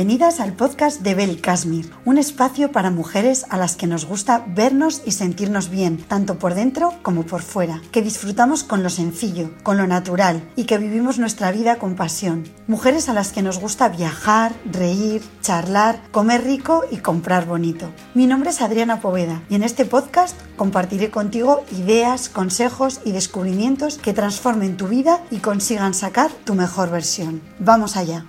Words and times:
Bienvenidas 0.00 0.40
al 0.40 0.54
podcast 0.54 1.02
de 1.02 1.14
Bel 1.14 1.42
Kashmir, 1.42 1.92
un 2.06 2.16
espacio 2.16 2.72
para 2.72 2.90
mujeres 2.90 3.44
a 3.50 3.58
las 3.58 3.76
que 3.76 3.86
nos 3.86 4.06
gusta 4.06 4.42
vernos 4.48 5.02
y 5.04 5.12
sentirnos 5.12 5.68
bien, 5.68 5.98
tanto 5.98 6.38
por 6.38 6.54
dentro 6.54 6.94
como 7.02 7.24
por 7.24 7.42
fuera, 7.42 7.82
que 7.92 8.00
disfrutamos 8.00 8.64
con 8.64 8.82
lo 8.82 8.88
sencillo, 8.88 9.50
con 9.62 9.76
lo 9.76 9.86
natural 9.86 10.42
y 10.56 10.64
que 10.64 10.78
vivimos 10.78 11.18
nuestra 11.18 11.52
vida 11.52 11.76
con 11.76 11.96
pasión. 11.96 12.44
Mujeres 12.66 13.10
a 13.10 13.12
las 13.12 13.30
que 13.30 13.42
nos 13.42 13.60
gusta 13.60 13.90
viajar, 13.90 14.54
reír, 14.64 15.20
charlar, 15.42 16.00
comer 16.12 16.44
rico 16.44 16.84
y 16.90 16.96
comprar 16.96 17.44
bonito. 17.44 17.92
Mi 18.14 18.26
nombre 18.26 18.48
es 18.48 18.62
Adriana 18.62 19.02
Poveda 19.02 19.42
y 19.50 19.56
en 19.56 19.62
este 19.62 19.84
podcast 19.84 20.34
compartiré 20.56 21.10
contigo 21.10 21.62
ideas, 21.72 22.30
consejos 22.30 23.02
y 23.04 23.12
descubrimientos 23.12 23.98
que 23.98 24.14
transformen 24.14 24.78
tu 24.78 24.88
vida 24.88 25.20
y 25.30 25.40
consigan 25.40 25.92
sacar 25.92 26.30
tu 26.46 26.54
mejor 26.54 26.88
versión. 26.90 27.42
Vamos 27.58 27.98
allá. 27.98 28.24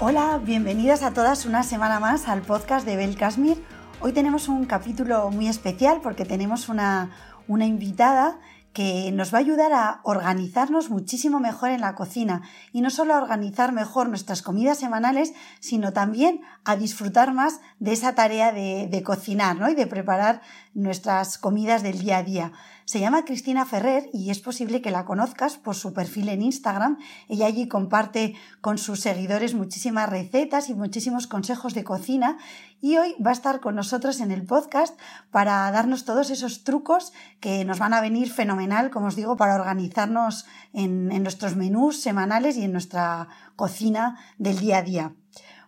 Hola, 0.00 0.38
bienvenidas 0.44 1.02
a 1.02 1.12
todas 1.12 1.46
una 1.46 1.62
semana 1.62 1.98
más 1.98 2.28
al 2.28 2.42
podcast 2.42 2.86
de 2.86 2.96
Bel 2.96 3.16
Kashmir. 3.16 3.64
Hoy 4.00 4.12
tenemos 4.12 4.48
un 4.48 4.66
capítulo 4.66 5.30
muy 5.30 5.48
especial 5.48 6.00
porque 6.02 6.24
tenemos 6.24 6.68
una, 6.68 7.10
una 7.48 7.64
invitada 7.64 8.38
que 8.74 9.12
nos 9.12 9.32
va 9.32 9.38
a 9.38 9.40
ayudar 9.40 9.72
a 9.72 10.00
organizarnos 10.02 10.90
muchísimo 10.90 11.38
mejor 11.38 11.70
en 11.70 11.80
la 11.80 11.94
cocina 11.94 12.42
y 12.72 12.80
no 12.80 12.90
solo 12.90 13.14
a 13.14 13.18
organizar 13.18 13.72
mejor 13.72 14.08
nuestras 14.08 14.42
comidas 14.42 14.78
semanales, 14.78 15.32
sino 15.60 15.92
también 15.92 16.40
a 16.64 16.74
disfrutar 16.76 17.32
más 17.32 17.60
de 17.78 17.92
esa 17.92 18.16
tarea 18.16 18.52
de, 18.52 19.02
cocinar 19.04 19.56
¿no? 19.56 19.70
y 19.70 19.74
de 19.74 19.86
preparar 19.86 20.42
nuestras 20.74 21.38
comidas 21.38 21.84
del 21.84 22.00
día 22.00 22.18
a 22.18 22.22
día. 22.24 22.52
Se 22.84 23.00
llama 23.00 23.24
Cristina 23.24 23.64
Ferrer 23.64 24.10
y 24.12 24.28
es 24.28 24.40
posible 24.40 24.82
que 24.82 24.90
la 24.90 25.06
conozcas 25.06 25.56
por 25.56 25.74
su 25.74 25.94
perfil 25.94 26.28
en 26.28 26.42
Instagram. 26.42 26.98
Ella 27.28 27.46
allí 27.46 27.66
comparte 27.66 28.34
con 28.60 28.76
sus 28.76 29.00
seguidores 29.00 29.54
muchísimas 29.54 30.10
recetas 30.10 30.68
y 30.68 30.74
muchísimos 30.74 31.26
consejos 31.26 31.72
de 31.72 31.82
cocina 31.82 32.36
y 32.82 32.98
hoy 32.98 33.16
va 33.24 33.30
a 33.30 33.32
estar 33.32 33.60
con 33.60 33.74
nosotros 33.74 34.20
en 34.20 34.30
el 34.30 34.44
podcast 34.44 34.98
para 35.30 35.70
darnos 35.70 36.04
todos 36.04 36.28
esos 36.28 36.62
trucos 36.62 37.14
que 37.40 37.64
nos 37.64 37.78
van 37.78 37.94
a 37.94 38.02
venir 38.02 38.30
fenomenal, 38.30 38.90
como 38.90 39.06
os 39.06 39.16
digo, 39.16 39.38
para 39.38 39.54
organizarnos 39.54 40.44
en, 40.74 41.10
en 41.10 41.22
nuestros 41.22 41.56
menús 41.56 42.02
semanales 42.02 42.58
y 42.58 42.64
en 42.64 42.72
nuestra 42.72 43.28
cocina 43.56 44.18
del 44.36 44.58
día 44.58 44.78
a 44.78 44.82
día. 44.82 45.14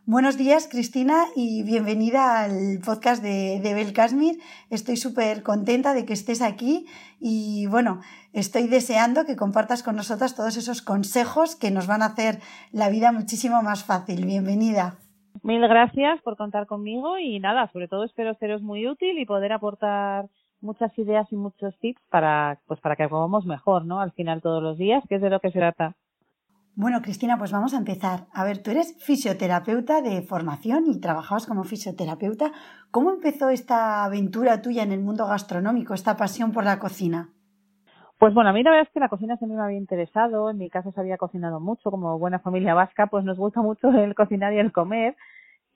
Buenos 0.09 0.39
días, 0.39 0.69
Cristina, 0.71 1.25
y 1.35 1.65
bienvenida 1.65 2.45
al 2.45 2.79
podcast 2.79 3.21
de, 3.25 3.59
de 3.61 3.75
Bel 3.75 3.93
Kashmir. 3.93 4.37
Estoy 4.71 4.97
súper 4.97 5.43
contenta 5.43 5.95
de 5.95 6.07
que 6.07 6.13
estés 6.13 6.43
aquí 6.43 6.87
y, 7.19 7.67
bueno, 7.67 7.99
estoy 8.33 8.69
deseando 8.69 9.25
que 9.25 9.35
compartas 9.35 9.83
con 9.83 9.97
nosotras 9.97 10.37
todos 10.37 10.57
esos 10.57 10.81
consejos 10.81 11.57
que 11.57 11.73
nos 11.73 11.89
van 11.89 12.03
a 12.03 12.07
hacer 12.07 12.39
la 12.71 12.89
vida 12.89 13.11
muchísimo 13.11 13.63
más 13.63 13.83
fácil. 13.83 14.25
Bienvenida. 14.27 14.95
Mil 15.43 15.61
gracias 15.63 16.23
por 16.23 16.37
contar 16.37 16.69
conmigo 16.69 17.19
y 17.19 17.41
nada, 17.41 17.69
sobre 17.73 17.89
todo 17.89 18.05
espero 18.05 18.35
seros 18.35 18.63
muy 18.63 18.87
útil 18.87 19.19
y 19.19 19.27
poder 19.27 19.53
aportar 19.53 20.27
muchas 20.61 20.97
ideas 21.01 21.27
y 21.33 21.37
muchos 21.37 21.77
tips 21.81 22.01
para, 22.11 22.61
pues 22.69 22.79
para 22.79 22.95
que 22.95 23.09
comamos 23.09 23.45
mejor, 23.45 23.85
¿no? 23.85 24.01
Al 24.01 24.13
final 24.13 24.41
todos 24.41 24.63
los 24.63 24.79
días, 24.79 25.03
que 25.09 25.17
es 25.17 25.21
de 25.21 25.31
lo 25.31 25.41
que 25.41 25.51
se 25.51 25.59
trata. 25.59 25.97
Bueno, 26.79 27.01
Cristina, 27.01 27.39
pues 27.39 27.53
vamos 27.53 27.73
a 27.73 27.79
empezar. 27.79 28.27
A 28.35 28.45
ver, 28.45 28.63
tú 28.63 28.71
eres 28.71 29.03
fisioterapeuta 29.03 30.03
de 30.03 30.21
formación 30.21 30.85
y 30.87 31.01
trabajabas 31.01 31.47
como 31.47 31.65
fisioterapeuta. 31.65 32.53
¿Cómo 32.91 33.13
empezó 33.13 33.49
esta 33.49 34.05
aventura 34.05 34.61
tuya 34.61 34.83
en 34.83 34.93
el 34.93 35.01
mundo 35.01 35.27
gastronómico, 35.27 35.95
esta 35.95 36.19
pasión 36.19 36.53
por 36.53 36.65
la 36.65 36.79
cocina? 36.79 37.31
Pues 38.19 38.35
bueno, 38.35 38.51
a 38.51 38.53
mí 38.53 38.63
la 38.63 38.73
verdad 38.73 38.89
es 38.89 38.93
que 38.93 39.01
la 39.01 39.09
cocina 39.09 39.39
siempre 39.39 39.57
me 39.57 39.65
había 39.65 39.79
interesado. 39.79 40.51
En 40.51 40.59
mi 40.59 40.69
casa 40.69 40.93
se 40.93 41.01
había 41.01 41.17
cocinado 41.17 41.61
mucho, 41.61 41.91
como 41.91 42.19
buena 42.19 42.41
familia 42.41 42.75
vasca, 42.75 43.07
pues 43.07 43.25
nos 43.25 43.39
gusta 43.39 43.63
mucho 43.63 43.89
el 43.89 44.15
cocinar 44.15 44.53
y 44.53 44.59
el 44.59 44.71
comer. 44.71 45.17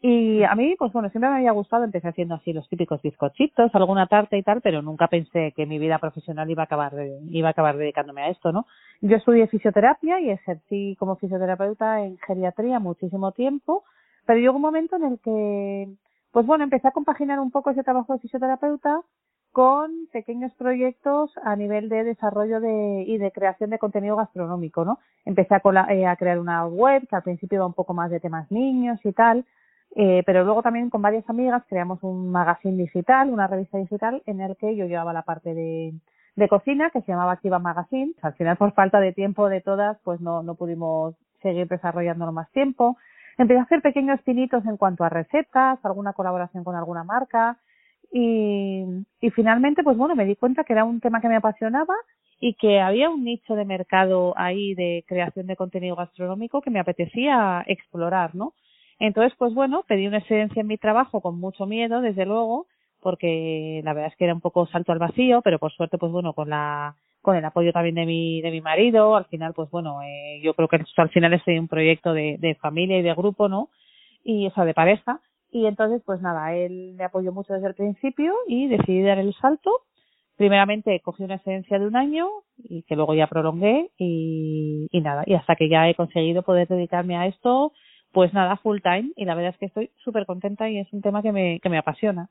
Y 0.03 0.43
a 0.45 0.55
mí, 0.55 0.77
pues 0.79 0.93
bueno, 0.93 1.11
siempre 1.11 1.29
me 1.29 1.37
había 1.37 1.53
gustado, 1.53 1.85
empecé 1.85 2.09
haciendo 2.09 2.35
así 2.35 2.55
los 2.55 2.67
típicos 2.71 3.03
bizcochitos, 3.03 3.75
alguna 3.75 4.07
tarta 4.07 4.35
y 4.37 4.43
tal, 4.43 4.63
pero 4.63 4.81
nunca 4.81 5.09
pensé 5.09 5.53
que 5.55 5.67
mi 5.67 5.79
vida 5.79 5.99
profesional 5.99 6.51
iba 6.51 6.63
a 6.63 6.65
acabar, 6.65 6.95
iba 7.29 7.49
a 7.49 7.51
acabar 7.51 7.77
dedicándome 7.77 8.23
a 8.23 8.31
esto, 8.31 8.51
¿no? 8.51 8.67
Yo 9.03 9.17
estudié 9.19 9.47
fisioterapia 9.49 10.19
y 10.21 10.31
ejercí 10.31 10.97
como 10.99 11.17
fisioterapeuta 11.17 12.03
en 12.03 12.17
geriatría 12.19 12.79
muchísimo 12.79 13.33
tiempo, 13.33 13.85
pero 14.25 14.41
llegó 14.41 14.57
un 14.57 14.63
momento 14.63 14.97
en 14.97 15.05
el 15.05 15.19
que, 15.21 15.89
pues 16.33 16.47
bueno, 16.47 16.65
empecé 16.65 16.89
a 16.89 16.93
compaginar 16.93 17.39
un 17.39 17.51
poco 17.51 17.69
ese 17.69 17.85
trabajo 17.85 18.15
de 18.15 18.21
fisioterapeuta 18.21 19.03
con 19.53 20.07
pequeños 20.13 20.55
proyectos 20.55 21.31
a 21.43 21.57
nivel 21.57 21.91
de 21.91 22.05
desarrollo 22.05 22.61
de, 22.61 23.05
y 23.07 23.19
de 23.19 23.33
creación 23.33 23.69
de 23.69 23.79
contenido 23.79 24.17
gastronómico, 24.17 24.85
¿no? 24.87 24.99
Empecé 25.27 25.57
a, 25.57 25.61
eh, 25.91 26.07
a 26.07 26.17
crear 26.17 26.39
una 26.39 26.67
web 26.67 27.07
que 27.07 27.17
al 27.17 27.23
principio 27.23 27.57
iba 27.57 27.67
un 27.67 27.75
poco 27.75 27.93
más 27.93 28.11
de 28.11 28.21
temas 28.21 28.51
niños 28.51 28.99
y 29.05 29.13
tal, 29.13 29.45
eh, 29.97 30.23
pero 30.25 30.45
luego 30.45 30.63
también 30.63 30.89
con 30.89 31.03
varias 31.03 31.29
amigas 31.29 31.65
creamos 31.69 32.03
un 32.03 32.31
magazine 32.31 32.77
digital, 32.77 33.31
una 33.31 33.47
revista 33.47 33.79
digital, 33.79 34.23
en 34.27 34.41
el 34.41 34.57
que 34.57 34.77
yo 34.77 34.87
llevaba 34.87 35.13
la 35.13 35.23
parte 35.23 35.55
de, 35.55 35.95
cocina, 36.49 36.91
que 36.91 37.03
se 37.03 37.13
llamaba 37.13 37.33
Activa 37.33 37.59
Magazine. 37.59 38.15
Al 38.23 38.35
final, 38.35 38.57
por 38.57 38.73
falta 38.73 39.01
de 39.01 39.13
tiempo 39.13 39.49
de 39.49 39.61
todas, 39.61 39.99
pues 40.05 40.21
no, 40.21 40.43
no 40.43 40.55
pudimos 40.55 41.15
seguir 41.43 41.69
desarrollándolo 41.69 42.33
más 42.33 42.51
tiempo. 42.53 42.97
Empecé 43.37 43.61
a 43.61 43.65
hacer 43.65 43.83
pequeños 43.83 44.21
pinitos 44.23 44.65
en 44.65 44.77
cuanto 44.77 45.05
a 45.05 45.11
recetas, 45.11 45.79
alguna 45.85 46.15
colaboración 46.15 46.65
con 46.65 46.77
alguna 46.77 47.05
marca. 47.05 47.59
Y, 48.11 48.85
y 49.21 49.31
finalmente, 49.31 49.83
pues 49.83 49.97
bueno, 49.99 50.15
me 50.15 50.25
di 50.25 50.35
cuenta 50.35 50.65
que 50.65 50.73
era 50.73 50.85
un 50.85 51.01
tema 51.01 51.21
que 51.21 51.29
me 51.29 51.37
apasionaba 51.37 51.95
y 52.41 52.55
que 52.55 52.81
había 52.81 53.11
un 53.11 53.23
nicho 53.23 53.55
de 53.55 53.67
mercado 53.67 54.33
ahí 54.37 54.75
de 54.75 55.05
creación 55.07 55.47
de 55.47 55.57
contenido 55.57 55.95
gastronómico 55.95 56.63
que 56.63 56.71
me 56.71 56.81
apetecía 56.81 57.63
explorar, 57.67 58.35
¿no? 58.35 58.55
Entonces, 59.01 59.33
pues 59.39 59.55
bueno, 59.55 59.83
pedí 59.89 60.07
una 60.07 60.19
excedencia 60.19 60.61
en 60.61 60.67
mi 60.67 60.77
trabajo 60.77 61.23
con 61.23 61.41
mucho 61.41 61.67
miedo, 61.67 62.03
desde 62.03 62.27
luego, 62.27 62.67
porque 63.01 63.81
la 63.83 63.95
verdad 63.95 64.11
es 64.13 64.17
que 64.17 64.25
era 64.25 64.35
un 64.35 64.43
poco 64.43 64.67
salto 64.67 64.93
al 64.93 64.99
vacío, 64.99 65.41
pero 65.43 65.59
por 65.59 65.73
suerte, 65.73 65.99
pues 65.99 66.13
bueno, 66.13 66.35
con 66.35 66.51
la 66.51 66.95
con 67.23 67.37
el 67.37 67.45
apoyo 67.45 67.73
también 67.73 67.95
de 67.97 68.07
mi 68.07 68.41
de 68.43 68.51
mi 68.51 68.61
marido, 68.61 69.17
al 69.17 69.25
final, 69.27 69.55
pues 69.55 69.71
bueno, 69.71 70.03
eh, 70.03 70.41
yo 70.43 70.55
creo 70.55 70.69
que 70.69 70.81
al 70.97 71.11
final 71.11 71.33
es 71.33 71.43
un 71.47 71.69
proyecto 71.69 72.13
de, 72.13 72.37
de 72.39 72.55
familia 72.57 72.99
y 72.99 73.03
de 73.03 73.15
grupo, 73.15 73.49
¿no? 73.49 73.71
Y 74.23 74.47
o 74.47 74.51
sea, 74.53 74.65
de 74.65 74.75
pareja. 74.75 75.21
Y 75.51 75.67
entonces, 75.67 76.03
pues 76.05 76.21
nada, 76.21 76.55
él 76.55 76.95
me 76.97 77.05
apoyó 77.05 77.33
mucho 77.33 77.55
desde 77.55 77.69
el 77.69 77.75
principio 77.75 78.35
y 78.47 78.69
decidí 78.69 79.03
dar 79.03 79.19
el 79.19 79.35
salto. 79.35 79.71
Primeramente 80.37 81.01
cogí 81.01 81.25
una 81.25 81.37
excedencia 81.37 81.79
de 81.79 81.87
un 81.87 81.97
año 81.97 82.29
y 82.59 82.83
que 82.85 82.97
luego 82.97 83.15
ya 83.15 83.27
prolongué 83.27 83.91
y, 83.99 84.87
y 84.91 85.01
nada, 85.01 85.25
y 85.27 85.35
hasta 85.35 85.57
que 85.57 85.69
ya 85.69 85.89
he 85.89 85.95
conseguido 85.95 86.43
poder 86.43 86.69
dedicarme 86.69 87.17
a 87.17 87.27
esto 87.27 87.73
pues 88.13 88.33
nada, 88.35 88.57
full 88.57 88.81
time 88.83 89.13
y 89.17 89.25
la 89.25 89.35
verdad 89.35 89.53
es 89.53 89.59
que 89.59 89.67
estoy 89.67 89.91
súper 90.03 90.27
contenta 90.27 90.69
y 90.69 90.79
es 90.79 90.93
un 90.93 91.03
tema 91.03 91.23
que 91.23 91.33
me, 91.33 91.61
que 91.61 91.69
me 91.69 91.79
apasiona. 91.79 92.29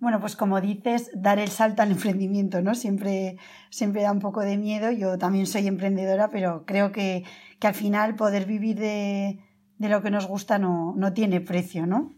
Bueno, 0.00 0.20
pues 0.20 0.36
como 0.36 0.60
dices, 0.60 1.10
dar 1.14 1.40
el 1.40 1.48
salto 1.48 1.82
al 1.82 1.90
emprendimiento, 1.90 2.62
¿no? 2.62 2.74
Siempre, 2.74 3.36
siempre 3.70 4.02
da 4.02 4.12
un 4.12 4.20
poco 4.20 4.42
de 4.42 4.56
miedo. 4.56 4.92
Yo 4.92 5.18
también 5.18 5.46
soy 5.46 5.66
emprendedora, 5.66 6.28
pero 6.30 6.64
creo 6.66 6.92
que, 6.92 7.24
que 7.58 7.66
al 7.66 7.74
final 7.74 8.14
poder 8.14 8.46
vivir 8.46 8.76
de, 8.76 9.40
de 9.78 9.88
lo 9.88 10.00
que 10.00 10.10
nos 10.10 10.28
gusta 10.28 10.58
no, 10.58 10.94
no 10.96 11.12
tiene 11.12 11.40
precio, 11.40 11.86
¿no? 11.86 12.12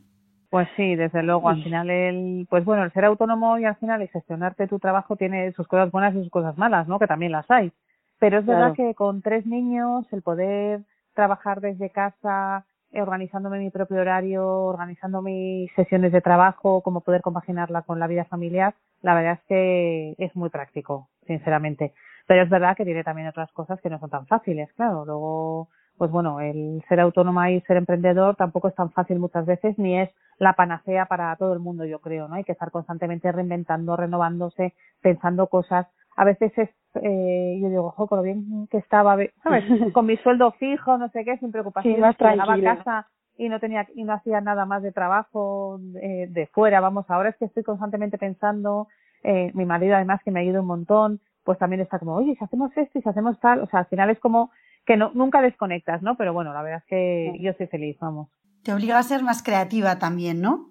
Pues 0.51 0.69
sí, 0.77 0.95
desde 0.95 1.23
luego. 1.23 1.49
Al 1.49 1.63
final, 1.63 1.89
el, 1.89 2.47
pues 2.51 2.65
bueno, 2.65 2.85
el 2.85 2.93
ser 2.93 3.05
autónomo 3.07 3.59
y 3.59 3.65
al 3.65 3.77
final 3.77 4.03
el 4.03 4.09
gestionarte 4.09 4.67
tu 4.67 4.79
trabajo 4.79 5.17
tiene 5.17 5.53
sus 5.53 5.67
cosas 5.67 5.91
buenas 5.91 6.15
y 6.15 6.19
sus 6.19 6.31
cosas 6.31 6.59
malas, 6.59 6.87
¿no? 6.87 6.99
Que 6.99 7.07
también 7.07 7.33
las 7.33 7.51
hay. 7.51 7.73
Pero 8.19 8.41
es 8.41 8.47
verdad 8.47 8.75
que 8.75 8.95
con 8.95 9.23
tres 9.23 9.47
niños, 9.47 10.05
el 10.13 10.21
poder 10.21 10.83
trabajar 11.15 11.61
desde 11.61 11.91
casa, 11.91 12.65
eh, 12.93 13.03
organizándome 13.03 13.59
mi 13.59 13.71
propio 13.71 14.01
horario, 14.01 14.47
organizando 14.47 15.23
mis 15.23 15.71
sesiones 15.75 16.13
de 16.13 16.21
trabajo, 16.21 16.83
cómo 16.83 17.01
poder 17.03 17.23
compaginarla 17.23 17.83
con 17.83 18.01
la 18.01 18.07
vida 18.07 18.25
familiar, 18.25 18.75
la 19.03 19.15
verdad 19.15 19.35
es 19.35 19.41
que 19.49 20.15
es 20.19 20.35
muy 20.37 20.51
práctico, 20.51 21.09
sinceramente. 21.27 21.95
Pero 22.27 22.43
es 22.43 22.51
verdad 22.51 22.77
que 22.77 22.85
tiene 22.85 23.05
también 23.05 23.29
otras 23.29 23.51
cosas 23.53 23.81
que 23.81 23.91
no 23.91 23.99
son 23.99 24.11
tan 24.11 24.27
fáciles, 24.27 24.73
claro. 24.75 25.05
Luego, 25.05 25.69
pues 25.99 26.11
bueno, 26.11 26.41
el 26.41 26.83
ser 26.89 27.01
autónoma 27.01 27.51
y 27.51 27.61
ser 27.63 27.77
emprendedor 27.77 28.37
tampoco 28.37 28.69
es 28.69 28.75
tan 28.75 28.91
fácil 28.91 29.19
muchas 29.19 29.47
veces, 29.47 29.79
ni 29.79 29.99
es 30.01 30.11
la 30.39 30.55
panacea 30.55 31.07
para 31.07 31.35
todo 31.37 31.53
el 31.53 31.61
mundo, 31.61 31.85
yo 31.85 32.01
creo, 32.01 32.29
¿no? 32.29 32.37
Hay 32.37 32.45
que 32.45 32.53
estar 32.53 32.71
constantemente 32.71 33.31
reinventando, 33.31 33.97
renovándose, 33.97 34.75
pensando 35.03 35.49
cosas 35.49 35.87
a 36.17 36.25
veces 36.25 36.53
es, 36.59 36.69
eh, 36.95 37.59
yo 37.61 37.69
digo, 37.69 37.87
ojo, 37.87 38.07
con 38.07 38.19
lo 38.19 38.23
bien 38.23 38.67
que 38.71 38.79
estaba, 38.79 39.17
¿sabes? 39.43 39.65
Con 39.95 40.07
mi 40.07 40.17
sueldo 40.19 40.53
fijo, 40.53 40.99
no 40.99 41.09
sé 41.11 41.25
qué, 41.25 41.39
sin 41.39 41.53
preocupación, 41.53 41.95
sí, 41.95 42.01
llegaba 42.01 42.55
a 42.55 42.61
casa 42.61 43.07
y 43.37 43.49
no 43.49 43.61
tenía 43.61 43.87
y 43.95 44.05
no 44.05 44.13
hacía 44.13 44.41
nada 44.41 44.67
más 44.67 44.83
de 44.83 44.93
trabajo 44.93 45.79
de, 45.81 46.27
de 46.29 46.47
fuera, 46.49 46.81
vamos, 46.81 47.07
ahora 47.09 47.31
es 47.31 47.37
que 47.37 47.47
estoy 47.47 47.63
constantemente 47.63 48.19
pensando, 48.19 48.89
eh, 49.23 49.51
mi 49.55 49.65
marido 49.65 49.95
además 49.95 50.21
que 50.25 50.31
me 50.31 50.41
ayuda 50.41 50.61
un 50.61 50.67
montón, 50.67 51.21
pues 51.45 51.59
también 51.59 51.81
está 51.81 51.99
como, 51.99 52.15
oye, 52.15 52.35
si 52.37 52.45
hacemos 52.45 52.71
esto 52.77 52.99
y 52.99 53.03
si 53.03 53.09
hacemos 53.09 53.39
tal, 53.41 53.61
o 53.61 53.67
sea, 53.67 53.81
al 53.81 53.87
final 53.87 54.11
es 54.11 54.19
como 54.19 54.51
que 54.85 54.97
no, 54.97 55.11
nunca 55.15 55.41
desconectas, 55.41 56.03
¿no? 56.03 56.17
Pero 56.17 56.33
bueno, 56.33 56.53
la 56.53 56.63
verdad 56.63 56.81
es 56.81 56.87
que 56.87 57.39
yo 57.41 57.53
soy 57.55 57.67
feliz, 57.69 57.97
vamos. 58.01 58.29
Te 58.63 58.73
obliga 58.73 58.99
a 58.99 59.03
ser 59.03 59.23
más 59.23 59.43
creativa 59.43 59.99
también, 59.99 60.41
¿no? 60.41 60.69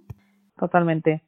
Totalmente. 0.58 1.24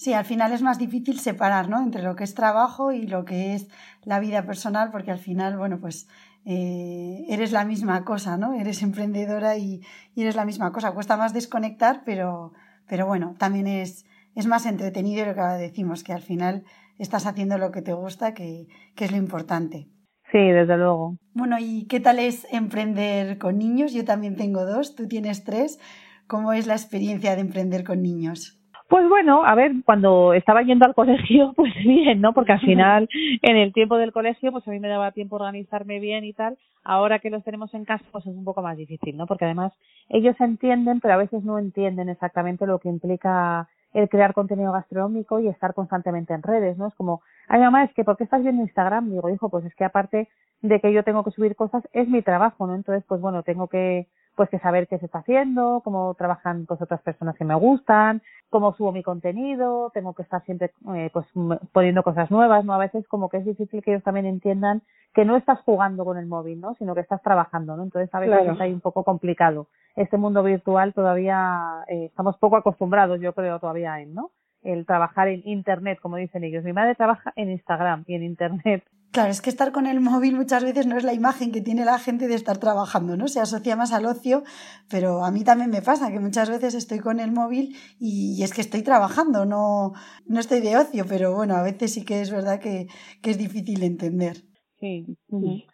Sí, 0.00 0.14
al 0.14 0.24
final 0.24 0.50
es 0.54 0.62
más 0.62 0.78
difícil 0.78 1.20
separar, 1.20 1.68
¿no? 1.68 1.78
Entre 1.78 2.02
lo 2.02 2.16
que 2.16 2.24
es 2.24 2.34
trabajo 2.34 2.90
y 2.90 3.06
lo 3.06 3.26
que 3.26 3.52
es 3.54 3.68
la 4.02 4.18
vida 4.18 4.46
personal, 4.46 4.90
porque 4.90 5.10
al 5.10 5.18
final, 5.18 5.58
bueno, 5.58 5.78
pues 5.78 6.08
eh, 6.46 7.26
eres 7.28 7.52
la 7.52 7.66
misma 7.66 8.02
cosa, 8.02 8.38
¿no? 8.38 8.54
Eres 8.54 8.82
emprendedora 8.82 9.58
y, 9.58 9.82
eres 10.16 10.36
la 10.36 10.46
misma 10.46 10.72
cosa. 10.72 10.92
Cuesta 10.92 11.18
más 11.18 11.34
desconectar, 11.34 12.00
pero, 12.06 12.54
pero 12.88 13.04
bueno, 13.04 13.34
también 13.36 13.66
es, 13.66 14.06
es 14.34 14.46
más 14.46 14.64
entretenido 14.64 15.26
lo 15.26 15.34
que 15.34 15.42
decimos, 15.58 16.02
que 16.02 16.14
al 16.14 16.22
final 16.22 16.64
estás 16.96 17.26
haciendo 17.26 17.58
lo 17.58 17.70
que 17.70 17.82
te 17.82 17.92
gusta, 17.92 18.32
que, 18.32 18.68
que 18.96 19.04
es 19.04 19.10
lo 19.10 19.18
importante. 19.18 19.90
Sí, 20.32 20.38
desde 20.38 20.78
luego. 20.78 21.18
Bueno, 21.34 21.58
¿y 21.60 21.84
qué 21.88 22.00
tal 22.00 22.20
es 22.20 22.46
emprender 22.50 23.36
con 23.36 23.58
niños? 23.58 23.92
Yo 23.92 24.06
también 24.06 24.36
tengo 24.36 24.64
dos, 24.64 24.94
tú 24.94 25.08
tienes 25.08 25.44
tres. 25.44 25.78
¿Cómo 26.26 26.54
es 26.54 26.66
la 26.66 26.72
experiencia 26.72 27.34
de 27.34 27.42
emprender 27.42 27.84
con 27.84 28.00
niños? 28.00 28.59
Pues 28.90 29.08
bueno, 29.08 29.44
a 29.44 29.54
ver, 29.54 29.70
cuando 29.84 30.34
estaba 30.34 30.62
yendo 30.62 30.84
al 30.84 30.96
colegio, 30.96 31.52
pues 31.56 31.72
bien, 31.76 32.20
¿no? 32.20 32.34
Porque 32.34 32.54
al 32.54 32.60
final, 32.60 33.08
en 33.40 33.56
el 33.56 33.72
tiempo 33.72 33.96
del 33.96 34.10
colegio, 34.10 34.50
pues 34.50 34.66
a 34.66 34.72
mí 34.72 34.80
me 34.80 34.88
daba 34.88 35.12
tiempo 35.12 35.36
organizarme 35.36 36.00
bien 36.00 36.24
y 36.24 36.32
tal. 36.32 36.58
Ahora 36.82 37.20
que 37.20 37.30
los 37.30 37.44
tenemos 37.44 37.72
en 37.72 37.84
casa, 37.84 38.04
pues 38.10 38.26
es 38.26 38.34
un 38.34 38.42
poco 38.42 38.62
más 38.62 38.76
difícil, 38.76 39.16
¿no? 39.16 39.28
Porque 39.28 39.44
además 39.44 39.72
ellos 40.08 40.34
entienden, 40.40 40.98
pero 40.98 41.14
a 41.14 41.18
veces 41.18 41.44
no 41.44 41.60
entienden 41.60 42.08
exactamente 42.08 42.66
lo 42.66 42.80
que 42.80 42.88
implica 42.88 43.68
el 43.92 44.08
crear 44.08 44.34
contenido 44.34 44.72
gastronómico 44.72 45.38
y 45.38 45.46
estar 45.46 45.72
constantemente 45.72 46.34
en 46.34 46.42
redes, 46.42 46.76
¿no? 46.76 46.88
Es 46.88 46.94
como, 46.94 47.22
ay 47.46 47.60
mamá, 47.60 47.84
es 47.84 47.94
que 47.94 48.02
¿por 48.02 48.16
qué 48.16 48.24
estás 48.24 48.42
viendo 48.42 48.62
Instagram? 48.62 49.08
Digo, 49.08 49.30
hijo, 49.30 49.50
pues 49.50 49.64
es 49.66 49.74
que 49.76 49.84
aparte 49.84 50.28
de 50.62 50.80
que 50.80 50.92
yo 50.92 51.04
tengo 51.04 51.22
que 51.22 51.30
subir 51.30 51.54
cosas, 51.54 51.84
es 51.92 52.08
mi 52.08 52.22
trabajo, 52.22 52.66
¿no? 52.66 52.74
Entonces, 52.74 53.04
pues 53.06 53.20
bueno, 53.20 53.44
tengo 53.44 53.68
que 53.68 54.08
pues 54.40 54.48
que 54.48 54.58
saber 54.58 54.88
qué 54.88 54.98
se 54.98 55.04
está 55.04 55.18
haciendo, 55.18 55.82
cómo 55.84 56.14
trabajan 56.14 56.64
pues 56.64 56.80
otras 56.80 57.02
personas 57.02 57.36
que 57.36 57.44
me 57.44 57.54
gustan, 57.54 58.22
cómo 58.48 58.72
subo 58.72 58.90
mi 58.90 59.02
contenido, 59.02 59.90
tengo 59.92 60.14
que 60.14 60.22
estar 60.22 60.42
siempre 60.46 60.72
eh, 60.94 61.10
pues 61.12 61.26
poniendo 61.72 62.02
cosas 62.02 62.30
nuevas, 62.30 62.64
¿no? 62.64 62.72
A 62.72 62.78
veces 62.78 63.06
como 63.06 63.28
que 63.28 63.36
es 63.36 63.44
difícil 63.44 63.82
que 63.82 63.90
ellos 63.90 64.02
también 64.02 64.24
entiendan 64.24 64.80
que 65.12 65.26
no 65.26 65.36
estás 65.36 65.60
jugando 65.60 66.06
con 66.06 66.16
el 66.16 66.24
móvil, 66.24 66.58
¿no? 66.58 66.74
Sino 66.76 66.94
que 66.94 67.02
estás 67.02 67.20
trabajando, 67.22 67.76
¿no? 67.76 67.82
Entonces 67.82 68.08
a 68.14 68.20
veces 68.20 68.48
es 68.48 68.58
ahí 68.62 68.72
un 68.72 68.80
poco 68.80 69.04
complicado. 69.04 69.66
Este 69.94 70.16
mundo 70.16 70.42
virtual 70.42 70.94
todavía 70.94 71.84
eh, 71.88 72.06
estamos 72.06 72.38
poco 72.38 72.56
acostumbrados, 72.56 73.20
yo 73.20 73.34
creo, 73.34 73.58
todavía 73.58 74.00
en, 74.00 74.14
¿no? 74.14 74.30
El 74.62 74.86
trabajar 74.86 75.28
en 75.28 75.42
Internet, 75.44 75.98
como 76.00 76.16
dicen 76.16 76.44
ellos. 76.44 76.64
Mi 76.64 76.72
madre 76.72 76.94
trabaja 76.94 77.34
en 77.36 77.50
Instagram 77.50 78.04
y 78.06 78.14
en 78.14 78.22
Internet. 78.22 78.84
Claro, 79.12 79.32
es 79.32 79.40
que 79.40 79.50
estar 79.50 79.72
con 79.72 79.86
el 79.86 80.00
móvil 80.00 80.36
muchas 80.36 80.62
veces 80.62 80.86
no 80.86 80.96
es 80.96 81.02
la 81.02 81.12
imagen 81.12 81.50
que 81.50 81.60
tiene 81.60 81.84
la 81.84 81.98
gente 81.98 82.28
de 82.28 82.36
estar 82.36 82.58
trabajando, 82.58 83.16
¿no? 83.16 83.26
Se 83.26 83.40
asocia 83.40 83.74
más 83.74 83.92
al 83.92 84.06
ocio, 84.06 84.44
pero 84.88 85.24
a 85.24 85.32
mí 85.32 85.42
también 85.42 85.70
me 85.70 85.82
pasa 85.82 86.12
que 86.12 86.20
muchas 86.20 86.48
veces 86.48 86.74
estoy 86.74 87.00
con 87.00 87.18
el 87.18 87.32
móvil 87.32 87.76
y 87.98 88.40
es 88.44 88.52
que 88.52 88.60
estoy 88.60 88.82
trabajando, 88.82 89.46
no, 89.46 89.94
no 90.26 90.38
estoy 90.38 90.60
de 90.60 90.76
ocio, 90.76 91.06
pero 91.08 91.34
bueno, 91.34 91.56
a 91.56 91.62
veces 91.62 91.92
sí 91.92 92.04
que 92.04 92.20
es 92.20 92.30
verdad 92.30 92.60
que, 92.60 92.86
que 93.20 93.30
es 93.30 93.38
difícil 93.38 93.82
entender. 93.82 94.44
Sí. 94.78 95.66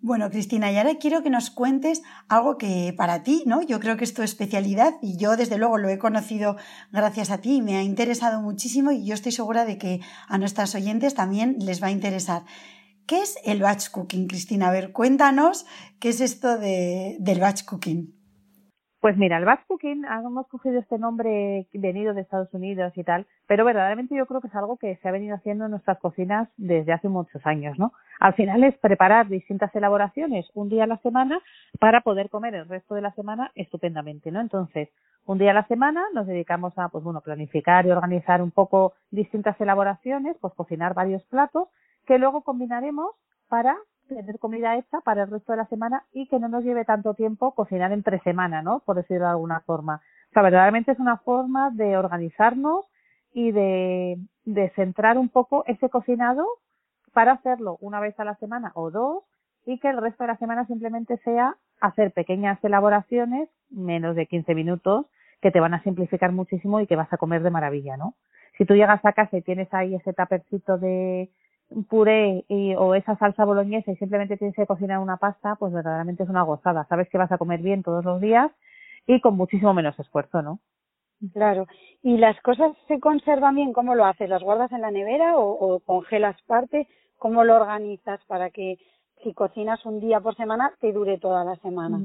Bueno, 0.00 0.30
Cristina, 0.30 0.70
y 0.70 0.76
ahora 0.76 0.94
quiero 0.94 1.24
que 1.24 1.30
nos 1.30 1.50
cuentes 1.50 2.02
algo 2.28 2.56
que 2.56 2.94
para 2.96 3.24
ti, 3.24 3.42
¿no? 3.46 3.62
Yo 3.62 3.80
creo 3.80 3.96
que 3.96 4.04
es 4.04 4.14
tu 4.14 4.22
especialidad 4.22 4.94
y 5.02 5.16
yo 5.16 5.36
desde 5.36 5.58
luego 5.58 5.76
lo 5.76 5.88
he 5.88 5.98
conocido 5.98 6.56
gracias 6.92 7.30
a 7.30 7.38
ti 7.38 7.56
y 7.56 7.62
me 7.62 7.76
ha 7.76 7.82
interesado 7.82 8.40
muchísimo 8.40 8.92
y 8.92 9.04
yo 9.04 9.14
estoy 9.14 9.32
segura 9.32 9.64
de 9.64 9.76
que 9.76 10.00
a 10.28 10.38
nuestras 10.38 10.76
oyentes 10.76 11.14
también 11.14 11.56
les 11.58 11.82
va 11.82 11.88
a 11.88 11.90
interesar. 11.90 12.44
¿Qué 13.06 13.22
es 13.22 13.38
el 13.44 13.60
batch 13.60 13.90
cooking, 13.90 14.28
Cristina? 14.28 14.68
A 14.68 14.72
ver, 14.72 14.92
cuéntanos 14.92 15.66
qué 15.98 16.10
es 16.10 16.20
esto 16.20 16.58
de, 16.58 17.16
del 17.18 17.40
batch 17.40 17.64
cooking. 17.64 18.17
Pues 19.00 19.16
mira, 19.16 19.38
el 19.38 19.44
batch 19.44 19.64
cooking, 19.68 20.04
hemos 20.04 20.48
cogido 20.48 20.80
este 20.80 20.98
nombre 20.98 21.68
venido 21.72 22.14
de 22.14 22.22
Estados 22.22 22.52
Unidos 22.52 22.92
y 22.96 23.04
tal, 23.04 23.26
pero 23.46 23.64
verdaderamente 23.64 24.16
yo 24.16 24.26
creo 24.26 24.40
que 24.40 24.48
es 24.48 24.54
algo 24.56 24.76
que 24.76 24.96
se 24.96 25.08
ha 25.08 25.12
venido 25.12 25.36
haciendo 25.36 25.66
en 25.66 25.70
nuestras 25.70 26.00
cocinas 26.00 26.48
desde 26.56 26.92
hace 26.92 27.08
muchos 27.08 27.46
años, 27.46 27.78
¿no? 27.78 27.92
Al 28.18 28.34
final 28.34 28.64
es 28.64 28.76
preparar 28.78 29.28
distintas 29.28 29.72
elaboraciones 29.76 30.50
un 30.54 30.68
día 30.68 30.82
a 30.82 30.88
la 30.88 30.98
semana 30.98 31.40
para 31.78 32.00
poder 32.00 32.28
comer 32.28 32.56
el 32.56 32.68
resto 32.68 32.96
de 32.96 33.02
la 33.02 33.12
semana 33.12 33.52
estupendamente, 33.54 34.32
¿no? 34.32 34.40
Entonces, 34.40 34.88
un 35.26 35.38
día 35.38 35.52
a 35.52 35.54
la 35.54 35.68
semana 35.68 36.02
nos 36.12 36.26
dedicamos 36.26 36.76
a, 36.76 36.88
pues 36.88 37.04
bueno, 37.04 37.20
planificar 37.20 37.86
y 37.86 37.92
organizar 37.92 38.42
un 38.42 38.50
poco 38.50 38.94
distintas 39.12 39.60
elaboraciones, 39.60 40.36
pues 40.40 40.54
cocinar 40.54 40.94
varios 40.94 41.22
platos 41.26 41.68
que 42.04 42.18
luego 42.18 42.42
combinaremos 42.42 43.14
para 43.48 43.76
tener 44.08 44.38
comida 44.38 44.76
hecha 44.76 45.00
para 45.00 45.24
el 45.24 45.30
resto 45.30 45.52
de 45.52 45.58
la 45.58 45.66
semana 45.66 46.04
y 46.12 46.26
que 46.28 46.38
no 46.38 46.48
nos 46.48 46.64
lleve 46.64 46.84
tanto 46.84 47.14
tiempo 47.14 47.54
cocinar 47.54 47.92
entre 47.92 48.20
semana, 48.20 48.62
¿no? 48.62 48.80
Por 48.80 48.96
decirlo 48.96 49.24
de 49.24 49.30
alguna 49.30 49.60
forma. 49.60 50.02
O 50.30 50.32
sea, 50.32 50.42
verdaderamente 50.42 50.92
es 50.92 50.98
una 50.98 51.18
forma 51.18 51.70
de 51.70 51.96
organizarnos 51.96 52.86
y 53.32 53.52
de, 53.52 54.18
de 54.44 54.70
centrar 54.70 55.18
un 55.18 55.28
poco 55.28 55.64
ese 55.66 55.88
cocinado 55.88 56.44
para 57.12 57.32
hacerlo 57.32 57.78
una 57.80 58.00
vez 58.00 58.18
a 58.18 58.24
la 58.24 58.34
semana 58.36 58.72
o 58.74 58.90
dos 58.90 59.24
y 59.66 59.78
que 59.78 59.88
el 59.88 60.00
resto 60.00 60.24
de 60.24 60.28
la 60.28 60.38
semana 60.38 60.66
simplemente 60.66 61.18
sea 61.18 61.56
hacer 61.80 62.12
pequeñas 62.12 62.62
elaboraciones, 62.64 63.48
menos 63.70 64.16
de 64.16 64.26
15 64.26 64.54
minutos, 64.54 65.06
que 65.40 65.50
te 65.50 65.60
van 65.60 65.74
a 65.74 65.82
simplificar 65.82 66.32
muchísimo 66.32 66.80
y 66.80 66.86
que 66.86 66.96
vas 66.96 67.12
a 67.12 67.18
comer 67.18 67.42
de 67.42 67.50
maravilla, 67.50 67.96
¿no? 67.96 68.14
Si 68.56 68.64
tú 68.64 68.74
llegas 68.74 69.04
a 69.04 69.12
casa 69.12 69.36
y 69.36 69.42
tienes 69.42 69.72
ahí 69.72 69.94
ese 69.94 70.12
tapercito 70.12 70.78
de, 70.78 71.30
puré 71.88 72.44
y, 72.48 72.74
o 72.74 72.94
esa 72.94 73.16
salsa 73.16 73.44
boloñesa 73.44 73.92
y 73.92 73.96
simplemente 73.96 74.36
tienes 74.36 74.56
que 74.56 74.66
cocinar 74.66 74.98
una 74.98 75.16
pasta, 75.16 75.56
pues 75.56 75.72
verdaderamente 75.72 76.22
es 76.22 76.28
una 76.28 76.42
gozada. 76.42 76.86
Sabes 76.88 77.08
que 77.08 77.18
vas 77.18 77.30
a 77.32 77.38
comer 77.38 77.60
bien 77.60 77.82
todos 77.82 78.04
los 78.04 78.20
días 78.20 78.50
y 79.06 79.20
con 79.20 79.36
muchísimo 79.36 79.74
menos 79.74 79.98
esfuerzo, 79.98 80.42
¿no? 80.42 80.60
Claro. 81.32 81.66
¿Y 82.02 82.16
las 82.16 82.40
cosas 82.42 82.72
se 82.86 83.00
conservan 83.00 83.56
bien? 83.56 83.72
¿Cómo 83.72 83.94
lo 83.94 84.04
haces? 84.04 84.28
¿Las 84.28 84.42
guardas 84.42 84.70
en 84.72 84.82
la 84.82 84.90
nevera 84.90 85.36
o, 85.36 85.80
congelas 85.80 86.36
parte? 86.46 86.86
¿Cómo 87.16 87.42
lo 87.44 87.56
organizas 87.56 88.20
para 88.26 88.50
que 88.50 88.78
si 89.22 89.34
cocinas 89.34 89.84
un 89.84 89.98
día 90.00 90.20
por 90.20 90.36
semana 90.36 90.72
te 90.80 90.92
dure 90.92 91.18
toda 91.18 91.44
la 91.44 91.56
semana? 91.56 91.98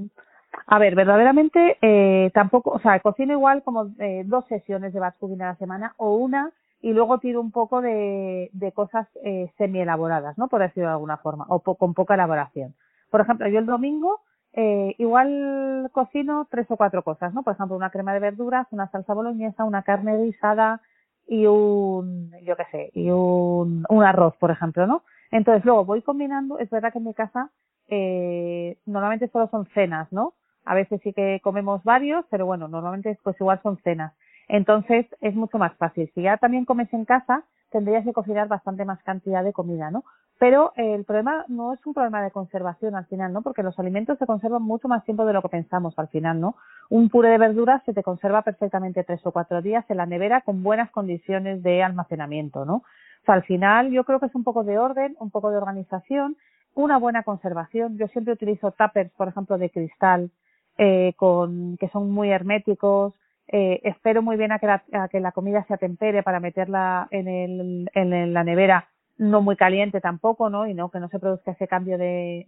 A 0.65 0.79
ver, 0.79 0.95
verdaderamente 0.95 1.77
eh, 1.81 2.31
tampoco, 2.33 2.71
o 2.71 2.79
sea, 2.79 2.99
cocino 2.99 3.33
igual 3.33 3.63
como 3.63 3.91
eh, 3.99 4.23
dos 4.25 4.45
sesiones 4.47 4.93
de 4.93 4.99
batch 4.99 5.17
cooking 5.19 5.41
a 5.41 5.47
la 5.47 5.55
semana 5.55 5.93
o 5.97 6.15
una 6.15 6.51
y 6.83 6.91
luego 6.91 7.17
tiro 7.19 7.39
un 7.39 7.51
poco 7.51 7.81
de, 7.81 8.49
de 8.51 8.71
cosas 8.73 9.07
eh, 9.23 9.49
semi 9.57 9.79
elaboradas, 9.79 10.37
¿no? 10.37 10.49
Por 10.49 10.59
decirlo 10.59 10.89
de 10.89 10.93
alguna 10.93 11.15
forma, 11.15 11.45
o 11.47 11.61
con 11.61 11.93
poca 11.93 12.15
elaboración. 12.15 12.75
Por 13.09 13.21
ejemplo, 13.21 13.47
yo 13.47 13.59
el 13.59 13.65
domingo 13.65 14.19
eh, 14.51 14.93
igual 14.97 15.89
cocino 15.93 16.45
tres 16.51 16.69
o 16.69 16.75
cuatro 16.75 17.01
cosas, 17.01 17.33
¿no? 17.33 17.41
Por 17.41 17.53
ejemplo, 17.53 17.77
una 17.77 17.89
crema 17.89 18.13
de 18.13 18.19
verduras, 18.19 18.67
una 18.71 18.89
salsa 18.91 19.13
boloñesa, 19.13 19.63
una 19.63 19.83
carne 19.83 20.21
guisada 20.23 20.81
y 21.25 21.45
un, 21.45 22.31
yo 22.43 22.57
qué 22.57 22.65
sé, 22.69 22.91
y 22.93 23.09
un, 23.11 23.85
un 23.87 24.03
arroz, 24.03 24.35
por 24.35 24.51
ejemplo, 24.51 24.85
¿no? 24.85 25.03
Entonces 25.31 25.63
luego 25.63 25.85
voy 25.85 26.01
combinando, 26.01 26.59
es 26.59 26.69
verdad 26.69 26.91
que 26.91 26.97
en 26.97 27.05
mi 27.05 27.13
casa 27.13 27.49
eh, 27.87 28.77
normalmente 28.85 29.29
solo 29.29 29.47
son 29.47 29.67
cenas, 29.73 30.11
¿no? 30.11 30.33
A 30.65 30.75
veces 30.75 30.99
sí 31.01 31.13
que 31.13 31.39
comemos 31.41 31.81
varios, 31.85 32.25
pero 32.29 32.45
bueno, 32.45 32.67
normalmente 32.67 33.17
pues 33.23 33.39
igual 33.39 33.61
son 33.63 33.77
cenas. 33.83 34.13
Entonces 34.47 35.05
es 35.21 35.35
mucho 35.35 35.57
más 35.57 35.73
fácil. 35.77 36.11
Si 36.13 36.21
ya 36.21 36.37
también 36.37 36.65
comes 36.65 36.91
en 36.93 37.05
casa, 37.05 37.43
tendrías 37.71 38.03
que 38.03 38.13
cocinar 38.13 38.47
bastante 38.47 38.85
más 38.85 39.01
cantidad 39.03 39.43
de 39.43 39.53
comida, 39.53 39.89
¿no? 39.91 40.03
Pero 40.39 40.73
el 40.75 41.05
problema 41.05 41.45
no 41.47 41.73
es 41.73 41.85
un 41.85 41.93
problema 41.93 42.21
de 42.21 42.31
conservación 42.31 42.95
al 42.95 43.05
final, 43.05 43.31
¿no? 43.33 43.41
Porque 43.41 43.63
los 43.63 43.77
alimentos 43.79 44.17
se 44.19 44.25
conservan 44.25 44.61
mucho 44.61 44.87
más 44.87 45.03
tiempo 45.05 45.25
de 45.25 45.33
lo 45.33 45.41
que 45.41 45.49
pensamos 45.49 45.97
al 45.97 46.07
final, 46.09 46.39
¿no? 46.39 46.55
Un 46.89 47.09
puré 47.09 47.29
de 47.29 47.37
verduras 47.37 47.81
se 47.85 47.93
te 47.93 48.03
conserva 48.03 48.41
perfectamente 48.41 49.03
tres 49.03 49.25
o 49.25 49.31
cuatro 49.31 49.61
días 49.61 49.85
en 49.89 49.97
la 49.97 50.05
nevera 50.05 50.41
con 50.41 50.63
buenas 50.63 50.91
condiciones 50.91 51.63
de 51.63 51.81
almacenamiento, 51.81 52.65
¿no? 52.65 52.75
O 52.75 53.25
sea, 53.25 53.35
al 53.35 53.43
final 53.43 53.91
yo 53.91 54.03
creo 54.03 54.19
que 54.19 54.25
es 54.25 54.35
un 54.35 54.43
poco 54.43 54.63
de 54.63 54.77
orden, 54.77 55.15
un 55.19 55.31
poco 55.31 55.49
de 55.49 55.57
organización, 55.57 56.35
una 56.75 56.97
buena 56.97 57.23
conservación. 57.23 57.97
Yo 57.97 58.07
siempre 58.07 58.33
utilizo 58.33 58.71
tuppers, 58.71 59.11
por 59.11 59.29
ejemplo, 59.29 59.57
de 59.57 59.69
cristal, 59.69 60.29
eh, 60.77 61.13
con, 61.15 61.77
que 61.77 61.87
son 61.89 62.11
muy 62.11 62.31
herméticos, 62.31 63.13
eh, 63.55 63.81
espero 63.83 64.23
muy 64.23 64.35
bien 64.35 64.51
a 64.51 64.57
que, 64.57 64.65
la, 64.65 64.83
que 65.11 65.19
la 65.19 65.31
comida 65.31 65.63
se 65.67 65.75
atempere 65.75 66.23
para 66.23 66.39
meterla 66.39 67.07
en, 67.11 67.27
el, 67.27 67.87
en 67.93 68.33
la 68.33 68.43
nevera 68.43 68.89
no 69.19 69.43
muy 69.43 69.55
caliente 69.55 70.01
tampoco, 70.01 70.49
¿no? 70.49 70.65
Y 70.65 70.73
no 70.73 70.89
que 70.89 70.99
no 70.99 71.07
se 71.09 71.19
produzca 71.19 71.51
ese 71.51 71.67
cambio 71.67 71.99
de, 71.99 72.47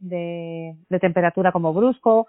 temperatura 1.00 1.52
como 1.52 1.76
brusco. 1.76 2.26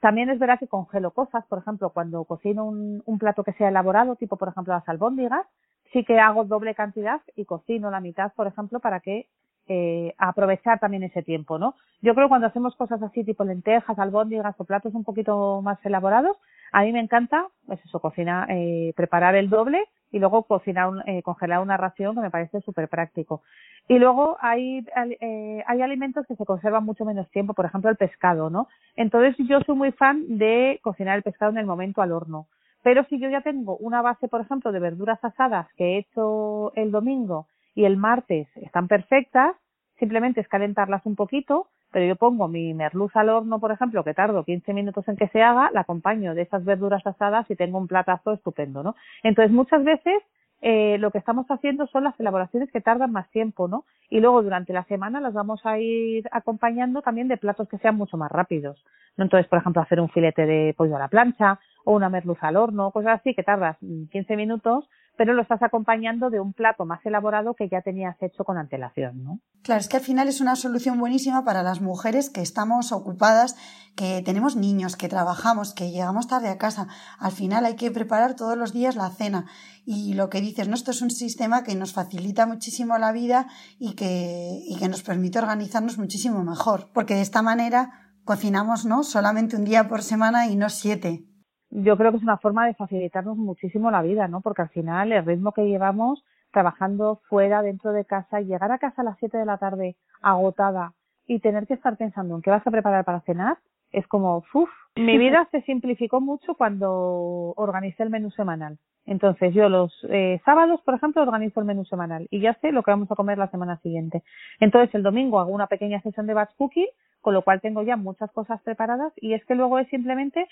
También 0.00 0.30
es 0.30 0.40
verdad 0.40 0.58
que 0.58 0.66
congelo 0.66 1.12
cosas, 1.12 1.44
por 1.46 1.60
ejemplo, 1.60 1.90
cuando 1.90 2.24
cocino 2.24 2.64
un, 2.64 3.04
un 3.06 3.18
plato 3.20 3.44
que 3.44 3.52
sea 3.52 3.68
elaborado, 3.68 4.16
tipo 4.16 4.36
por 4.36 4.48
ejemplo 4.48 4.74
las 4.74 4.88
albóndigas, 4.88 5.46
sí 5.92 6.04
que 6.04 6.18
hago 6.18 6.44
doble 6.44 6.74
cantidad 6.74 7.20
y 7.36 7.44
cocino 7.44 7.88
la 7.88 8.00
mitad, 8.00 8.32
por 8.34 8.48
ejemplo, 8.48 8.80
para 8.80 8.98
que 8.98 9.28
eh, 9.68 10.12
aprovechar 10.18 10.80
también 10.80 11.04
ese 11.04 11.22
tiempo, 11.22 11.56
¿no? 11.56 11.76
Yo 12.02 12.14
creo 12.14 12.26
que 12.26 12.30
cuando 12.30 12.48
hacemos 12.48 12.74
cosas 12.74 13.00
así, 13.00 13.22
tipo 13.22 13.44
lentejas, 13.44 13.96
albóndigas 13.96 14.56
o 14.58 14.64
platos 14.64 14.92
un 14.94 15.04
poquito 15.04 15.62
más 15.62 15.78
elaborados, 15.86 16.36
a 16.72 16.82
mí 16.82 16.92
me 16.92 17.00
encanta, 17.00 17.46
pues 17.66 17.80
eso, 17.84 18.00
cocinar, 18.00 18.50
eh, 18.50 18.92
preparar 18.96 19.34
el 19.34 19.50
doble 19.50 19.84
y 20.10 20.18
luego 20.18 20.44
cocinar, 20.44 20.90
eh, 21.06 21.22
congelar 21.22 21.60
una 21.60 21.76
ración 21.76 22.14
que 22.14 22.22
me 22.22 22.30
parece 22.30 22.60
súper 22.62 22.88
práctico. 22.88 23.42
Y 23.88 23.98
luego 23.98 24.36
hay, 24.40 24.86
eh, 25.20 25.64
hay 25.66 25.82
alimentos 25.82 26.26
que 26.26 26.36
se 26.36 26.44
conservan 26.44 26.84
mucho 26.84 27.04
menos 27.04 27.30
tiempo, 27.30 27.54
por 27.54 27.64
ejemplo 27.64 27.90
el 27.90 27.96
pescado, 27.96 28.50
¿no? 28.50 28.68
Entonces 28.96 29.34
yo 29.48 29.60
soy 29.60 29.76
muy 29.76 29.92
fan 29.92 30.38
de 30.38 30.80
cocinar 30.82 31.16
el 31.16 31.22
pescado 31.22 31.52
en 31.52 31.58
el 31.58 31.66
momento 31.66 32.02
al 32.02 32.12
horno 32.12 32.48
pero 32.82 33.04
si 33.04 33.18
yo 33.18 33.28
ya 33.28 33.40
tengo 33.40 33.76
una 33.76 34.02
base, 34.02 34.28
por 34.28 34.40
ejemplo, 34.40 34.72
de 34.72 34.80
verduras 34.80 35.22
asadas 35.22 35.68
que 35.76 35.84
he 35.84 35.98
hecho 35.98 36.72
el 36.74 36.90
domingo 36.90 37.46
y 37.74 37.84
el 37.84 37.96
martes 37.96 38.48
están 38.56 38.88
perfectas, 38.88 39.56
simplemente 39.98 40.40
es 40.40 40.48
calentarlas 40.48 41.04
un 41.04 41.16
poquito, 41.16 41.66
pero 41.90 42.06
yo 42.06 42.16
pongo 42.16 42.48
mi 42.48 42.74
merluz 42.74 43.14
al 43.16 43.28
horno, 43.28 43.58
por 43.60 43.72
ejemplo, 43.72 44.04
que 44.04 44.14
tardo 44.14 44.44
15 44.44 44.72
minutos 44.72 45.06
en 45.08 45.16
que 45.16 45.28
se 45.28 45.42
haga, 45.42 45.70
la 45.72 45.80
acompaño 45.80 46.34
de 46.34 46.42
esas 46.42 46.64
verduras 46.64 47.06
asadas 47.06 47.50
y 47.50 47.56
tengo 47.56 47.78
un 47.78 47.88
platazo 47.88 48.32
estupendo, 48.32 48.82
¿no? 48.82 48.94
Entonces, 49.22 49.52
muchas 49.52 49.84
veces 49.84 50.22
eh, 50.60 50.98
lo 50.98 51.10
que 51.10 51.18
estamos 51.18 51.46
haciendo 51.50 51.86
son 51.86 52.04
las 52.04 52.18
elaboraciones 52.18 52.70
que 52.72 52.80
tardan 52.80 53.12
más 53.12 53.30
tiempo, 53.30 53.68
¿no? 53.68 53.84
Y 54.10 54.20
luego 54.20 54.42
durante 54.42 54.72
la 54.72 54.84
semana 54.84 55.20
las 55.20 55.32
vamos 55.32 55.64
a 55.64 55.78
ir 55.78 56.28
acompañando 56.32 57.00
también 57.02 57.28
de 57.28 57.36
platos 57.36 57.68
que 57.68 57.78
sean 57.78 57.96
mucho 57.96 58.16
más 58.16 58.30
rápidos. 58.30 58.82
¿no? 59.16 59.24
Entonces, 59.24 59.48
por 59.48 59.58
ejemplo, 59.60 59.82
hacer 59.82 60.00
un 60.00 60.08
filete 60.08 60.46
de 60.46 60.74
pollo 60.76 60.96
a 60.96 61.00
la 61.00 61.08
plancha 61.08 61.60
o 61.84 61.94
una 61.94 62.08
merluza 62.08 62.48
al 62.48 62.56
horno, 62.56 62.90
cosas 62.90 63.20
así 63.20 63.34
que 63.34 63.42
tardas 63.44 63.76
15 64.10 64.36
minutos, 64.36 64.88
pero 65.18 65.34
lo 65.34 65.42
estás 65.42 65.64
acompañando 65.64 66.30
de 66.30 66.38
un 66.38 66.52
plato 66.52 66.86
más 66.86 67.04
elaborado 67.04 67.54
que 67.54 67.68
ya 67.68 67.82
tenías 67.82 68.16
hecho 68.22 68.44
con 68.44 68.56
antelación, 68.56 69.24
¿no? 69.24 69.40
Claro, 69.64 69.80
es 69.80 69.88
que 69.88 69.96
al 69.96 70.02
final 70.04 70.28
es 70.28 70.40
una 70.40 70.54
solución 70.54 70.96
buenísima 70.96 71.44
para 71.44 71.64
las 71.64 71.80
mujeres 71.80 72.30
que 72.30 72.40
estamos 72.40 72.92
ocupadas, 72.92 73.56
que 73.96 74.22
tenemos 74.24 74.54
niños, 74.54 74.96
que 74.96 75.08
trabajamos, 75.08 75.74
que 75.74 75.90
llegamos 75.90 76.28
tarde 76.28 76.48
a 76.48 76.56
casa. 76.56 76.86
Al 77.18 77.32
final 77.32 77.64
hay 77.64 77.74
que 77.74 77.90
preparar 77.90 78.36
todos 78.36 78.56
los 78.56 78.72
días 78.72 78.94
la 78.94 79.10
cena. 79.10 79.46
Y 79.84 80.14
lo 80.14 80.30
que 80.30 80.40
dices, 80.40 80.68
¿no? 80.68 80.76
Esto 80.76 80.92
es 80.92 81.02
un 81.02 81.10
sistema 81.10 81.64
que 81.64 81.74
nos 81.74 81.92
facilita 81.92 82.46
muchísimo 82.46 82.96
la 82.96 83.10
vida 83.10 83.48
y 83.80 83.94
que, 83.96 84.88
nos 84.88 85.02
permite 85.02 85.40
organizarnos 85.40 85.98
muchísimo 85.98 86.44
mejor. 86.44 86.90
Porque 86.94 87.16
de 87.16 87.22
esta 87.22 87.42
manera 87.42 87.90
cocinamos, 88.22 88.84
¿no? 88.84 89.02
Solamente 89.02 89.56
un 89.56 89.64
día 89.64 89.88
por 89.88 90.04
semana 90.04 90.46
y 90.46 90.54
no 90.54 90.70
siete 90.70 91.24
yo 91.70 91.96
creo 91.96 92.10
que 92.10 92.18
es 92.18 92.22
una 92.22 92.38
forma 92.38 92.66
de 92.66 92.74
facilitarnos 92.74 93.36
muchísimo 93.36 93.90
la 93.90 94.02
vida, 94.02 94.28
¿no? 94.28 94.40
Porque 94.40 94.62
al 94.62 94.68
final 94.70 95.12
el 95.12 95.24
ritmo 95.24 95.52
que 95.52 95.66
llevamos 95.66 96.24
trabajando 96.52 97.20
fuera, 97.28 97.62
dentro 97.62 97.92
de 97.92 98.04
casa, 98.04 98.40
llegar 98.40 98.72
a 98.72 98.78
casa 98.78 99.02
a 99.02 99.04
las 99.04 99.18
7 99.18 99.36
de 99.36 99.44
la 99.44 99.58
tarde 99.58 99.96
agotada 100.22 100.94
y 101.26 101.40
tener 101.40 101.66
que 101.66 101.74
estar 101.74 101.96
pensando 101.96 102.36
en 102.36 102.42
qué 102.42 102.50
vas 102.50 102.66
a 102.66 102.70
preparar 102.70 103.04
para 103.04 103.20
cenar, 103.20 103.58
es 103.92 104.06
como, 104.06 104.44
uff, 104.54 104.70
mi 104.96 105.18
vida 105.18 105.46
se 105.50 105.62
simplificó 105.62 106.20
mucho 106.20 106.54
cuando 106.54 107.52
organicé 107.56 108.02
el 108.02 108.10
menú 108.10 108.30
semanal. 108.30 108.78
Entonces 109.04 109.54
yo 109.54 109.70
los 109.70 109.90
eh, 110.10 110.38
sábados, 110.44 110.82
por 110.82 110.94
ejemplo, 110.94 111.22
organizo 111.22 111.60
el 111.60 111.66
menú 111.66 111.84
semanal 111.86 112.26
y 112.30 112.40
ya 112.40 112.52
sé 112.60 112.72
lo 112.72 112.82
que 112.82 112.90
vamos 112.90 113.10
a 113.10 113.14
comer 113.14 113.38
la 113.38 113.50
semana 113.50 113.78
siguiente. 113.78 114.22
Entonces 114.60 114.94
el 114.94 115.02
domingo 115.02 115.40
hago 115.40 115.50
una 115.50 115.66
pequeña 115.66 116.00
sesión 116.02 116.26
de 116.26 116.34
batch 116.34 116.54
cooking, 116.56 116.88
con 117.20 117.34
lo 117.34 117.42
cual 117.42 117.60
tengo 117.60 117.82
ya 117.82 117.96
muchas 117.96 118.30
cosas 118.32 118.60
preparadas 118.62 119.12
y 119.16 119.34
es 119.34 119.44
que 119.44 119.54
luego 119.54 119.78
es 119.78 119.88
simplemente, 119.88 120.46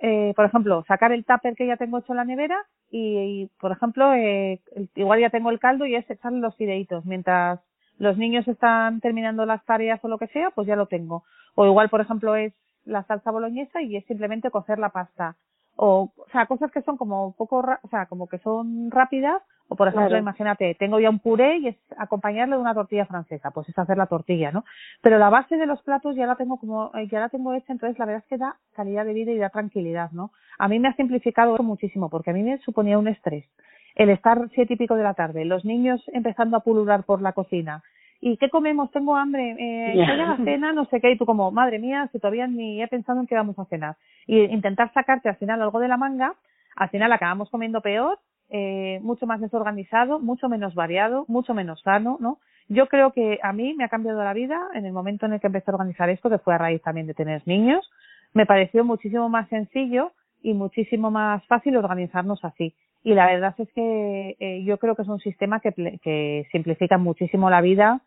eh, 0.00 0.32
por 0.36 0.44
ejemplo, 0.44 0.84
sacar 0.86 1.12
el 1.12 1.24
tupper 1.24 1.54
que 1.54 1.66
ya 1.66 1.76
tengo 1.76 1.98
hecho 1.98 2.12
en 2.12 2.18
la 2.18 2.24
nevera 2.24 2.66
y, 2.90 3.48
por 3.60 3.72
ejemplo, 3.72 4.12
eh, 4.14 4.60
igual 4.96 5.20
ya 5.20 5.30
tengo 5.30 5.50
el 5.50 5.60
caldo 5.60 5.86
y 5.86 5.94
es 5.94 6.10
echarle 6.10 6.40
los 6.40 6.56
fideitos. 6.56 7.04
Mientras 7.04 7.60
los 7.98 8.18
niños 8.18 8.48
están 8.48 9.00
terminando 9.00 9.46
las 9.46 9.64
tareas 9.64 10.04
o 10.04 10.08
lo 10.08 10.18
que 10.18 10.26
sea, 10.28 10.50
pues 10.50 10.66
ya 10.66 10.76
lo 10.76 10.86
tengo. 10.86 11.24
O 11.54 11.66
igual, 11.66 11.88
por 11.88 12.00
ejemplo, 12.00 12.34
es 12.34 12.52
la 12.84 13.04
salsa 13.04 13.30
boloñesa 13.30 13.82
y 13.82 13.96
es 13.96 14.04
simplemente 14.06 14.50
cocer 14.50 14.78
la 14.78 14.88
pasta 14.88 15.36
o, 15.82 16.12
o 16.14 16.30
sea, 16.30 16.44
cosas 16.44 16.70
que 16.70 16.82
son 16.82 16.98
como 16.98 17.32
poco, 17.32 17.58
o 17.60 17.88
sea, 17.88 18.04
como 18.04 18.28
que 18.28 18.38
son 18.38 18.90
rápidas, 18.90 19.40
o 19.66 19.76
por 19.76 19.88
ejemplo, 19.88 20.18
imagínate, 20.18 20.74
tengo 20.74 21.00
ya 21.00 21.08
un 21.08 21.20
puré 21.20 21.56
y 21.56 21.68
es 21.68 21.76
acompañarle 21.96 22.56
de 22.56 22.60
una 22.60 22.74
tortilla 22.74 23.06
francesa, 23.06 23.50
pues 23.50 23.66
es 23.70 23.78
hacer 23.78 23.96
la 23.96 24.06
tortilla, 24.06 24.52
¿no? 24.52 24.64
Pero 25.00 25.18
la 25.18 25.30
base 25.30 25.56
de 25.56 25.64
los 25.64 25.80
platos 25.82 26.14
ya 26.16 26.26
la 26.26 26.36
tengo 26.36 26.58
como, 26.58 26.90
eh, 26.96 27.08
ya 27.10 27.20
la 27.20 27.30
tengo 27.30 27.54
hecha, 27.54 27.72
entonces 27.72 27.98
la 27.98 28.04
verdad 28.04 28.22
es 28.22 28.28
que 28.28 28.36
da 28.36 28.56
calidad 28.74 29.06
de 29.06 29.14
vida 29.14 29.32
y 29.32 29.38
da 29.38 29.48
tranquilidad, 29.48 30.10
¿no? 30.10 30.32
A 30.58 30.68
mí 30.68 30.78
me 30.78 30.88
ha 30.88 30.96
simplificado 30.96 31.56
muchísimo, 31.58 32.10
porque 32.10 32.30
a 32.30 32.34
mí 32.34 32.42
me 32.42 32.58
suponía 32.58 32.98
un 32.98 33.08
estrés. 33.08 33.46
El 33.94 34.10
estar 34.10 34.38
siete 34.54 34.74
y 34.74 34.76
pico 34.76 34.96
de 34.96 35.02
la 35.02 35.14
tarde, 35.14 35.46
los 35.46 35.64
niños 35.64 36.02
empezando 36.12 36.58
a 36.58 36.60
pulular 36.60 37.04
por 37.04 37.22
la 37.22 37.32
cocina, 37.32 37.82
¿y 38.20 38.36
qué 38.36 38.50
comemos? 38.50 38.90
Tengo 38.90 39.16
hambre, 39.16 39.56
eh, 39.58 39.94
yeah. 39.94 40.16
la 40.16 40.36
cena, 40.36 40.72
no 40.72 40.84
sé 40.86 41.00
qué, 41.00 41.12
y 41.12 41.18
tú 41.18 41.24
como, 41.24 41.50
madre 41.50 41.78
mía, 41.78 42.08
si 42.12 42.18
todavía 42.18 42.46
ni 42.46 42.82
he 42.82 42.88
pensado 42.88 43.20
en 43.20 43.26
qué 43.26 43.34
vamos 43.34 43.58
a 43.58 43.64
cenar. 43.66 43.96
Y 44.26 44.40
intentar 44.40 44.92
sacarte 44.92 45.28
al 45.28 45.36
final 45.36 45.62
algo 45.62 45.80
de 45.80 45.88
la 45.88 45.96
manga, 45.96 46.34
al 46.76 46.90
final 46.90 47.12
acabamos 47.12 47.50
comiendo 47.50 47.80
peor, 47.80 48.18
eh, 48.50 48.98
mucho 49.02 49.26
más 49.26 49.40
desorganizado, 49.40 50.18
mucho 50.18 50.48
menos 50.48 50.74
variado, 50.74 51.24
mucho 51.28 51.54
menos 51.54 51.80
sano, 51.82 52.18
¿no? 52.20 52.38
Yo 52.68 52.86
creo 52.86 53.12
que 53.12 53.40
a 53.42 53.52
mí 53.52 53.74
me 53.74 53.84
ha 53.84 53.88
cambiado 53.88 54.22
la 54.22 54.32
vida 54.32 54.60
en 54.74 54.86
el 54.86 54.92
momento 54.92 55.26
en 55.26 55.32
el 55.32 55.40
que 55.40 55.48
empecé 55.48 55.70
a 55.70 55.74
organizar 55.74 56.08
esto, 56.08 56.30
que 56.30 56.38
fue 56.38 56.54
a 56.54 56.58
raíz 56.58 56.80
también 56.82 57.06
de 57.06 57.14
tener 57.14 57.42
niños. 57.46 57.90
Me 58.32 58.46
pareció 58.46 58.84
muchísimo 58.84 59.28
más 59.28 59.48
sencillo 59.48 60.12
y 60.42 60.54
muchísimo 60.54 61.10
más 61.10 61.44
fácil 61.46 61.76
organizarnos 61.76 62.44
así. 62.44 62.74
Y 63.02 63.14
la 63.14 63.26
verdad 63.26 63.54
es 63.58 63.68
que 63.72 64.36
eh, 64.38 64.62
yo 64.64 64.78
creo 64.78 64.94
que 64.94 65.02
es 65.02 65.08
un 65.08 65.18
sistema 65.18 65.58
que, 65.58 65.72
que 66.02 66.46
simplifica 66.52 66.96
muchísimo 66.96 67.50
la 67.50 67.60
vida 67.60 68.02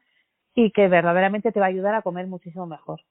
y 0.55 0.71
que 0.71 0.87
verdaderamente 0.87 1.51
te 1.51 1.59
va 1.59 1.67
a 1.67 1.69
ayudar 1.69 1.95
a 1.95 2.01
comer 2.01 2.27
muchísimo 2.27 2.65
mejor. 2.65 3.01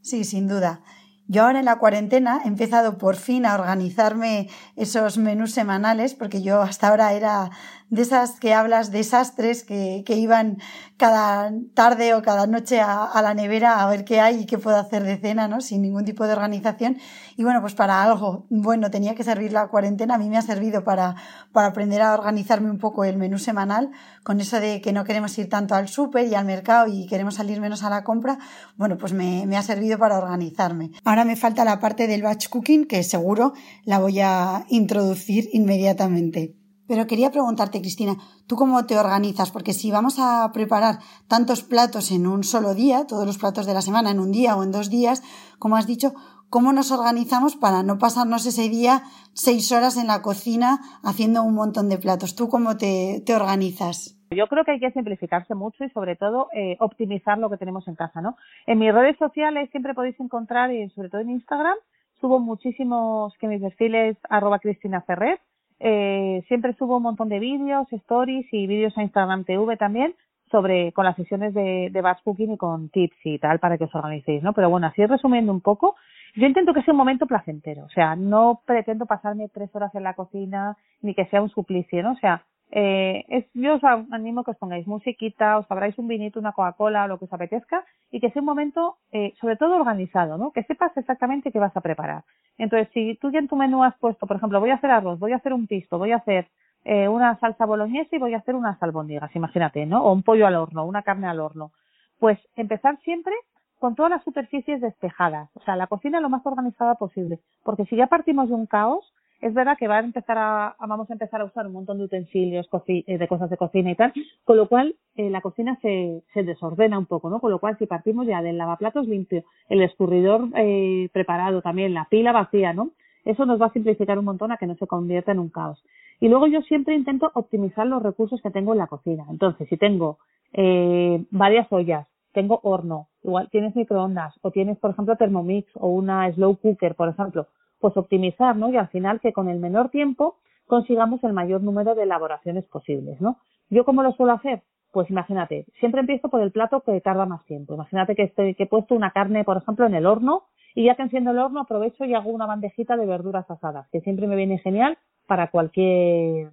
Sí, 0.00 0.24
sin 0.24 0.48
duda. 0.48 0.80
Yo 1.28 1.44
ahora 1.44 1.60
en 1.60 1.66
la 1.66 1.78
cuarentena 1.78 2.40
he 2.44 2.48
empezado 2.48 2.98
por 2.98 3.16
fin 3.16 3.46
a 3.46 3.54
organizarme 3.54 4.48
esos 4.76 5.18
menús 5.18 5.52
semanales, 5.52 6.14
porque 6.14 6.42
yo 6.42 6.60
hasta 6.60 6.88
ahora 6.88 7.12
era 7.12 7.50
de 7.92 8.00
esas 8.00 8.40
que 8.40 8.54
hablas, 8.54 8.90
desastres 8.90 9.64
que, 9.64 10.02
que 10.06 10.16
iban 10.16 10.56
cada 10.96 11.52
tarde 11.74 12.14
o 12.14 12.22
cada 12.22 12.46
noche 12.46 12.80
a, 12.80 13.04
a, 13.04 13.20
la 13.20 13.34
nevera 13.34 13.82
a 13.82 13.90
ver 13.90 14.06
qué 14.06 14.18
hay 14.18 14.40
y 14.40 14.46
qué 14.46 14.56
puedo 14.56 14.78
hacer 14.78 15.02
de 15.02 15.18
cena, 15.18 15.46
¿no? 15.46 15.60
Sin 15.60 15.82
ningún 15.82 16.06
tipo 16.06 16.26
de 16.26 16.32
organización. 16.32 16.96
Y 17.36 17.44
bueno, 17.44 17.60
pues 17.60 17.74
para 17.74 18.02
algo, 18.02 18.46
bueno, 18.48 18.90
tenía 18.90 19.14
que 19.14 19.24
servir 19.24 19.52
la 19.52 19.68
cuarentena. 19.68 20.14
A 20.14 20.18
mí 20.18 20.30
me 20.30 20.38
ha 20.38 20.42
servido 20.42 20.84
para, 20.84 21.16
para 21.52 21.66
aprender 21.66 22.00
a 22.00 22.14
organizarme 22.14 22.70
un 22.70 22.78
poco 22.78 23.04
el 23.04 23.18
menú 23.18 23.38
semanal, 23.38 23.90
con 24.22 24.40
eso 24.40 24.58
de 24.58 24.80
que 24.80 24.94
no 24.94 25.04
queremos 25.04 25.36
ir 25.36 25.50
tanto 25.50 25.74
al 25.74 25.88
súper 25.88 26.28
y 26.28 26.34
al 26.34 26.46
mercado 26.46 26.86
y 26.88 27.06
queremos 27.06 27.34
salir 27.34 27.60
menos 27.60 27.82
a 27.82 27.90
la 27.90 28.04
compra. 28.04 28.38
Bueno, 28.78 28.96
pues 28.96 29.12
me, 29.12 29.44
me 29.46 29.58
ha 29.58 29.62
servido 29.62 29.98
para 29.98 30.16
organizarme. 30.16 30.92
Ahora 31.04 31.26
me 31.26 31.36
falta 31.36 31.62
la 31.66 31.78
parte 31.78 32.06
del 32.06 32.22
batch 32.22 32.48
cooking, 32.48 32.86
que 32.86 33.02
seguro 33.02 33.52
la 33.84 33.98
voy 33.98 34.20
a 34.20 34.64
introducir 34.70 35.50
inmediatamente. 35.52 36.61
Pero 36.88 37.06
quería 37.06 37.30
preguntarte, 37.30 37.80
Cristina, 37.80 38.16
¿tú 38.46 38.56
cómo 38.56 38.86
te 38.86 38.98
organizas? 38.98 39.50
Porque 39.50 39.72
si 39.72 39.90
vamos 39.90 40.18
a 40.18 40.50
preparar 40.52 40.98
tantos 41.28 41.62
platos 41.62 42.10
en 42.10 42.26
un 42.26 42.42
solo 42.42 42.74
día, 42.74 43.06
todos 43.06 43.26
los 43.26 43.38
platos 43.38 43.66
de 43.66 43.74
la 43.74 43.82
semana 43.82 44.10
en 44.10 44.18
un 44.18 44.32
día 44.32 44.56
o 44.56 44.62
en 44.62 44.72
dos 44.72 44.90
días, 44.90 45.22
como 45.58 45.76
has 45.76 45.86
dicho, 45.86 46.12
¿cómo 46.50 46.72
nos 46.72 46.90
organizamos 46.90 47.56
para 47.56 47.82
no 47.82 47.98
pasarnos 47.98 48.46
ese 48.46 48.68
día 48.68 49.02
seis 49.32 49.70
horas 49.70 49.96
en 49.96 50.08
la 50.08 50.22
cocina 50.22 50.80
haciendo 51.04 51.42
un 51.44 51.54
montón 51.54 51.88
de 51.88 51.98
platos? 51.98 52.34
¿Tú 52.34 52.48
cómo 52.48 52.76
te, 52.76 53.22
organizas? 53.34 54.18
Yo 54.30 54.46
creo 54.48 54.64
que 54.64 54.72
hay 54.72 54.80
que 54.80 54.90
simplificarse 54.90 55.54
mucho 55.54 55.84
y 55.84 55.90
sobre 55.90 56.16
todo 56.16 56.48
eh, 56.52 56.76
optimizar 56.80 57.38
lo 57.38 57.48
que 57.48 57.58
tenemos 57.58 57.86
en 57.86 57.94
casa, 57.94 58.20
¿no? 58.20 58.36
En 58.66 58.78
mis 58.78 58.92
redes 58.92 59.16
sociales 59.18 59.70
siempre 59.70 59.94
podéis 59.94 60.18
encontrar, 60.18 60.72
y 60.72 60.88
sobre 60.90 61.10
todo 61.10 61.20
en 61.20 61.30
Instagram, 61.30 61.76
subo 62.20 62.38
muchísimos 62.38 63.34
que 63.38 63.46
mis 63.46 63.60
perfiles 63.60 64.16
arroba 64.28 64.58
Cristina 64.58 65.02
Ferrer, 65.02 65.38
eh, 65.84 66.44
siempre 66.46 66.74
subo 66.74 66.98
un 66.98 67.02
montón 67.02 67.28
de 67.28 67.40
vídeos, 67.40 67.92
stories 67.92 68.46
y 68.52 68.66
vídeos 68.68 68.96
a 68.96 69.02
Instagram 69.02 69.44
TV 69.44 69.76
también 69.76 70.14
sobre 70.50 70.92
con 70.92 71.04
las 71.04 71.16
sesiones 71.16 71.54
de, 71.54 71.88
de 71.90 72.00
batch 72.00 72.22
cooking 72.22 72.52
y 72.52 72.56
con 72.56 72.88
tips 72.90 73.16
y 73.24 73.38
tal 73.38 73.58
para 73.58 73.78
que 73.78 73.84
os 73.84 73.94
organicéis, 73.94 74.42
¿no? 74.42 74.52
Pero 74.52 74.70
bueno, 74.70 74.86
así 74.86 75.04
resumiendo 75.04 75.50
un 75.50 75.60
poco, 75.60 75.96
yo 76.36 76.46
intento 76.46 76.72
que 76.72 76.82
sea 76.82 76.92
un 76.92 76.98
momento 76.98 77.26
placentero, 77.26 77.84
o 77.84 77.88
sea, 77.88 78.14
no 78.14 78.60
pretendo 78.64 79.06
pasarme 79.06 79.48
tres 79.48 79.74
horas 79.74 79.94
en 79.94 80.04
la 80.04 80.14
cocina 80.14 80.76
ni 81.00 81.14
que 81.14 81.26
sea 81.26 81.42
un 81.42 81.48
suplicio, 81.48 82.02
¿no? 82.02 82.12
O 82.12 82.16
sea, 82.16 82.44
eh, 82.74 83.26
es, 83.28 83.44
yo 83.52 83.74
os 83.74 83.84
animo 83.84 84.44
que 84.44 84.52
os 84.52 84.56
pongáis 84.56 84.86
musiquita, 84.86 85.58
os 85.58 85.70
abráis 85.70 85.98
un 85.98 86.08
vinito, 86.08 86.40
una 86.40 86.52
Coca-Cola 86.52 87.06
lo 87.06 87.18
que 87.18 87.26
os 87.26 87.32
apetezca 87.32 87.84
y 88.10 88.18
que 88.18 88.30
sea 88.30 88.40
un 88.40 88.46
momento, 88.46 88.96
eh, 89.12 89.34
sobre 89.38 89.56
todo 89.56 89.76
organizado, 89.76 90.38
¿no? 90.38 90.52
Que 90.52 90.62
sepas 90.62 90.96
exactamente 90.96 91.52
qué 91.52 91.58
vas 91.58 91.76
a 91.76 91.82
preparar. 91.82 92.24
Entonces, 92.56 92.88
si 92.94 93.18
tú 93.20 93.30
ya 93.30 93.40
en 93.40 93.48
tu 93.48 93.56
menú 93.56 93.84
has 93.84 93.94
puesto, 93.98 94.26
por 94.26 94.38
ejemplo, 94.38 94.58
voy 94.58 94.70
a 94.70 94.76
hacer 94.76 94.90
arroz, 94.90 95.18
voy 95.18 95.32
a 95.32 95.36
hacer 95.36 95.52
un 95.52 95.66
pisto, 95.66 95.98
voy 95.98 96.12
a 96.12 96.16
hacer 96.16 96.48
eh, 96.84 97.08
una 97.08 97.38
salsa 97.40 97.66
boloñesa 97.66 98.16
y 98.16 98.18
voy 98.18 98.32
a 98.32 98.38
hacer 98.38 98.54
unas 98.54 98.82
albóndigas, 98.82 99.36
imagínate, 99.36 99.84
¿no? 99.84 100.04
O 100.04 100.12
un 100.12 100.22
pollo 100.22 100.46
al 100.46 100.56
horno, 100.56 100.86
una 100.86 101.02
carne 101.02 101.26
al 101.26 101.40
horno. 101.40 101.72
Pues 102.18 102.38
empezar 102.56 102.98
siempre 103.00 103.34
con 103.78 103.96
todas 103.96 104.12
las 104.12 104.24
superficies 104.24 104.80
despejadas, 104.80 105.50
o 105.54 105.60
sea, 105.60 105.76
la 105.76 105.88
cocina 105.88 106.20
lo 106.20 106.30
más 106.30 106.46
organizada 106.46 106.94
posible, 106.94 107.40
porque 107.64 107.84
si 107.84 107.96
ya 107.96 108.06
partimos 108.06 108.48
de 108.48 108.54
un 108.54 108.64
caos, 108.64 109.12
es 109.42 109.52
verdad 109.54 109.76
que 109.76 109.88
va 109.88 109.96
a 109.96 110.00
empezar 110.00 110.38
a, 110.38 110.76
vamos 110.78 111.10
a 111.10 111.14
empezar 111.14 111.40
a 111.40 111.44
usar 111.44 111.66
un 111.66 111.72
montón 111.72 111.98
de 111.98 112.04
utensilios, 112.04 112.68
eh, 112.86 113.18
de 113.18 113.28
cosas 113.28 113.50
de 113.50 113.56
cocina 113.56 113.90
y 113.90 113.96
tal, 113.96 114.12
con 114.44 114.56
lo 114.56 114.68
cual 114.68 114.94
eh, 115.16 115.30
la 115.30 115.40
cocina 115.40 115.76
se, 115.82 116.22
se 116.32 116.44
desordena 116.44 116.96
un 116.96 117.06
poco, 117.06 117.28
¿no? 117.28 117.40
Con 117.40 117.50
lo 117.50 117.58
cual 117.58 117.76
si 117.76 117.86
partimos 117.86 118.26
ya 118.26 118.40
del 118.40 118.56
lavaplatos 118.56 119.08
limpio, 119.08 119.44
el 119.68 119.82
escurridor 119.82 120.48
eh, 120.54 121.08
preparado 121.12 121.60
también, 121.60 121.92
la 121.92 122.06
pila 122.08 122.30
vacía, 122.30 122.72
¿no? 122.72 122.90
Eso 123.24 123.44
nos 123.44 123.60
va 123.60 123.66
a 123.66 123.72
simplificar 123.72 124.16
un 124.16 124.24
montón 124.24 124.52
a 124.52 124.58
que 124.58 124.66
no 124.66 124.76
se 124.76 124.86
convierta 124.86 125.32
en 125.32 125.40
un 125.40 125.48
caos. 125.48 125.82
Y 126.20 126.28
luego 126.28 126.46
yo 126.46 126.62
siempre 126.62 126.94
intento 126.94 127.30
optimizar 127.34 127.86
los 127.86 128.00
recursos 128.00 128.40
que 128.40 128.50
tengo 128.52 128.72
en 128.72 128.78
la 128.78 128.86
cocina. 128.86 129.26
Entonces, 129.28 129.68
si 129.68 129.76
tengo 129.76 130.18
eh, 130.52 131.24
varias 131.30 131.66
ollas, 131.72 132.06
tengo 132.32 132.60
horno, 132.62 133.08
igual 133.24 133.48
tienes 133.50 133.74
microondas, 133.74 134.34
o 134.42 134.52
tienes, 134.52 134.78
por 134.78 134.92
ejemplo, 134.92 135.16
Thermomix 135.16 135.68
o 135.74 135.88
una 135.88 136.32
slow 136.32 136.56
cooker, 136.56 136.94
por 136.94 137.08
ejemplo, 137.08 137.48
pues 137.82 137.96
optimizar, 137.96 138.56
¿no? 138.56 138.70
Y 138.70 138.76
al 138.76 138.88
final 138.88 139.20
que 139.20 139.32
con 139.32 139.48
el 139.48 139.58
menor 139.58 139.90
tiempo 139.90 140.36
consigamos 140.66 141.22
el 141.24 141.32
mayor 141.32 141.62
número 141.62 141.94
de 141.94 142.04
elaboraciones 142.04 142.64
posibles, 142.64 143.20
¿no? 143.20 143.38
¿Yo 143.68 143.84
cómo 143.84 144.02
lo 144.02 144.12
suelo 144.12 144.32
hacer? 144.32 144.62
Pues 144.92 145.10
imagínate, 145.10 145.66
siempre 145.80 146.00
empiezo 146.00 146.28
por 146.28 146.40
el 146.42 146.52
plato 146.52 146.82
que 146.82 147.00
tarda 147.00 147.26
más 147.26 147.44
tiempo. 147.44 147.74
Imagínate 147.74 148.14
que, 148.14 148.22
estoy, 148.22 148.54
que 148.54 148.62
he 148.62 148.66
puesto 148.66 148.94
una 148.94 149.10
carne, 149.10 149.42
por 149.42 149.56
ejemplo, 149.56 149.84
en 149.84 149.94
el 149.94 150.06
horno 150.06 150.44
y 150.74 150.84
ya 150.84 150.94
que 150.94 151.02
enciendo 151.02 151.32
el 151.32 151.38
horno 151.38 151.60
aprovecho 151.60 152.04
y 152.04 152.14
hago 152.14 152.30
una 152.30 152.46
bandejita 152.46 152.96
de 152.96 153.04
verduras 153.04 153.50
asadas, 153.50 153.88
que 153.90 154.00
siempre 154.00 154.28
me 154.28 154.36
viene 154.36 154.58
genial 154.58 154.96
para 155.26 155.50
cualquier, 155.50 156.50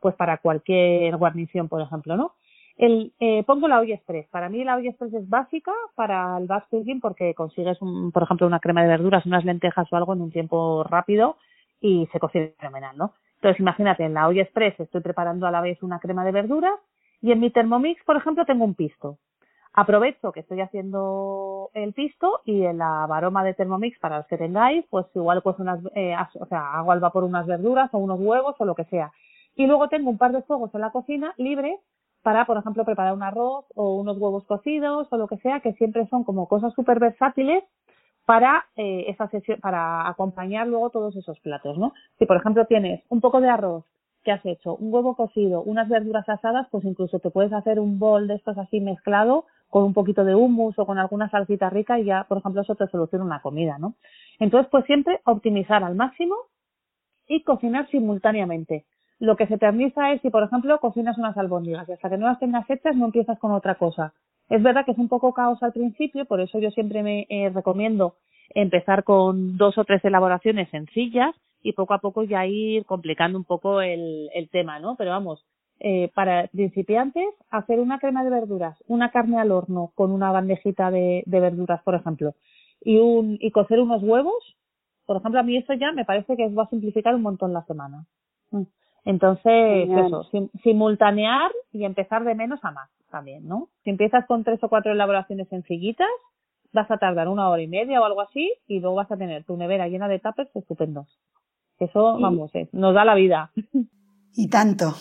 pues 0.00 0.16
para 0.16 0.38
cualquier 0.38 1.16
guarnición, 1.16 1.68
por 1.68 1.80
ejemplo, 1.80 2.16
¿no? 2.16 2.32
El, 2.76 3.12
eh, 3.20 3.44
pongo 3.44 3.68
la 3.68 3.80
olla 3.80 3.94
express. 3.94 4.28
Para 4.28 4.48
mí 4.48 4.64
la 4.64 4.76
olla 4.76 4.90
express 4.90 5.14
es 5.14 5.28
básica 5.28 5.72
para 5.94 6.36
el 6.38 6.46
batch 6.46 6.68
cooking 6.70 7.00
porque 7.00 7.34
consigues, 7.34 7.80
un, 7.82 8.12
por 8.12 8.22
ejemplo, 8.22 8.46
una 8.46 8.60
crema 8.60 8.82
de 8.82 8.88
verduras, 8.88 9.26
unas 9.26 9.44
lentejas 9.44 9.92
o 9.92 9.96
algo 9.96 10.14
en 10.14 10.22
un 10.22 10.30
tiempo 10.30 10.84
rápido 10.84 11.36
y 11.80 12.08
se 12.12 12.18
cocina 12.18 12.48
fenomenal, 12.58 12.96
¿no? 12.96 13.14
Entonces, 13.36 13.60
imagínate, 13.60 14.04
en 14.04 14.14
la 14.14 14.28
olla 14.28 14.42
express 14.42 14.78
estoy 14.78 15.00
preparando 15.00 15.46
a 15.46 15.50
la 15.50 15.60
vez 15.60 15.82
una 15.82 15.98
crema 15.98 16.24
de 16.24 16.32
verduras 16.32 16.78
y 17.20 17.32
en 17.32 17.40
mi 17.40 17.50
Thermomix, 17.50 18.02
por 18.04 18.16
ejemplo, 18.16 18.44
tengo 18.44 18.64
un 18.64 18.74
pisto. 18.74 19.18
Aprovecho 19.74 20.32
que 20.32 20.40
estoy 20.40 20.60
haciendo 20.60 21.70
el 21.72 21.92
pisto 21.92 22.40
y 22.44 22.62
en 22.64 22.78
la 22.78 23.06
baroma 23.06 23.42
de 23.42 23.54
Thermomix, 23.54 23.98
para 23.98 24.18
los 24.18 24.26
que 24.26 24.36
tengáis, 24.36 24.84
pues 24.90 25.06
igual 25.14 25.42
pues 25.42 25.58
unas, 25.58 25.80
eh, 25.94 26.14
o 26.38 26.46
sea, 26.46 26.74
hago 26.74 26.92
al 26.92 27.00
vapor 27.00 27.24
unas 27.24 27.46
verduras 27.46 27.88
o 27.92 27.98
unos 27.98 28.20
huevos 28.20 28.54
o 28.58 28.64
lo 28.64 28.74
que 28.74 28.84
sea. 28.84 29.12
Y 29.56 29.66
luego 29.66 29.88
tengo 29.88 30.10
un 30.10 30.18
par 30.18 30.32
de 30.32 30.42
fuegos 30.42 30.74
en 30.74 30.80
la 30.80 30.90
cocina 30.90 31.34
libres 31.36 31.80
para, 32.22 32.46
por 32.46 32.56
ejemplo, 32.56 32.84
preparar 32.84 33.14
un 33.14 33.22
arroz 33.22 33.64
o 33.74 33.96
unos 33.96 34.18
huevos 34.18 34.44
cocidos 34.44 35.08
o 35.10 35.16
lo 35.16 35.26
que 35.26 35.38
sea, 35.38 35.60
que 35.60 35.72
siempre 35.74 36.06
son 36.08 36.24
como 36.24 36.48
cosas 36.48 36.72
súper 36.74 36.98
versátiles 36.98 37.64
para 38.24 38.66
eh, 38.76 39.06
esa 39.08 39.28
sesión, 39.28 39.60
para 39.60 40.08
acompañar 40.08 40.66
luego 40.68 40.90
todos 40.90 41.16
esos 41.16 41.38
platos, 41.40 41.76
¿no? 41.76 41.92
Si 42.18 42.26
por 42.26 42.36
ejemplo 42.36 42.66
tienes 42.66 43.02
un 43.08 43.20
poco 43.20 43.40
de 43.40 43.48
arroz 43.48 43.84
que 44.22 44.30
has 44.30 44.44
hecho, 44.46 44.76
un 44.76 44.94
huevo 44.94 45.16
cocido, 45.16 45.62
unas 45.62 45.88
verduras 45.88 46.28
asadas, 46.28 46.68
pues 46.70 46.84
incluso 46.84 47.18
te 47.18 47.30
puedes 47.30 47.52
hacer 47.52 47.80
un 47.80 47.98
bol 47.98 48.28
de 48.28 48.34
estos 48.36 48.56
así 48.56 48.80
mezclado 48.80 49.46
con 49.68 49.82
un 49.84 49.94
poquito 49.94 50.24
de 50.24 50.34
hummus 50.34 50.78
o 50.78 50.86
con 50.86 50.98
alguna 50.98 51.28
salsita 51.30 51.70
rica 51.70 51.98
y 51.98 52.04
ya, 52.04 52.24
por 52.28 52.38
ejemplo, 52.38 52.62
eso 52.62 52.76
te 52.76 52.86
soluciona 52.86 53.24
una 53.24 53.42
comida, 53.42 53.78
¿no? 53.78 53.94
Entonces, 54.38 54.70
pues 54.70 54.84
siempre 54.84 55.20
optimizar 55.24 55.82
al 55.82 55.96
máximo 55.96 56.36
y 57.26 57.42
cocinar 57.42 57.88
simultáneamente. 57.90 58.84
Lo 59.22 59.36
que 59.36 59.46
se 59.46 59.56
te 59.56 59.68
es 59.68 60.20
si, 60.20 60.30
por 60.30 60.42
ejemplo, 60.42 60.80
cocinas 60.80 61.16
unas 61.16 61.36
albóndigas 61.36 61.88
y 61.88 61.92
hasta 61.92 62.10
que 62.10 62.18
no 62.18 62.26
las 62.26 62.40
tengas 62.40 62.68
hechas 62.68 62.96
no 62.96 63.04
empiezas 63.04 63.38
con 63.38 63.52
otra 63.52 63.76
cosa. 63.76 64.12
Es 64.48 64.60
verdad 64.60 64.84
que 64.84 64.90
es 64.90 64.98
un 64.98 65.06
poco 65.06 65.32
caos 65.32 65.62
al 65.62 65.72
principio, 65.72 66.24
por 66.24 66.40
eso 66.40 66.58
yo 66.58 66.72
siempre 66.72 67.04
me 67.04 67.26
eh, 67.28 67.48
recomiendo 67.54 68.16
empezar 68.52 69.04
con 69.04 69.56
dos 69.56 69.78
o 69.78 69.84
tres 69.84 70.04
elaboraciones 70.04 70.68
sencillas 70.70 71.36
y 71.62 71.72
poco 71.72 71.94
a 71.94 72.00
poco 72.00 72.24
ya 72.24 72.44
ir 72.46 72.84
complicando 72.84 73.38
un 73.38 73.44
poco 73.44 73.80
el, 73.80 74.28
el 74.34 74.50
tema, 74.50 74.80
¿no? 74.80 74.96
Pero 74.96 75.12
vamos, 75.12 75.46
eh, 75.78 76.10
para 76.16 76.48
principiantes, 76.48 77.28
hacer 77.48 77.78
una 77.78 78.00
crema 78.00 78.24
de 78.24 78.30
verduras, 78.30 78.76
una 78.88 79.12
carne 79.12 79.38
al 79.38 79.52
horno 79.52 79.92
con 79.94 80.10
una 80.10 80.32
bandejita 80.32 80.90
de, 80.90 81.22
verduras, 81.26 81.80
por 81.84 81.94
ejemplo, 81.94 82.34
y, 82.80 82.98
un, 82.98 83.38
y 83.40 83.52
cocer 83.52 83.78
unos 83.78 84.02
huevos, 84.02 84.56
por 85.06 85.18
ejemplo, 85.18 85.38
a 85.38 85.44
mí 85.44 85.56
eso 85.56 85.74
ya 85.74 85.92
me 85.92 86.04
parece 86.04 86.36
que 86.36 86.48
va 86.48 86.64
a 86.64 86.70
simplificar 86.70 87.14
un 87.14 87.22
montón 87.22 87.52
la 87.52 87.64
semana. 87.66 88.04
Entonces, 89.04 89.88
eso, 89.88 90.28
simultanear 90.62 91.50
y 91.72 91.84
empezar 91.84 92.24
de 92.24 92.34
menos 92.34 92.60
a 92.62 92.70
más 92.70 92.88
también, 93.10 93.46
¿no? 93.46 93.68
Si 93.84 93.90
empiezas 93.90 94.26
con 94.26 94.44
tres 94.44 94.62
o 94.62 94.68
cuatro 94.68 94.92
elaboraciones 94.92 95.48
sencillitas, 95.48 96.08
vas 96.72 96.90
a 96.90 96.98
tardar 96.98 97.28
una 97.28 97.48
hora 97.48 97.62
y 97.62 97.68
media 97.68 98.00
o 98.00 98.04
algo 98.04 98.20
así 98.20 98.52
y 98.66 98.80
luego 98.80 98.96
vas 98.96 99.10
a 99.10 99.16
tener 99.16 99.44
tu 99.44 99.56
nevera 99.56 99.88
llena 99.88 100.08
de 100.08 100.18
tuppers 100.18 100.54
estupendos. 100.54 101.06
Eso, 101.78 102.18
vamos, 102.18 102.54
eh, 102.54 102.68
nos 102.72 102.94
da 102.94 103.04
la 103.04 103.14
vida. 103.14 103.50
Y 104.34 104.48
tanto. 104.48 104.94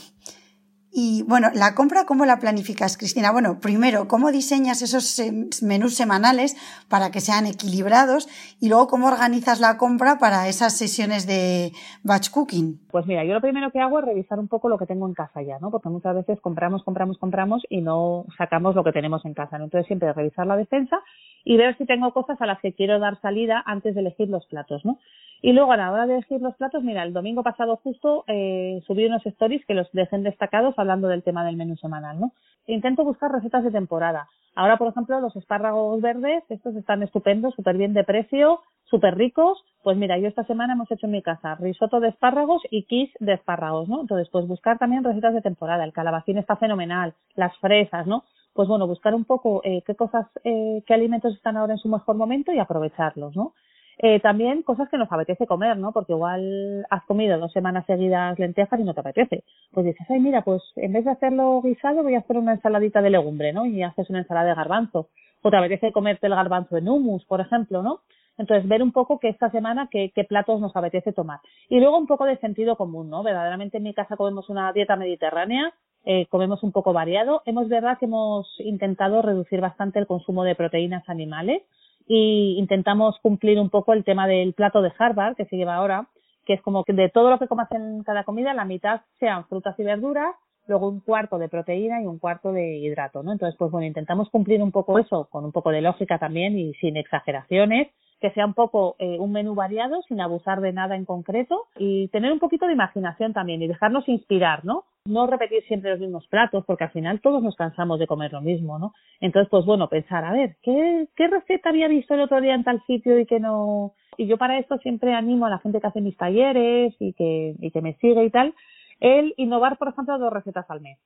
Y 0.93 1.23
bueno, 1.23 1.47
la 1.53 1.73
compra, 1.73 2.05
¿cómo 2.05 2.25
la 2.25 2.39
planificas, 2.39 2.97
Cristina? 2.97 3.31
Bueno, 3.31 3.59
primero, 3.61 4.09
¿cómo 4.09 4.29
diseñas 4.29 4.81
esos 4.81 5.21
menús 5.61 5.95
semanales 5.95 6.57
para 6.89 7.11
que 7.11 7.21
sean 7.21 7.45
equilibrados? 7.45 8.27
Y 8.59 8.67
luego, 8.67 8.87
¿cómo 8.87 9.07
organizas 9.07 9.61
la 9.61 9.77
compra 9.77 10.17
para 10.19 10.49
esas 10.49 10.77
sesiones 10.77 11.25
de 11.25 11.71
batch 12.03 12.29
cooking? 12.29 12.81
Pues 12.91 13.05
mira, 13.05 13.23
yo 13.23 13.33
lo 13.33 13.39
primero 13.39 13.71
que 13.71 13.79
hago 13.79 13.99
es 13.99 14.05
revisar 14.05 14.37
un 14.37 14.49
poco 14.49 14.67
lo 14.67 14.77
que 14.77 14.85
tengo 14.85 15.07
en 15.07 15.13
casa 15.13 15.41
ya, 15.41 15.59
¿no? 15.59 15.71
Porque 15.71 15.87
muchas 15.87 16.13
veces 16.13 16.41
compramos, 16.41 16.83
compramos, 16.83 17.17
compramos 17.17 17.63
y 17.69 17.79
no 17.79 18.25
sacamos 18.37 18.75
lo 18.75 18.83
que 18.83 18.91
tenemos 18.91 19.23
en 19.23 19.33
casa, 19.33 19.57
¿no? 19.57 19.65
Entonces 19.65 19.87
siempre 19.87 20.11
revisar 20.11 20.45
la 20.45 20.57
defensa 20.57 20.99
y 21.43 21.57
ver 21.57 21.77
si 21.77 21.85
tengo 21.85 22.11
cosas 22.13 22.41
a 22.41 22.45
las 22.45 22.59
que 22.59 22.73
quiero 22.73 22.99
dar 22.99 23.19
salida 23.21 23.63
antes 23.65 23.95
de 23.95 24.01
elegir 24.01 24.29
los 24.29 24.45
platos, 24.45 24.85
¿no? 24.85 24.99
Y 25.43 25.53
luego 25.53 25.71
a 25.71 25.77
la 25.77 25.91
hora 25.91 26.05
de 26.05 26.13
elegir 26.13 26.39
los 26.39 26.55
platos, 26.55 26.83
mira, 26.83 27.01
el 27.03 27.13
domingo 27.13 27.41
pasado 27.41 27.77
justo 27.77 28.23
eh, 28.27 28.79
subí 28.85 29.05
unos 29.05 29.25
stories 29.25 29.65
que 29.65 29.73
los 29.73 29.91
dejen 29.91 30.21
destacados 30.21 30.75
hablando 30.77 31.07
del 31.07 31.23
tema 31.23 31.43
del 31.43 31.57
menú 31.57 31.75
semanal, 31.77 32.19
¿no? 32.19 32.33
Intento 32.67 33.03
buscar 33.03 33.31
recetas 33.31 33.63
de 33.63 33.71
temporada. 33.71 34.27
Ahora, 34.55 34.77
por 34.77 34.89
ejemplo, 34.89 35.19
los 35.19 35.35
espárragos 35.35 35.99
verdes, 35.99 36.43
estos 36.49 36.75
están 36.75 37.01
estupendos, 37.01 37.55
súper 37.55 37.75
bien 37.77 37.93
de 37.93 38.03
precio, 38.03 38.59
súper 38.83 39.17
ricos. 39.17 39.63
Pues 39.81 39.97
mira, 39.97 40.19
yo 40.19 40.27
esta 40.27 40.43
semana 40.43 40.73
hemos 40.73 40.91
hecho 40.91 41.07
en 41.07 41.13
mi 41.13 41.23
casa 41.23 41.55
risotto 41.55 41.99
de 41.99 42.09
espárragos 42.09 42.61
y 42.69 42.83
quiche 42.83 43.13
de 43.19 43.33
espárragos, 43.33 43.89
¿no? 43.89 44.01
Entonces, 44.01 44.29
pues 44.31 44.45
buscar 44.47 44.77
también 44.77 45.03
recetas 45.03 45.33
de 45.33 45.41
temporada. 45.41 45.85
El 45.85 45.93
calabacín 45.93 46.37
está 46.37 46.55
fenomenal, 46.57 47.15
las 47.35 47.57
fresas, 47.57 48.05
¿no? 48.05 48.25
Pues 48.53 48.67
bueno, 48.67 48.87
buscar 48.87 49.15
un 49.15 49.25
poco 49.25 49.61
eh, 49.63 49.81
qué 49.85 49.95
cosas, 49.95 50.27
eh, 50.43 50.83
qué 50.85 50.93
alimentos 50.93 51.33
están 51.33 51.57
ahora 51.57 51.73
en 51.73 51.79
su 51.79 51.87
mejor 51.87 52.15
momento 52.15 52.51
y 52.51 52.59
aprovecharlos, 52.59 53.35
¿no? 53.35 53.53
Eh, 53.97 54.19
también 54.19 54.63
cosas 54.63 54.89
que 54.89 54.97
nos 54.97 55.11
apetece 55.11 55.45
comer, 55.45 55.77
¿no? 55.77 55.91
Porque 55.91 56.13
igual 56.13 56.85
has 56.89 57.03
comido 57.05 57.37
dos 57.37 57.51
semanas 57.51 57.85
seguidas 57.85 58.37
lentejas 58.39 58.79
y 58.79 58.83
no 58.83 58.93
te 58.93 59.01
apetece. 59.01 59.43
Pues 59.71 59.85
dices, 59.85 60.07
ay, 60.09 60.19
mira, 60.19 60.41
pues 60.43 60.61
en 60.75 60.91
vez 60.91 61.05
de 61.05 61.11
hacerlo 61.11 61.61
guisado 61.61 62.01
voy 62.03 62.15
a 62.15 62.19
hacer 62.19 62.37
una 62.37 62.53
ensaladita 62.53 63.01
de 63.01 63.11
legumbre, 63.11 63.53
¿no? 63.53 63.65
Y 63.65 63.83
haces 63.83 64.09
una 64.09 64.19
ensalada 64.19 64.49
de 64.49 64.55
garbanzo. 64.55 65.09
O 65.43 65.49
te 65.51 65.57
apetece 65.57 65.91
comerte 65.91 66.27
el 66.27 66.35
garbanzo 66.35 66.77
en 66.77 66.89
hummus, 66.89 67.25
por 67.25 67.41
ejemplo, 67.41 67.83
¿no? 67.83 68.01
Entonces, 68.37 68.67
ver 68.67 68.81
un 68.81 68.91
poco 68.91 69.19
que 69.19 69.29
esta 69.29 69.51
semana 69.51 69.87
qué, 69.91 70.11
qué 70.15 70.23
platos 70.23 70.59
nos 70.59 70.75
apetece 70.75 71.13
tomar. 71.13 71.39
Y 71.69 71.79
luego 71.79 71.97
un 71.97 72.07
poco 72.07 72.25
de 72.25 72.37
sentido 72.37 72.75
común, 72.75 73.09
¿no? 73.09 73.21
Verdaderamente 73.23 73.77
en 73.77 73.83
mi 73.83 73.93
casa 73.93 74.17
comemos 74.17 74.49
una 74.49 74.73
dieta 74.73 74.95
mediterránea, 74.95 75.73
eh, 76.05 76.25
comemos 76.27 76.63
un 76.63 76.71
poco 76.71 76.93
variado. 76.93 77.41
Hemos 77.45 77.67
verdad 77.69 77.97
que 77.99 78.05
hemos 78.05 78.47
intentado 78.59 79.21
reducir 79.21 79.61
bastante 79.61 79.99
el 79.99 80.07
consumo 80.07 80.43
de 80.43 80.55
proteínas 80.55 81.07
animales 81.07 81.61
y 82.07 82.55
intentamos 82.57 83.17
cumplir 83.21 83.59
un 83.59 83.69
poco 83.69 83.93
el 83.93 84.03
tema 84.03 84.27
del 84.27 84.53
plato 84.53 84.81
de 84.81 84.91
Harvard 84.97 85.35
que 85.35 85.45
se 85.45 85.57
lleva 85.57 85.75
ahora, 85.75 86.07
que 86.45 86.53
es 86.53 86.61
como 86.61 86.83
que 86.83 86.93
de 86.93 87.09
todo 87.09 87.29
lo 87.29 87.39
que 87.39 87.47
comas 87.47 87.71
en 87.71 88.03
cada 88.03 88.23
comida, 88.23 88.53
la 88.53 88.65
mitad 88.65 89.01
sean 89.19 89.45
frutas 89.47 89.77
y 89.79 89.83
verduras, 89.83 90.35
luego 90.67 90.89
un 90.89 90.99
cuarto 91.01 91.37
de 91.37 91.49
proteína 91.49 92.01
y 92.01 92.05
un 92.05 92.19
cuarto 92.19 92.51
de 92.51 92.77
hidrato, 92.77 93.23
¿no? 93.23 93.31
Entonces, 93.31 93.57
pues 93.57 93.71
bueno, 93.71 93.85
intentamos 93.85 94.29
cumplir 94.29 94.61
un 94.61 94.71
poco 94.71 94.97
eso, 94.99 95.27
con 95.29 95.45
un 95.45 95.51
poco 95.51 95.69
de 95.71 95.81
lógica 95.81 96.17
también 96.17 96.57
y 96.57 96.73
sin 96.75 96.97
exageraciones, 96.97 97.89
que 98.21 98.31
sea 98.31 98.45
un 98.45 98.53
poco 98.53 98.95
eh, 98.99 99.17
un 99.19 99.31
menú 99.31 99.55
variado, 99.55 100.01
sin 100.03 100.21
abusar 100.21 100.61
de 100.61 100.71
nada 100.71 100.95
en 100.95 101.05
concreto 101.05 101.65
y 101.75 102.07
tener 102.09 102.31
un 102.31 102.39
poquito 102.39 102.67
de 102.67 102.73
imaginación 102.73 103.33
también 103.33 103.61
y 103.63 103.67
dejarnos 103.67 104.07
inspirar, 104.07 104.63
¿no? 104.63 104.83
No 105.05 105.25
repetir 105.25 105.63
siempre 105.63 105.89
los 105.89 105.99
mismos 105.99 106.27
platos 106.27 106.63
porque 106.65 106.83
al 106.83 106.91
final 106.91 107.19
todos 107.19 107.41
nos 107.41 107.55
cansamos 107.55 107.97
de 107.97 108.05
comer 108.05 108.31
lo 108.31 108.41
mismo, 108.41 108.77
¿no? 108.77 108.93
Entonces, 109.19 109.49
pues 109.49 109.65
bueno, 109.65 109.89
pensar, 109.89 110.23
a 110.23 110.31
ver, 110.31 110.55
¿qué, 110.61 111.07
qué 111.15 111.27
receta 111.27 111.69
había 111.69 111.87
visto 111.87 112.13
el 112.13 112.21
otro 112.21 112.39
día 112.39 112.53
en 112.53 112.63
tal 112.63 112.81
sitio 112.85 113.19
y 113.19 113.25
que 113.25 113.39
no... 113.39 113.93
Y 114.17 114.27
yo 114.27 114.37
para 114.37 114.59
esto 114.59 114.77
siempre 114.77 115.15
animo 115.15 115.47
a 115.47 115.49
la 115.49 115.59
gente 115.59 115.81
que 115.81 115.87
hace 115.87 116.01
mis 116.01 116.15
talleres 116.15 116.93
y 116.99 117.13
que, 117.13 117.55
y 117.59 117.71
que 117.71 117.81
me 117.81 117.95
sigue 117.95 118.23
y 118.23 118.29
tal, 118.29 118.53
el 118.99 119.33
innovar, 119.37 119.77
por 119.77 119.87
ejemplo, 119.87 120.19
dos 120.19 120.31
recetas 120.31 120.69
al 120.69 120.81
mes, 120.81 120.99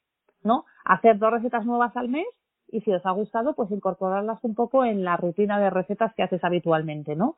¿no? 0.44 0.66
Hacer 0.84 1.18
dos 1.18 1.32
recetas 1.32 1.66
nuevas 1.66 1.96
al 1.96 2.10
mes 2.10 2.26
y 2.72 2.82
si 2.82 2.92
os 2.92 3.06
ha 3.06 3.12
gustado, 3.12 3.56
pues 3.56 3.72
incorporarlas 3.72 4.40
un 4.44 4.56
poco 4.56 4.86
en 4.86 5.04
la 5.04 5.18
rutina 5.18 5.60
de 5.60 5.70
recetas 5.70 6.14
que 6.16 6.24
haces 6.24 6.44
habitualmente, 6.44 7.16
¿no? 7.16 7.38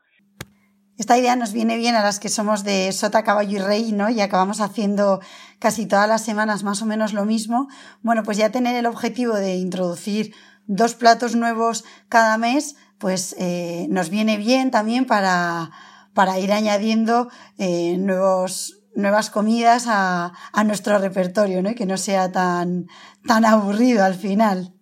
Esta 0.97 1.15
idea 1.15 1.35
nos 1.35 1.53
viene 1.53 1.77
bien 1.77 1.93
a 1.93 2.01
las 2.01 2.19
que 2.19 2.27
somos 2.27 2.63
de 2.63 2.91
Sota, 2.91 3.23
Caballo 3.23 3.57
y 3.57 3.59
Rey, 3.59 3.91
¿no? 3.91 4.09
Y 4.09 4.19
acabamos 4.19 4.61
haciendo 4.61 5.19
casi 5.59 5.85
todas 5.85 6.09
las 6.09 6.23
semanas 6.23 6.63
más 6.63 6.81
o 6.81 6.87
menos 6.87 7.13
lo 7.13 7.23
mismo. 7.23 7.67
Bueno, 8.01 8.23
pues 8.23 8.37
ya 8.37 8.49
tener 8.49 8.75
el 8.75 8.87
objetivo 8.87 9.35
de 9.35 9.57
introducir 9.57 10.33
dos 10.65 10.95
platos 10.95 11.35
nuevos 11.35 11.85
cada 12.09 12.39
mes, 12.39 12.77
pues 12.97 13.35
eh, 13.37 13.85
nos 13.91 14.09
viene 14.09 14.37
bien 14.37 14.71
también 14.71 15.05
para, 15.05 15.69
para 16.15 16.39
ir 16.39 16.51
añadiendo 16.51 17.29
eh, 17.59 17.97
nuevos, 17.99 18.79
nuevas 18.95 19.29
comidas 19.29 19.85
a, 19.87 20.33
a 20.51 20.63
nuestro 20.63 20.97
repertorio, 20.97 21.61
¿no? 21.61 21.69
Y 21.69 21.75
que 21.75 21.85
no 21.85 21.97
sea 21.97 22.31
tan, 22.31 22.87
tan 23.27 23.45
aburrido 23.45 24.03
al 24.03 24.15
final. 24.15 24.73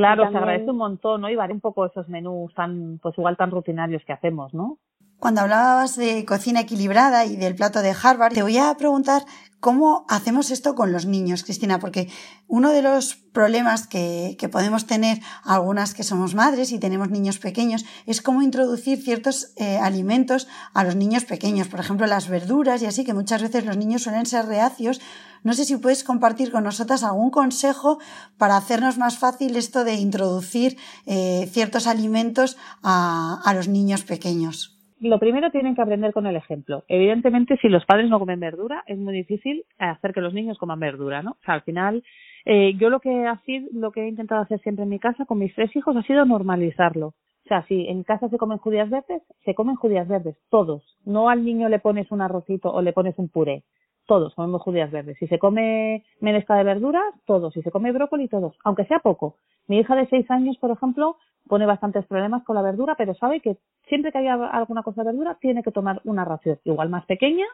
Claro, 0.00 0.30
se 0.30 0.38
agradece 0.38 0.70
un 0.70 0.78
montón, 0.78 1.20
¿no? 1.20 1.28
Y 1.28 1.36
variar 1.36 1.52
un 1.52 1.60
poco 1.60 1.84
esos 1.84 2.08
menús 2.08 2.54
tan, 2.54 2.98
pues 3.02 3.18
igual 3.18 3.36
tan 3.36 3.50
rutinarios 3.50 4.02
que 4.06 4.14
hacemos, 4.14 4.54
¿no? 4.54 4.78
Cuando 5.18 5.42
hablabas 5.42 5.94
de 5.96 6.24
cocina 6.24 6.60
equilibrada 6.60 7.26
y 7.26 7.36
del 7.36 7.54
plato 7.54 7.82
de 7.82 7.92
Harvard, 7.92 8.32
te 8.32 8.42
voy 8.42 8.56
a 8.56 8.74
preguntar 8.78 9.20
cómo 9.60 10.06
hacemos 10.08 10.50
esto 10.50 10.74
con 10.74 10.90
los 10.90 11.06
niños, 11.06 11.44
Cristina, 11.44 11.78
porque 11.78 12.08
uno 12.48 12.70
de 12.70 12.82
los 12.82 13.14
problemas 13.14 13.86
que, 13.86 14.36
podemos 14.50 14.86
tener 14.86 15.20
algunas 15.44 15.94
que 15.94 16.02
somos 16.02 16.34
madres 16.34 16.72
y 16.72 16.78
tenemos 16.78 17.10
niños 17.10 17.38
pequeños 17.38 17.84
es 18.06 18.22
cómo 18.22 18.42
introducir 18.42 19.00
ciertos 19.02 19.52
eh, 19.56 19.78
alimentos 19.78 20.48
a 20.72 20.82
los 20.82 20.96
niños 20.96 21.24
pequeños, 21.24 21.68
por 21.68 21.80
ejemplo 21.80 22.06
las 22.06 22.28
verduras 22.28 22.82
y 22.82 22.86
así, 22.86 23.04
que 23.04 23.14
muchas 23.14 23.42
veces 23.42 23.64
los 23.66 23.76
niños 23.76 24.02
suelen 24.02 24.26
ser 24.26 24.46
reacios. 24.46 25.00
No 25.44 25.54
sé 25.54 25.64
si 25.64 25.76
puedes 25.76 26.04
compartir 26.04 26.50
con 26.50 26.64
nosotras 26.64 27.04
algún 27.04 27.30
consejo 27.30 27.98
para 28.36 28.56
hacernos 28.56 28.98
más 28.98 29.18
fácil 29.18 29.56
esto 29.56 29.84
de 29.84 29.94
introducir 29.94 30.76
eh, 31.06 31.48
ciertos 31.52 31.86
alimentos 31.86 32.56
a 32.82 33.52
los 33.54 33.68
niños 33.68 34.02
pequeños 34.02 34.79
lo 35.00 35.18
primero 35.18 35.50
tienen 35.50 35.74
que 35.74 35.82
aprender 35.82 36.12
con 36.12 36.26
el 36.26 36.36
ejemplo. 36.36 36.84
Evidentemente, 36.88 37.56
si 37.60 37.68
los 37.68 37.84
padres 37.86 38.10
no 38.10 38.18
comen 38.18 38.38
verdura, 38.38 38.84
es 38.86 38.98
muy 38.98 39.14
difícil 39.14 39.64
hacer 39.78 40.12
que 40.12 40.20
los 40.20 40.34
niños 40.34 40.58
coman 40.58 40.78
verdura, 40.78 41.22
¿no? 41.22 41.32
O 41.32 41.44
sea, 41.44 41.54
al 41.54 41.62
final, 41.62 42.04
eh, 42.44 42.74
yo 42.78 42.90
lo 42.90 43.00
que, 43.00 43.26
así, 43.26 43.66
lo 43.72 43.92
que 43.92 44.02
he 44.02 44.08
intentado 44.08 44.42
hacer 44.42 44.60
siempre 44.60 44.84
en 44.84 44.90
mi 44.90 44.98
casa 44.98 45.24
con 45.24 45.38
mis 45.38 45.54
tres 45.54 45.74
hijos 45.74 45.96
ha 45.96 46.02
sido 46.02 46.24
normalizarlo. 46.26 47.08
O 47.08 47.48
sea, 47.48 47.66
si 47.66 47.86
en 47.88 48.04
casa 48.04 48.28
se 48.28 48.36
comen 48.36 48.58
judías 48.58 48.90
verdes, 48.90 49.22
se 49.44 49.54
comen 49.54 49.76
judías 49.76 50.06
verdes, 50.06 50.36
todos. 50.50 50.84
No 51.04 51.30
al 51.30 51.44
niño 51.44 51.68
le 51.68 51.78
pones 51.78 52.10
un 52.12 52.20
arrocito 52.20 52.70
o 52.70 52.82
le 52.82 52.92
pones 52.92 53.18
un 53.18 53.28
puré. 53.28 53.64
Todos 54.06 54.34
comemos 54.34 54.62
judías 54.62 54.90
verdes. 54.90 55.16
Si 55.18 55.26
se 55.26 55.38
come 55.38 56.04
menesca 56.20 56.56
de 56.56 56.64
verduras, 56.64 57.14
todos. 57.26 57.52
Si 57.54 57.62
se 57.62 57.70
come 57.70 57.92
brócoli, 57.92 58.28
todos. 58.28 58.56
Aunque 58.64 58.84
sea 58.86 58.98
poco. 58.98 59.36
Mi 59.68 59.78
hija 59.78 59.94
de 59.94 60.08
seis 60.08 60.30
años, 60.30 60.56
por 60.58 60.70
ejemplo, 60.70 61.16
pone 61.48 61.66
bastantes 61.66 62.06
problemas 62.06 62.42
con 62.44 62.56
la 62.56 62.62
verdura, 62.62 62.94
pero 62.96 63.14
sabe 63.14 63.40
que 63.40 63.56
siempre 63.88 64.12
que 64.12 64.18
haya 64.18 64.34
alguna 64.34 64.82
cosa 64.82 65.02
de 65.02 65.10
verdura 65.10 65.38
tiene 65.40 65.62
que 65.62 65.72
tomar 65.72 66.00
una 66.04 66.24
ración, 66.24 66.58
igual 66.64 66.88
más 66.88 67.04
pequeña, 67.06 67.46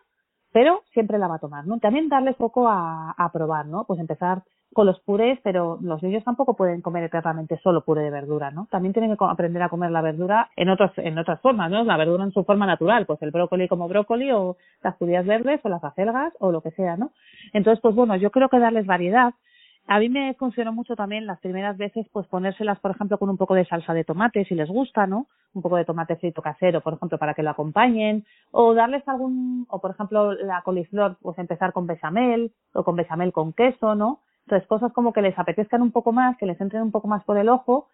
pero 0.56 0.84
siempre 0.94 1.18
la 1.18 1.28
va 1.28 1.34
a 1.34 1.38
tomar, 1.38 1.66
¿no? 1.66 1.78
También 1.80 2.08
darle 2.08 2.32
foco 2.32 2.66
a, 2.66 3.30
probar, 3.30 3.66
¿no? 3.66 3.84
Pues 3.84 4.00
empezar 4.00 4.42
con 4.72 4.86
los 4.86 4.98
purés, 5.00 5.38
pero 5.44 5.78
los 5.82 6.02
niños 6.02 6.24
tampoco 6.24 6.54
pueden 6.54 6.80
comer 6.80 7.04
eternamente 7.04 7.60
solo 7.62 7.84
puré 7.84 8.00
de 8.00 8.10
verdura, 8.10 8.50
¿no? 8.50 8.66
También 8.70 8.94
tienen 8.94 9.14
que 9.14 9.22
aprender 9.22 9.62
a 9.62 9.68
comer 9.68 9.90
la 9.90 10.00
verdura 10.00 10.48
en 10.56 10.70
otras 10.70 10.92
en 10.96 11.18
otras 11.18 11.42
formas, 11.42 11.70
¿no? 11.70 11.84
La 11.84 11.98
verdura 11.98 12.24
en 12.24 12.32
su 12.32 12.42
forma 12.42 12.64
natural, 12.64 13.04
pues 13.04 13.20
el 13.20 13.32
brócoli 13.32 13.68
como 13.68 13.86
brócoli 13.86 14.32
o 14.32 14.56
las 14.82 14.96
judías 14.96 15.26
verdes 15.26 15.60
o 15.62 15.68
las 15.68 15.84
acelgas 15.84 16.32
o 16.40 16.50
lo 16.50 16.62
que 16.62 16.70
sea, 16.70 16.96
¿no? 16.96 17.10
Entonces, 17.52 17.82
pues 17.82 17.94
bueno, 17.94 18.16
yo 18.16 18.30
creo 18.30 18.48
que 18.48 18.58
darles 18.58 18.86
variedad 18.86 19.34
a 19.88 19.98
mí 20.00 20.08
me 20.08 20.34
funcionó 20.34 20.72
mucho 20.72 20.96
también 20.96 21.26
las 21.26 21.40
primeras 21.40 21.76
veces, 21.76 22.06
pues 22.12 22.26
ponérselas, 22.26 22.80
por 22.80 22.90
ejemplo, 22.90 23.18
con 23.18 23.30
un 23.30 23.36
poco 23.36 23.54
de 23.54 23.64
salsa 23.64 23.94
de 23.94 24.04
tomate, 24.04 24.44
si 24.44 24.54
les 24.54 24.68
gusta, 24.68 25.06
¿no? 25.06 25.26
Un 25.54 25.62
poco 25.62 25.76
de 25.76 25.84
tomate 25.84 26.16
frito 26.16 26.42
casero, 26.42 26.80
por 26.80 26.94
ejemplo, 26.94 27.18
para 27.18 27.34
que 27.34 27.42
lo 27.42 27.50
acompañen, 27.50 28.24
o 28.50 28.74
darles 28.74 29.06
algún, 29.06 29.66
o 29.70 29.80
por 29.80 29.92
ejemplo, 29.92 30.32
la 30.32 30.62
coliflor, 30.62 31.16
pues 31.22 31.38
empezar 31.38 31.72
con 31.72 31.86
bechamel, 31.86 32.52
o 32.74 32.82
con 32.82 32.96
bechamel 32.96 33.32
con 33.32 33.52
queso, 33.52 33.94
¿no? 33.94 34.20
Entonces, 34.46 34.68
cosas 34.68 34.92
como 34.92 35.12
que 35.12 35.22
les 35.22 35.38
apetezcan 35.38 35.82
un 35.82 35.92
poco 35.92 36.12
más, 36.12 36.36
que 36.36 36.46
les 36.46 36.60
entren 36.60 36.82
un 36.82 36.92
poco 36.92 37.08
más 37.08 37.24
por 37.24 37.36
el 37.38 37.48
ojo, 37.48 37.88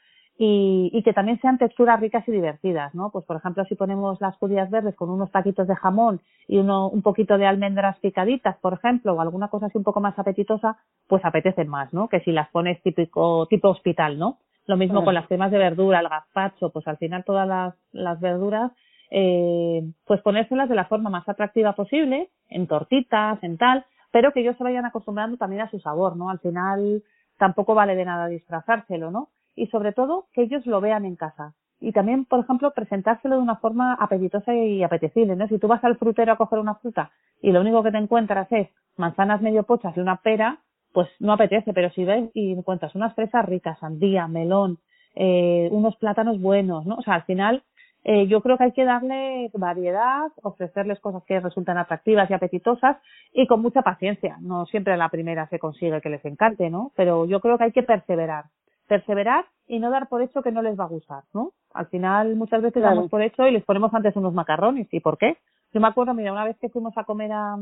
y, 0.44 0.90
y, 0.92 1.04
que 1.04 1.12
también 1.12 1.40
sean 1.40 1.56
texturas 1.56 2.00
ricas 2.00 2.26
y 2.26 2.32
divertidas, 2.32 2.92
¿no? 2.96 3.10
Pues 3.10 3.24
por 3.24 3.36
ejemplo, 3.36 3.64
si 3.66 3.76
ponemos 3.76 4.20
las 4.20 4.36
judías 4.38 4.68
verdes 4.72 4.96
con 4.96 5.08
unos 5.08 5.30
taquitos 5.30 5.68
de 5.68 5.76
jamón 5.76 6.20
y 6.48 6.58
uno, 6.58 6.88
un 6.88 7.00
poquito 7.00 7.38
de 7.38 7.46
almendras 7.46 7.96
picaditas, 8.00 8.56
por 8.56 8.72
ejemplo, 8.72 9.12
o 9.12 9.20
alguna 9.20 9.46
cosa 9.46 9.66
así 9.66 9.78
un 9.78 9.84
poco 9.84 10.00
más 10.00 10.18
apetitosa, 10.18 10.78
pues 11.06 11.24
apetecen 11.24 11.68
más, 11.68 11.94
¿no? 11.94 12.08
Que 12.08 12.18
si 12.22 12.32
las 12.32 12.48
pones 12.48 12.82
típico, 12.82 13.46
tipo 13.46 13.68
hospital, 13.68 14.18
¿no? 14.18 14.38
Lo 14.66 14.76
mismo 14.76 15.04
con 15.04 15.14
las 15.14 15.28
cremas 15.28 15.52
de 15.52 15.58
verdura, 15.58 16.00
el 16.00 16.08
gazpacho, 16.08 16.70
pues 16.70 16.88
al 16.88 16.96
final 16.96 17.22
todas 17.22 17.46
las, 17.46 17.74
las 17.92 18.18
verduras, 18.18 18.72
eh, 19.12 19.84
pues 20.04 20.22
ponérselas 20.22 20.68
de 20.68 20.74
la 20.74 20.86
forma 20.86 21.08
más 21.08 21.28
atractiva 21.28 21.74
posible, 21.74 22.30
en 22.48 22.66
tortitas, 22.66 23.40
en 23.44 23.58
tal, 23.58 23.84
pero 24.10 24.32
que 24.32 24.40
ellos 24.40 24.56
se 24.56 24.64
vayan 24.64 24.86
acostumbrando 24.86 25.36
también 25.36 25.62
a 25.62 25.70
su 25.70 25.78
sabor, 25.78 26.16
¿no? 26.16 26.30
Al 26.30 26.40
final 26.40 27.04
tampoco 27.38 27.76
vale 27.76 27.94
de 27.94 28.04
nada 28.04 28.26
disfrazárselo, 28.26 29.12
¿no? 29.12 29.28
Y 29.54 29.66
sobre 29.66 29.92
todo 29.92 30.26
que 30.32 30.42
ellos 30.42 30.66
lo 30.66 30.80
vean 30.80 31.04
en 31.04 31.16
casa. 31.16 31.54
Y 31.80 31.92
también, 31.92 32.24
por 32.24 32.40
ejemplo, 32.40 32.72
presentárselo 32.72 33.36
de 33.36 33.42
una 33.42 33.56
forma 33.56 33.94
apetitosa 33.94 34.54
y 34.54 34.82
apetecible, 34.84 35.34
¿no? 35.34 35.48
Si 35.48 35.58
tú 35.58 35.66
vas 35.66 35.82
al 35.82 35.96
frutero 35.96 36.32
a 36.32 36.36
coger 36.36 36.60
una 36.60 36.76
fruta 36.76 37.10
y 37.40 37.50
lo 37.50 37.60
único 37.60 37.82
que 37.82 37.90
te 37.90 37.98
encuentras 37.98 38.50
es 38.52 38.68
manzanas 38.96 39.42
medio 39.42 39.64
pochas 39.64 39.96
y 39.96 40.00
una 40.00 40.16
pera, 40.16 40.60
pues 40.92 41.08
no 41.18 41.32
apetece, 41.32 41.72
pero 41.72 41.90
si 41.90 42.04
ves 42.04 42.30
y 42.34 42.52
encuentras 42.52 42.94
unas 42.94 43.14
fresas 43.14 43.44
ricas, 43.46 43.78
sandía, 43.80 44.28
melón, 44.28 44.78
eh, 45.14 45.68
unos 45.72 45.96
plátanos 45.96 46.40
buenos, 46.40 46.86
¿no? 46.86 46.96
O 46.96 47.02
sea, 47.02 47.14
al 47.14 47.24
final 47.24 47.64
eh, 48.04 48.26
yo 48.26 48.40
creo 48.42 48.58
que 48.58 48.64
hay 48.64 48.72
que 48.72 48.84
darle 48.84 49.50
variedad, 49.54 50.30
ofrecerles 50.42 51.00
cosas 51.00 51.22
que 51.24 51.40
resultan 51.40 51.78
atractivas 51.78 52.28
y 52.30 52.34
apetitosas 52.34 52.96
y 53.32 53.46
con 53.46 53.62
mucha 53.62 53.82
paciencia. 53.82 54.38
No 54.40 54.66
siempre 54.66 54.96
la 54.96 55.08
primera 55.08 55.48
se 55.48 55.58
consigue 55.58 56.00
que 56.00 56.10
les 56.10 56.24
encante, 56.24 56.68
¿no? 56.70 56.92
Pero 56.96 57.26
yo 57.26 57.40
creo 57.40 57.58
que 57.58 57.64
hay 57.64 57.72
que 57.72 57.82
perseverar 57.82 58.44
perseverar 58.92 59.46
y 59.66 59.78
no 59.78 59.88
dar 59.88 60.06
por 60.10 60.20
hecho 60.20 60.42
que 60.42 60.52
no 60.52 60.60
les 60.60 60.78
va 60.78 60.84
a 60.84 60.88
gustar, 60.88 61.22
¿no? 61.32 61.52
Al 61.72 61.86
final 61.86 62.36
muchas 62.36 62.60
veces 62.60 62.82
damos 62.82 63.08
por 63.08 63.22
hecho 63.22 63.46
y 63.46 63.52
les 63.52 63.64
ponemos 63.64 63.94
antes 63.94 64.14
unos 64.16 64.34
macarrones. 64.34 64.86
¿Y 64.92 65.00
por 65.00 65.16
qué? 65.16 65.38
Yo 65.72 65.80
me 65.80 65.88
acuerdo, 65.88 66.12
mira, 66.12 66.30
una 66.30 66.44
vez 66.44 66.58
que 66.58 66.68
fuimos 66.68 66.92
a 66.98 67.04
comer 67.04 67.32
a, 67.32 67.56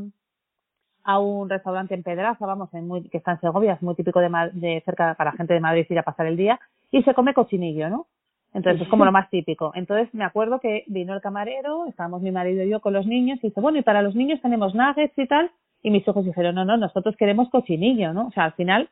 a 1.05 1.19
un 1.19 1.49
restaurante 1.49 1.95
en 1.95 2.03
Pedraza, 2.03 2.45
vamos, 2.45 2.73
en 2.73 2.85
muy, 2.85 3.07
que 3.07 3.17
está 3.17 3.31
en 3.31 3.39
Segovia, 3.39 3.73
es 3.73 3.81
muy 3.81 3.95
típico 3.95 4.19
de, 4.19 4.29
de 4.51 4.81
cerca 4.83 5.15
para 5.17 5.31
la 5.31 5.37
gente 5.37 5.53
de 5.53 5.61
Madrid 5.61 5.85
ir 5.89 5.99
a 5.99 6.03
pasar 6.03 6.25
el 6.25 6.35
día, 6.35 6.59
y 6.91 7.01
se 7.03 7.13
come 7.13 7.33
cochinillo, 7.33 7.89
¿no? 7.89 8.07
Entonces 8.53 8.81
es 8.81 8.89
como 8.89 9.05
lo 9.05 9.13
más 9.13 9.29
típico. 9.29 9.71
Entonces 9.73 10.13
me 10.13 10.25
acuerdo 10.25 10.59
que 10.59 10.83
vino 10.87 11.13
el 11.13 11.21
camarero, 11.21 11.85
estábamos 11.85 12.21
mi 12.21 12.31
marido 12.31 12.65
y 12.65 12.69
yo 12.69 12.81
con 12.81 12.91
los 12.91 13.07
niños, 13.07 13.39
y 13.41 13.47
dice, 13.47 13.61
bueno, 13.61 13.77
y 13.77 13.83
para 13.83 14.01
los 14.01 14.15
niños 14.15 14.41
tenemos 14.41 14.75
nuggets 14.75 15.17
y 15.17 15.27
tal, 15.27 15.49
y 15.81 15.91
mis 15.91 16.05
hijos 16.05 16.25
dijeron, 16.25 16.55
no, 16.55 16.65
no, 16.65 16.75
nosotros 16.75 17.15
queremos 17.15 17.49
cochinillo, 17.49 18.11
¿no? 18.11 18.27
O 18.27 18.31
sea, 18.31 18.43
al 18.43 18.53
final 18.53 18.89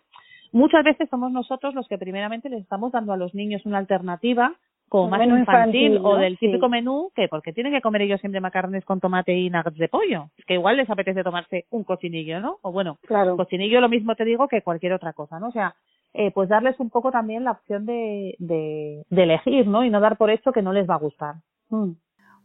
Muchas 0.51 0.83
veces 0.83 1.09
somos 1.09 1.31
nosotros 1.31 1.73
los 1.75 1.87
que 1.87 1.97
primeramente 1.97 2.49
les 2.49 2.61
estamos 2.61 2.91
dando 2.91 3.13
a 3.13 3.17
los 3.17 3.33
niños 3.33 3.65
una 3.65 3.77
alternativa 3.77 4.55
como 4.89 5.09
más 5.09 5.25
infantil, 5.27 5.99
o 6.03 6.17
del 6.17 6.37
típico 6.39 6.67
menú 6.67 7.11
que 7.15 7.27
porque 7.27 7.53
tienen 7.53 7.71
que 7.71 7.81
comer 7.81 8.01
ellos 8.01 8.19
siempre 8.19 8.41
macarrones 8.41 8.83
con 8.83 8.99
tomate 8.99 9.37
y 9.37 9.49
nuggets 9.49 9.77
de 9.77 9.87
pollo. 9.87 10.29
Es 10.37 10.45
que 10.45 10.55
igual 10.55 10.77
les 10.77 10.89
apetece 10.89 11.23
tomarse 11.23 11.65
un 11.69 11.83
cochinillo 11.83 12.39
no 12.39 12.57
o 12.63 12.71
bueno 12.71 12.97
claro. 13.05 13.37
cochinillo 13.37 13.81
lo 13.81 13.89
mismo 13.89 14.15
te 14.15 14.25
digo 14.25 14.47
que 14.47 14.63
cualquier 14.63 14.93
otra 14.93 15.13
cosa 15.13 15.39
no 15.39 15.49
o 15.49 15.51
sea 15.51 15.75
eh, 16.13 16.31
pues 16.31 16.49
darles 16.49 16.79
un 16.79 16.89
poco 16.89 17.11
también 17.11 17.43
la 17.43 17.51
opción 17.51 17.85
de, 17.85 18.35
de, 18.39 19.05
de 19.09 19.23
elegir 19.23 19.67
no 19.67 19.85
y 19.85 19.91
no 19.91 19.99
dar 19.99 20.17
por 20.17 20.31
hecho 20.31 20.51
que 20.51 20.63
no 20.63 20.73
les 20.73 20.89
va 20.89 20.95
a 20.95 20.99
gustar. 20.99 21.35
Mm. 21.69 21.91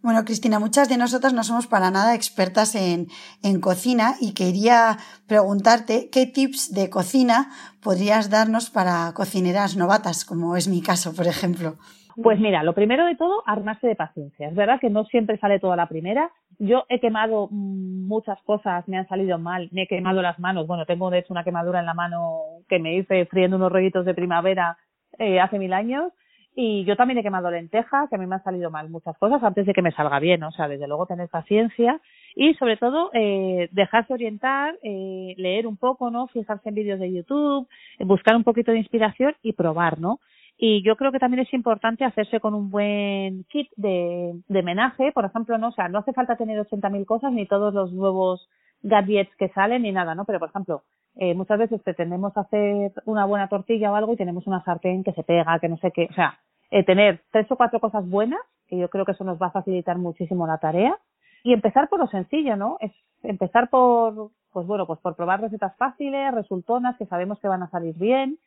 Bueno, 0.04 0.22
Cristina, 0.26 0.60
muchas 0.60 0.90
de 0.90 0.98
nosotras 0.98 1.32
no 1.32 1.42
somos 1.44 1.66
para 1.66 1.90
nada 1.90 2.14
expertas 2.14 2.74
en, 2.74 3.06
en, 3.42 3.58
cocina 3.58 4.16
y 4.20 4.34
quería 4.34 4.98
preguntarte 5.26 6.10
qué 6.12 6.26
tips 6.26 6.74
de 6.74 6.90
cocina 6.90 7.48
podrías 7.82 8.28
darnos 8.28 8.68
para 8.68 9.14
cocineras 9.14 9.78
novatas, 9.78 10.26
como 10.26 10.58
es 10.58 10.68
mi 10.68 10.82
caso, 10.82 11.14
por 11.16 11.26
ejemplo. 11.26 11.76
Pues 12.22 12.38
mira, 12.38 12.62
lo 12.62 12.74
primero 12.74 13.06
de 13.06 13.16
todo, 13.16 13.42
armarse 13.46 13.86
de 13.86 13.96
paciencia. 13.96 14.48
Es 14.48 14.54
verdad 14.54 14.78
que 14.78 14.90
no 14.90 15.06
siempre 15.06 15.38
sale 15.38 15.58
toda 15.58 15.74
la 15.74 15.88
primera. 15.88 16.30
Yo 16.58 16.84
he 16.90 17.00
quemado 17.00 17.48
mm, 17.50 18.06
muchas 18.06 18.38
cosas, 18.42 18.86
me 18.86 18.98
han 18.98 19.08
salido 19.08 19.38
mal, 19.38 19.70
me 19.72 19.84
he 19.84 19.88
quemado 19.88 20.20
las 20.20 20.38
manos. 20.38 20.66
Bueno, 20.66 20.84
tengo 20.84 21.08
de 21.08 21.20
hecho 21.20 21.32
una 21.32 21.44
quemadura 21.44 21.80
en 21.80 21.86
la 21.86 21.94
mano 21.94 22.40
que 22.68 22.78
me 22.78 22.94
hice 22.94 23.24
friendo 23.24 23.56
unos 23.56 23.72
rollitos 23.72 24.04
de 24.04 24.12
primavera 24.12 24.76
eh, 25.18 25.40
hace 25.40 25.58
mil 25.58 25.72
años 25.72 26.12
y 26.54 26.84
yo 26.84 26.96
también 26.96 27.18
he 27.18 27.22
quemado 27.22 27.50
lentejas, 27.50 28.08
que 28.08 28.14
a 28.14 28.18
mí 28.18 28.26
me 28.26 28.36
han 28.36 28.44
salido 28.44 28.70
mal 28.70 28.88
muchas 28.88 29.18
cosas 29.18 29.42
antes 29.42 29.66
de 29.66 29.72
que 29.72 29.82
me 29.82 29.92
salga 29.92 30.20
bien, 30.20 30.42
o 30.44 30.52
sea, 30.52 30.68
desde 30.68 30.86
luego 30.86 31.06
tener 31.06 31.28
paciencia 31.28 32.00
y 32.36 32.54
sobre 32.54 32.76
todo 32.76 33.10
eh, 33.12 33.68
dejarse 33.72 34.12
orientar, 34.12 34.78
eh, 34.82 35.34
leer 35.36 35.66
un 35.66 35.76
poco, 35.76 36.10
¿no? 36.10 36.28
Fijarse 36.28 36.68
en 36.68 36.74
vídeos 36.76 37.00
de 37.00 37.12
YouTube, 37.12 37.68
buscar 38.00 38.36
un 38.36 38.44
poquito 38.44 38.70
de 38.70 38.78
inspiración 38.78 39.34
y 39.42 39.52
probar, 39.52 39.98
¿no? 39.98 40.20
Y 40.56 40.82
yo 40.84 40.94
creo 40.96 41.10
que 41.10 41.18
también 41.18 41.44
es 41.44 41.52
importante 41.52 42.04
hacerse 42.04 42.38
con 42.38 42.54
un 42.54 42.70
buen 42.70 43.44
kit 43.44 43.68
de, 43.76 44.40
de 44.46 44.62
menaje, 44.62 45.10
por 45.10 45.24
ejemplo, 45.24 45.58
no, 45.58 45.68
o 45.68 45.72
sea, 45.72 45.88
no 45.88 45.98
hace 45.98 46.12
falta 46.12 46.36
tener 46.36 46.60
80.000 46.60 47.04
cosas 47.04 47.32
ni 47.32 47.46
todos 47.46 47.74
los 47.74 47.92
nuevos 47.92 48.48
gadgets 48.82 49.34
que 49.36 49.48
salen 49.48 49.82
ni 49.82 49.90
nada, 49.90 50.14
¿no? 50.14 50.24
Pero, 50.24 50.38
por 50.38 50.50
ejemplo, 50.50 50.82
eh, 51.16 51.34
muchas 51.34 51.58
veces 51.58 51.80
pretendemos 51.82 52.36
hacer 52.36 52.92
una 53.04 53.24
buena 53.24 53.48
tortilla 53.48 53.92
o 53.92 53.94
algo 53.94 54.12
y 54.12 54.16
tenemos 54.16 54.46
una 54.46 54.64
sartén 54.64 55.04
que 55.04 55.12
se 55.12 55.22
pega, 55.22 55.58
que 55.60 55.68
no 55.68 55.76
sé 55.78 55.92
qué. 55.92 56.08
O 56.10 56.14
sea, 56.14 56.38
eh, 56.70 56.82
tener 56.84 57.22
tres 57.30 57.50
o 57.50 57.56
cuatro 57.56 57.78
cosas 57.78 58.08
buenas, 58.08 58.40
que 58.66 58.76
yo 58.76 58.88
creo 58.88 59.04
que 59.04 59.12
eso 59.12 59.24
nos 59.24 59.40
va 59.40 59.48
a 59.48 59.52
facilitar 59.52 59.96
muchísimo 59.96 60.46
la 60.46 60.58
tarea. 60.58 60.98
Y 61.44 61.52
empezar 61.52 61.88
por 61.88 62.00
lo 62.00 62.08
sencillo, 62.08 62.56
¿no? 62.56 62.78
Es 62.80 62.92
empezar 63.22 63.68
por, 63.68 64.30
pues 64.52 64.66
bueno, 64.66 64.86
pues 64.86 64.98
por 65.00 65.14
probar 65.14 65.40
recetas 65.40 65.76
fáciles, 65.76 66.34
resultonas, 66.34 66.96
que 66.96 67.06
sabemos 67.06 67.38
que 67.38 67.48
van 67.48 67.62
a 67.62 67.70
salir 67.70 67.94
bien. 67.96 68.38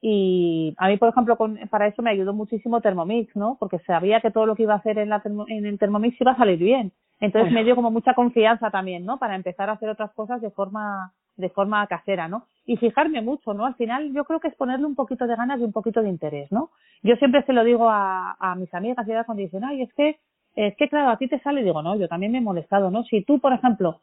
Y 0.00 0.74
a 0.78 0.88
mí, 0.88 0.96
por 0.96 1.08
ejemplo, 1.08 1.36
con, 1.36 1.58
para 1.70 1.86
eso 1.86 2.02
me 2.02 2.10
ayudó 2.10 2.32
muchísimo 2.32 2.80
Thermomix, 2.80 3.34
¿no? 3.36 3.56
Porque 3.58 3.78
sabía 3.80 4.20
que 4.20 4.30
todo 4.30 4.46
lo 4.46 4.54
que 4.54 4.62
iba 4.62 4.74
a 4.74 4.78
hacer 4.78 4.98
en, 4.98 5.10
la, 5.10 5.22
en 5.48 5.66
el 5.66 5.78
Thermomix 5.78 6.20
iba 6.20 6.32
a 6.32 6.36
salir 6.36 6.58
bien. 6.58 6.92
Entonces 7.20 7.52
me 7.52 7.64
dio 7.64 7.74
como 7.74 7.90
mucha 7.90 8.14
confianza 8.14 8.70
también, 8.70 9.04
¿no? 9.04 9.18
Para 9.18 9.34
empezar 9.34 9.68
a 9.68 9.72
hacer 9.72 9.88
otras 9.88 10.12
cosas 10.12 10.40
de 10.40 10.50
forma 10.50 11.12
de 11.36 11.50
forma 11.50 11.86
casera, 11.86 12.28
¿no? 12.28 12.46
Y 12.66 12.76
fijarme 12.76 13.20
mucho, 13.22 13.54
¿no? 13.54 13.64
Al 13.66 13.74
final 13.76 14.12
yo 14.12 14.24
creo 14.24 14.40
que 14.40 14.48
es 14.48 14.54
ponerle 14.56 14.86
un 14.86 14.94
poquito 14.94 15.26
de 15.26 15.36
ganas 15.36 15.60
y 15.60 15.64
un 15.64 15.72
poquito 15.72 16.02
de 16.02 16.08
interés, 16.08 16.50
¿no? 16.52 16.70
Yo 17.02 17.16
siempre 17.16 17.42
se 17.44 17.52
lo 17.52 17.64
digo 17.64 17.88
a, 17.88 18.36
a 18.40 18.54
mis 18.56 18.72
amigas 18.74 19.06
y 19.06 19.12
a 19.12 19.24
cuando 19.24 19.42
dicen, 19.42 19.64
ay, 19.64 19.82
es 19.82 19.92
que 19.94 20.16
Es 20.54 20.74
que 20.76 20.88
claro, 20.88 21.10
a 21.10 21.18
ti 21.18 21.28
te 21.28 21.38
sale, 21.40 21.62
digo, 21.62 21.82
no, 21.82 21.96
yo 21.96 22.08
también 22.08 22.32
me 22.32 22.38
he 22.38 22.40
molestado, 22.40 22.90
¿no? 22.90 23.04
Si 23.04 23.22
tú, 23.24 23.38
por 23.40 23.52
ejemplo, 23.52 24.00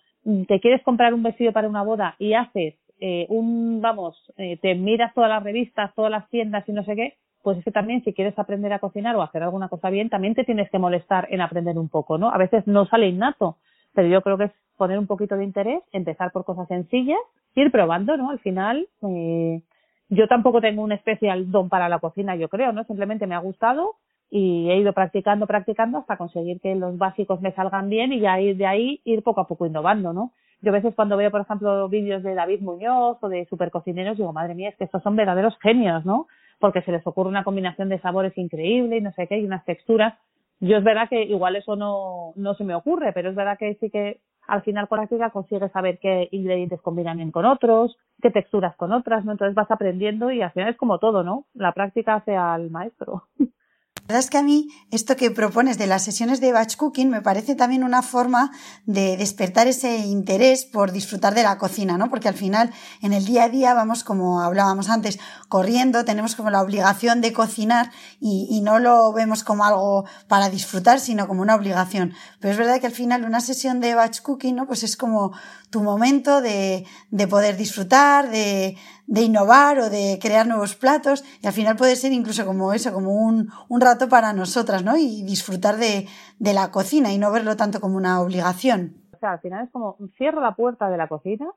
te 0.48 0.60
quieres 0.60 0.84
comprar 0.84 1.14
un 1.14 1.24
vestido 1.24 1.52
para 1.52 1.68
una 1.68 1.84
boda 1.84 2.16
y 2.20 2.34
haces 2.34 2.76
eh, 3.00 3.26
un, 3.30 3.82
vamos, 3.82 4.16
eh, 4.38 4.58
te 4.62 4.76
miras 4.76 5.14
todas 5.14 5.30
las 5.30 5.44
revistas, 5.44 5.94
todas 5.96 6.12
las 6.12 6.30
tiendas 6.30 6.64
y 6.70 6.72
no 6.72 6.84
sé 6.84 6.96
qué, 6.96 7.16
pues 7.42 7.58
es 7.58 7.64
que 7.66 7.72
también 7.72 8.04
si 8.04 8.14
quieres 8.14 8.38
aprender 8.38 8.72
a 8.72 8.80
cocinar 8.80 9.16
o 9.16 9.22
hacer 9.24 9.44
alguna 9.44 9.68
cosa 9.68 9.90
bien, 9.90 10.10
también 10.10 10.36
te 10.36 10.46
tienes 10.46 10.70
que 10.70 10.80
molestar 10.80 11.28
en 11.32 11.42
aprender 11.42 11.78
un 11.78 11.90
poco, 11.90 12.18
¿no? 12.18 12.30
A 12.30 12.38
veces 12.38 12.66
no 12.68 12.86
sale 12.86 13.08
innato, 13.08 13.58
pero 13.94 14.08
yo 14.08 14.22
creo 14.22 14.38
que 14.38 14.46
es 14.46 14.52
poner 14.78 15.00
un 15.00 15.08
poquito 15.08 15.36
de 15.36 15.44
interés, 15.44 15.82
empezar 15.92 16.32
por 16.32 16.46
cosas 16.46 16.68
sencillas, 16.68 17.20
ir 17.56 17.72
probando, 17.72 18.18
¿no? 18.18 18.32
Al 18.32 18.40
final, 18.40 18.88
eh, 19.02 19.62
yo 20.10 20.28
tampoco 20.28 20.62
tengo 20.62 20.84
un 20.84 20.92
especial 20.92 21.52
don 21.52 21.70
para 21.70 21.90
la 21.90 22.00
cocina, 22.00 22.36
yo 22.36 22.50
creo, 22.50 22.72
¿no? 22.72 22.84
Simplemente 22.86 23.28
me 23.28 23.36
ha 23.36 23.40
gustado 23.40 23.96
y 24.30 24.70
he 24.70 24.78
ido 24.78 24.94
practicando, 24.94 25.46
practicando 25.46 26.00
hasta 26.00 26.18
conseguir 26.18 26.60
que 26.60 26.76
los 26.76 26.98
básicos 26.98 27.42
me 27.42 27.52
salgan 27.52 27.90
bien 27.90 28.14
y 28.14 28.20
ya 28.20 28.40
ir 28.40 28.58
de 28.58 28.66
ahí 28.66 29.02
ir 29.06 29.22
poco 29.22 29.42
a 29.42 29.48
poco 29.48 29.66
innovando, 29.66 30.12
¿no? 30.14 30.32
Yo 30.62 30.70
a 30.72 30.74
veces 30.74 30.96
cuando 30.96 31.18
veo, 31.18 31.30
por 31.30 31.42
ejemplo, 31.42 31.90
vídeos 31.90 32.24
de 32.24 32.34
David 32.36 32.62
Muñoz 32.62 33.18
o 33.22 33.30
de 33.30 33.46
supercocineros, 33.46 34.18
digo, 34.18 34.32
madre 34.32 34.56
mía, 34.56 34.70
es 34.70 34.78
que 34.78 34.86
estos 34.86 35.04
son 35.04 35.16
verdaderos 35.16 35.58
genios, 35.62 36.06
¿no? 36.06 36.28
Porque 36.58 36.82
se 36.82 36.92
les 36.92 37.06
ocurre 37.06 37.30
una 37.30 37.44
combinación 37.44 37.90
de 37.90 38.00
sabores 38.00 38.38
increíble 38.38 38.98
y 38.98 39.02
no 39.02 39.12
sé 39.12 39.28
qué, 39.28 39.38
y 39.38 39.46
unas 39.46 39.66
texturas. 39.66 40.14
Yo 40.62 40.78
es 40.78 40.84
verdad 40.84 41.10
que 41.10 41.22
igual 41.24 41.58
eso 41.58 41.76
no, 41.76 42.32
no 42.38 42.54
se 42.56 42.64
me 42.64 42.76
ocurre, 42.76 43.12
pero 43.12 43.30
es 43.30 43.36
verdad 43.36 43.58
que 43.58 43.76
sí 43.76 43.90
que 43.90 44.22
al 44.48 44.62
final 44.64 44.88
con 44.88 44.98
la 44.98 45.08
práctica 45.08 45.30
consigues 45.32 45.72
saber 45.72 46.00
qué 46.00 46.28
ingredientes 46.32 46.82
combinan 46.82 47.18
bien 47.18 47.32
con 47.32 47.46
otros, 47.46 47.98
qué 48.22 48.30
texturas 48.32 48.76
con 48.76 48.92
otras, 48.92 49.26
¿no? 49.26 49.32
Entonces 49.32 49.56
vas 49.56 49.72
aprendiendo 49.72 50.32
y 50.32 50.42
al 50.42 50.52
final 50.52 50.70
es 50.70 50.78
como 50.78 51.00
todo, 51.00 51.24
¿no? 51.24 51.46
La 51.54 51.72
práctica 51.74 52.16
hace 52.16 52.36
al 52.36 52.70
maestro. 52.70 53.24
La 54.06 54.16
verdad 54.16 54.26
es 54.26 54.30
que 54.30 54.38
a 54.38 54.44
mí 54.44 54.68
esto 54.92 55.16
que 55.16 55.32
propones 55.32 55.78
de 55.78 55.88
las 55.88 56.04
sesiones 56.04 56.42
de 56.42 56.52
batch 56.52 56.76
cooking 56.76 57.10
me 57.10 57.22
parece 57.22 57.56
también 57.56 57.86
una 57.86 58.02
forma 58.02 58.52
de 58.86 59.16
despertar 59.16 59.68
ese 59.68 60.00
interés 60.00 60.66
por 60.66 60.92
disfrutar 60.92 61.34
de 61.34 61.44
la 61.44 61.58
cocina, 61.58 61.98
¿no? 61.98 62.10
Porque 62.10 62.28
al 62.28 62.34
final 62.34 62.70
en 63.02 63.14
el 63.14 63.24
día 63.24 63.46
a 63.46 63.50
día 63.50 63.74
vamos, 63.74 64.04
como 64.04 64.42
hablábamos 64.42 64.90
antes, 64.90 65.20
corriendo, 65.48 66.04
tenemos 66.04 66.36
como 66.36 66.50
la 66.50 66.62
obligación 66.62 67.22
de 67.22 67.32
cocinar 67.32 67.92
y, 68.20 68.50
y 68.52 68.60
no 68.60 68.78
lo 68.80 69.14
vemos 69.14 69.46
como 69.46 69.64
algo 69.64 70.04
para 70.28 70.50
disfrutar, 70.50 71.00
sino 71.00 71.26
como 71.26 71.42
una 71.42 71.56
obligación. 71.56 72.14
Pero 72.42 72.52
es 72.52 72.58
verdad 72.58 72.82
que 72.82 72.88
al 72.88 72.94
final 72.94 73.24
una 73.24 73.40
sesión 73.40 73.80
de 73.80 73.96
batch 73.96 74.20
cooking, 74.20 74.54
¿no? 74.54 74.68
Pues 74.68 74.84
es 74.84 74.98
como 74.98 75.32
tu 75.70 75.82
momento 75.82 76.42
de, 76.42 76.86
de 77.10 77.28
poder 77.28 77.56
disfrutar, 77.58 78.30
de, 78.30 78.78
de 79.08 79.22
innovar 79.22 79.80
o 79.80 79.90
de 79.90 80.20
crear 80.22 80.46
nuevos 80.46 80.76
platos 80.76 81.24
y 81.42 81.48
al 81.48 81.54
final 81.54 81.76
puede 81.76 81.96
ser 81.96 82.12
incluso 82.12 82.46
como 82.46 82.74
eso, 82.74 82.94
como 82.94 83.12
un, 83.12 83.52
un 83.70 83.82
rato 83.82 83.93
para 84.10 84.34
nosotras, 84.34 84.84
¿no? 84.84 84.98
Y 84.98 85.24
disfrutar 85.24 85.76
de, 85.76 86.08
de 86.40 86.54
la 86.54 86.72
cocina 86.72 87.12
y 87.12 87.18
no 87.18 87.32
verlo 87.32 87.56
tanto 87.56 87.80
como 87.80 87.98
una 87.98 88.22
obligación. 88.22 88.96
O 89.14 89.18
sea, 89.20 89.34
al 89.34 89.40
final 89.40 89.66
es 89.66 89.72
como 89.72 89.98
cierro 90.18 90.42
la 90.42 90.56
puerta 90.56 90.90
de 90.90 90.98
la 90.98 91.08
cocina 91.08 91.48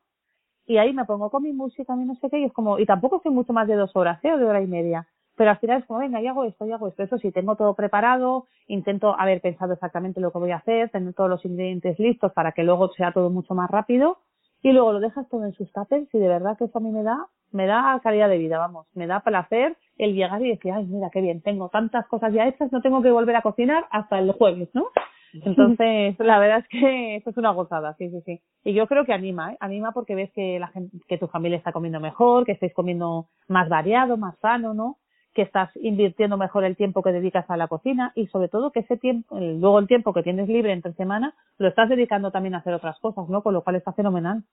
y 0.66 0.78
ahí 0.78 0.92
me 0.92 1.04
pongo 1.04 1.30
con 1.30 1.42
mi 1.44 1.52
música, 1.52 1.94
y 1.94 2.04
no 2.04 2.16
sé 2.16 2.28
qué, 2.28 2.40
y 2.40 2.44
es 2.44 2.52
como, 2.52 2.78
y 2.78 2.86
tampoco 2.86 3.16
estoy 3.16 3.32
mucho 3.32 3.52
más 3.52 3.68
de 3.68 3.76
dos 3.76 3.94
horas, 3.94 4.18
¿eh? 4.24 4.32
O 4.32 4.38
de 4.38 4.44
hora 4.44 4.60
y 4.60 4.66
media. 4.66 5.06
Pero 5.36 5.50
al 5.50 5.58
final 5.58 5.80
es 5.80 5.86
como, 5.86 6.00
venga, 6.00 6.20
y 6.20 6.26
hago 6.26 6.44
esto, 6.44 6.66
y 6.66 6.72
hago 6.72 6.88
esto. 6.88 7.02
Eso 7.04 7.18
sí, 7.18 7.30
tengo 7.30 7.54
todo 7.56 7.74
preparado, 7.74 8.46
intento 8.66 9.14
haber 9.18 9.40
pensado 9.40 9.74
exactamente 9.74 10.20
lo 10.20 10.32
que 10.32 10.38
voy 10.38 10.50
a 10.50 10.56
hacer, 10.56 10.90
tener 10.90 11.14
todos 11.14 11.30
los 11.30 11.44
ingredientes 11.44 11.98
listos 11.98 12.32
para 12.32 12.52
que 12.52 12.64
luego 12.64 12.90
sea 12.94 13.12
todo 13.12 13.30
mucho 13.30 13.54
más 13.54 13.70
rápido 13.70 14.18
y 14.62 14.72
luego 14.72 14.92
lo 14.92 15.00
dejas 15.00 15.28
todo 15.28 15.44
en 15.44 15.52
sus 15.52 15.70
tapers 15.72 16.12
y 16.12 16.18
de 16.18 16.28
verdad 16.28 16.56
que 16.58 16.64
eso 16.64 16.78
a 16.78 16.80
mí 16.80 16.90
me 16.90 17.02
da, 17.02 17.28
me 17.52 17.66
da 17.66 18.00
calidad 18.02 18.28
de 18.28 18.38
vida, 18.38 18.58
vamos, 18.58 18.86
me 18.94 19.06
da 19.06 19.20
placer 19.20 19.76
el 19.96 20.14
llegar 20.14 20.44
y 20.44 20.50
decir, 20.50 20.72
ay, 20.72 20.86
mira 20.86 21.10
qué 21.10 21.20
bien, 21.20 21.40
tengo 21.42 21.68
tantas 21.68 22.06
cosas 22.06 22.32
ya 22.32 22.46
hechas, 22.46 22.70
no 22.72 22.82
tengo 22.82 23.02
que 23.02 23.10
volver 23.10 23.36
a 23.36 23.42
cocinar 23.42 23.86
hasta 23.90 24.18
el 24.18 24.32
jueves, 24.32 24.68
¿no? 24.74 24.88
Entonces, 25.32 26.16
la 26.18 26.38
verdad 26.38 26.60
es 26.60 26.68
que 26.68 27.16
eso 27.16 27.30
es 27.30 27.36
una 27.36 27.50
gozada, 27.50 27.94
sí, 27.98 28.08
sí, 28.10 28.20
sí. 28.24 28.40
Y 28.64 28.72
yo 28.72 28.86
creo 28.86 29.04
que 29.04 29.12
anima, 29.12 29.52
¿eh? 29.52 29.56
Anima 29.60 29.92
porque 29.92 30.14
ves 30.14 30.32
que 30.32 30.58
la 30.58 30.68
gente, 30.68 30.96
que 31.08 31.18
tu 31.18 31.26
familia 31.26 31.58
está 31.58 31.72
comiendo 31.72 32.00
mejor, 32.00 32.46
que 32.46 32.52
estáis 32.52 32.72
comiendo 32.72 33.28
más 33.48 33.68
variado, 33.68 34.16
más 34.16 34.38
sano, 34.38 34.72
¿no? 34.72 34.96
que 35.36 35.42
estás 35.42 35.70
invirtiendo 35.76 36.38
mejor 36.38 36.64
el 36.64 36.76
tiempo 36.76 37.02
que 37.02 37.12
dedicas 37.12 37.44
a 37.50 37.58
la 37.58 37.68
cocina 37.68 38.10
y 38.14 38.26
sobre 38.28 38.48
todo 38.48 38.72
que 38.72 38.80
ese 38.80 38.96
tiempo, 38.96 39.38
luego 39.38 39.78
el 39.78 39.86
tiempo 39.86 40.14
que 40.14 40.22
tienes 40.22 40.48
libre 40.48 40.72
entre 40.72 40.94
semana, 40.94 41.34
lo 41.58 41.68
estás 41.68 41.90
dedicando 41.90 42.30
también 42.30 42.54
a 42.54 42.58
hacer 42.58 42.72
otras 42.72 42.98
cosas, 43.00 43.28
¿no? 43.28 43.42
Con 43.42 43.52
lo 43.52 43.62
cual 43.62 43.76
está 43.76 43.92
fenomenal. 43.92 44.44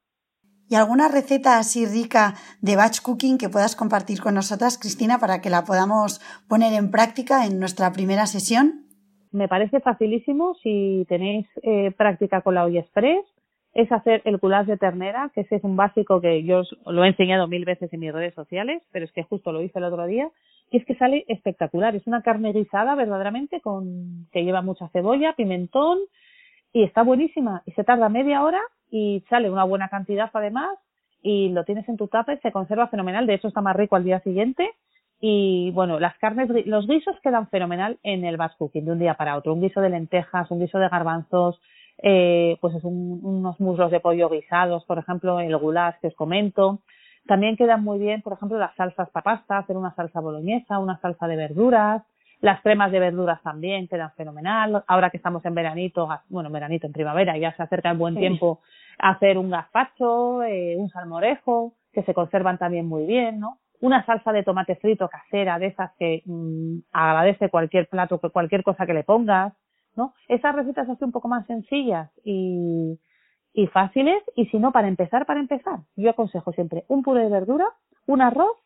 ¿Y 0.74 0.76
alguna 0.76 1.08
receta 1.08 1.60
así 1.60 1.86
rica 1.86 2.34
de 2.60 2.76
batch 2.76 3.04
cooking 3.04 3.38
que 3.38 3.48
puedas 3.48 3.76
compartir 3.76 4.20
con 4.22 4.34
nosotras, 4.34 4.80
Cristina, 4.82 5.20
para 5.20 5.40
que 5.40 5.52
la 5.52 5.66
podamos 5.66 6.18
poner 6.50 6.74
en 6.74 6.90
práctica 6.90 7.46
en 7.46 7.60
nuestra 7.60 7.92
primera 7.92 8.26
sesión? 8.26 8.82
Me 9.32 9.48
parece 9.48 9.82
facilísimo 9.82 10.56
si 10.64 11.06
tenéis 11.08 11.46
eh, 11.62 11.92
práctica 11.96 12.42
con 12.42 12.56
la 12.56 12.66
olla 12.66 12.80
express 12.80 13.24
es 13.76 13.92
hacer 13.92 14.24
el 14.26 14.38
goulash 14.38 14.66
de 14.66 14.78
ternera, 14.78 15.30
que 15.36 15.42
ese 15.42 15.58
es 15.58 15.64
un 15.64 15.76
básico 15.76 16.20
que 16.20 16.44
yo 16.44 16.64
lo 16.88 17.04
he 17.04 17.10
enseñado 17.10 17.48
mil 17.48 17.66
veces 17.66 17.94
en 17.94 18.00
mis 18.00 18.12
redes 18.12 18.34
sociales, 18.34 18.82
pero 18.92 19.06
es 19.06 19.12
que 19.12 19.22
justo 19.22 19.52
lo 19.52 19.62
hice 19.62 19.78
el 19.78 19.86
otro 19.86 20.08
día, 20.08 20.32
y 20.72 20.78
es 20.78 20.86
que 20.86 20.96
sale 20.96 21.24
espectacular. 21.28 21.96
Es 21.96 22.08
una 22.08 22.24
carne 22.24 22.52
guisada 22.52 22.96
verdaderamente 22.96 23.62
con 23.62 24.26
que 24.32 24.44
lleva 24.44 24.64
mucha 24.64 24.90
cebolla, 24.90 25.34
pimentón 25.34 26.00
y 26.72 26.84
está 26.84 27.04
buenísima. 27.04 27.62
Y 27.68 27.74
se 27.74 27.84
tarda 27.84 28.10
media 28.10 28.42
hora 28.42 28.60
y 28.94 29.26
sale 29.28 29.50
una 29.50 29.64
buena 29.64 29.90
cantidad 29.90 30.30
además 30.32 30.78
y 31.24 31.50
lo 31.50 31.64
tienes 31.66 31.90
en 31.90 31.98
tu 31.98 32.08
tapa 32.10 32.36
y 32.36 32.38
se 32.38 32.52
conserva 32.52 32.90
fenomenal. 32.90 33.26
De 33.26 33.34
hecho 33.34 33.48
está 33.48 33.60
más 33.60 33.76
rico 33.76 33.96
al 33.96 34.04
día 34.04 34.20
siguiente. 34.20 34.70
Y 35.20 35.72
bueno, 35.72 36.00
las 36.00 36.16
carnes, 36.20 36.48
los 36.68 36.86
guisos 36.86 37.16
quedan 37.24 37.50
fenomenal 37.50 37.98
en 38.04 38.24
el 38.24 38.38
batch 38.38 38.56
de 38.60 38.92
un 38.92 39.00
día 39.00 39.16
para 39.16 39.36
otro. 39.36 39.54
Un 39.54 39.62
guiso 39.62 39.82
de 39.82 39.90
lentejas, 39.90 40.52
un 40.52 40.60
guiso 40.60 40.78
de 40.78 40.90
garbanzos, 40.90 41.60
eh, 42.04 42.58
pues 42.62 42.76
es 42.76 42.84
unos 42.84 43.60
muslos 43.60 43.90
de 43.90 44.00
pollo 44.00 44.30
guisados, 44.30 44.86
por 44.86 45.00
ejemplo, 45.00 45.40
el 45.40 45.58
goulash 45.58 45.96
que 46.00 46.10
os 46.10 46.16
comento. 46.16 46.82
También 47.26 47.58
quedan 47.58 47.84
muy 47.84 47.98
bien, 47.98 48.22
por 48.22 48.34
ejemplo, 48.34 48.60
las 48.60 48.76
salsas 48.76 49.10
para 49.10 49.24
pasta, 49.24 49.58
hacer 49.58 49.76
una 49.76 49.96
salsa 49.96 50.20
boloñesa, 50.20 50.78
una 50.78 51.00
salsa 51.00 51.26
de 51.28 51.38
verduras. 51.38 52.04
Las 52.44 52.62
cremas 52.62 52.92
de 52.92 53.00
verduras 53.00 53.42
también 53.42 53.88
quedan 53.88 54.12
fenomenal. 54.16 54.84
Ahora 54.88 55.10
que 55.10 55.16
estamos 55.16 55.46
en 55.46 55.56
veranito, 55.56 56.10
bueno, 56.28 56.50
veranito, 56.50 56.86
en 56.86 56.92
primavera, 56.92 57.38
ya 57.38 57.56
se 57.56 57.64
acerca 57.64 57.92
el 57.92 57.98
buen 57.98 58.16
tiempo, 58.16 58.60
hacer 59.00 59.38
un 59.38 59.50
gazpacho, 59.50 60.44
eh, 60.44 60.76
un 60.78 60.90
salmorejo, 60.90 61.72
que 61.94 62.04
se 62.04 62.14
conservan 62.14 62.58
también 62.58 62.86
muy 62.86 63.06
bien, 63.06 63.40
¿no? 63.40 63.60
Una 63.80 64.06
salsa 64.06 64.34
de 64.34 64.44
tomate 64.44 64.76
frito 64.76 65.08
casera, 65.08 65.58
de 65.58 65.68
esas 65.68 65.94
que 65.98 66.22
mm, 66.26 66.80
agradece 66.92 67.48
cualquier 67.48 67.88
plato, 67.88 68.20
cualquier 68.20 68.64
cosa 68.64 68.86
que 68.86 68.94
le 68.94 69.06
pongas, 69.06 69.54
¿no? 69.96 70.14
Esas 70.28 70.54
recetas 70.54 70.90
así 70.90 71.02
un 71.06 71.14
poco 71.14 71.30
más 71.30 71.48
sencillas 71.48 72.12
y, 72.26 73.00
y 73.54 73.68
fáciles 73.68 74.22
y 74.36 74.48
si 74.48 74.60
no, 74.60 74.74
para 74.74 74.90
empezar, 74.90 75.26
para 75.26 75.40
empezar, 75.40 75.80
yo 75.96 76.10
aconsejo 76.10 76.52
siempre 76.52 76.84
un 76.90 77.04
puré 77.04 77.24
de 77.24 77.30
verdura, 77.30 77.70
un 78.06 78.22
arroz, 78.22 78.58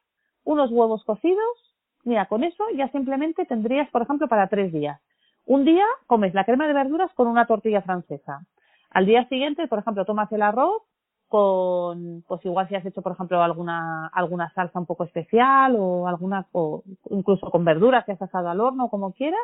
unos 0.45 0.71
huevos 0.71 1.03
cocidos, 1.03 1.76
mira, 2.08 2.26
con 2.26 2.43
eso 2.43 2.63
ya 2.76 2.88
simplemente 2.89 3.46
tendrías, 3.46 3.89
por 3.89 4.02
ejemplo, 4.02 4.28
para 4.28 4.48
tres 4.48 4.72
días. 4.72 5.00
Un 5.46 5.65
día 5.65 5.86
comes 6.08 6.34
la 6.34 6.46
crema 6.46 6.67
de 6.67 6.74
verduras 6.74 7.12
con 7.13 7.28
una 7.28 7.46
tortilla 7.46 7.82
francesa. 7.82 8.46
Al 8.89 9.06
día 9.06 9.28
siguiente, 9.28 9.67
por 9.67 9.80
ejemplo, 9.80 10.06
tomas 10.06 10.32
el 10.32 10.41
arroz 10.41 10.82
con, 11.28 12.24
pues 12.28 12.43
igual 12.46 12.67
si 12.70 12.76
has 12.76 12.86
hecho, 12.86 13.02
por 13.02 13.12
ejemplo, 13.12 13.43
alguna, 13.43 14.08
alguna 14.08 14.52
salsa 14.54 14.80
un 14.80 14.86
poco 14.86 15.04
especial 15.04 15.76
o 15.78 16.08
alguna, 16.08 16.48
o 16.54 16.84
incluso 17.10 17.52
con 17.52 17.65
verduras 17.65 18.06
que 18.06 18.13
has 18.13 18.22
asado 18.22 18.50
al 18.50 18.62
horno, 18.62 18.89
como 18.89 19.12
quieras. 19.13 19.39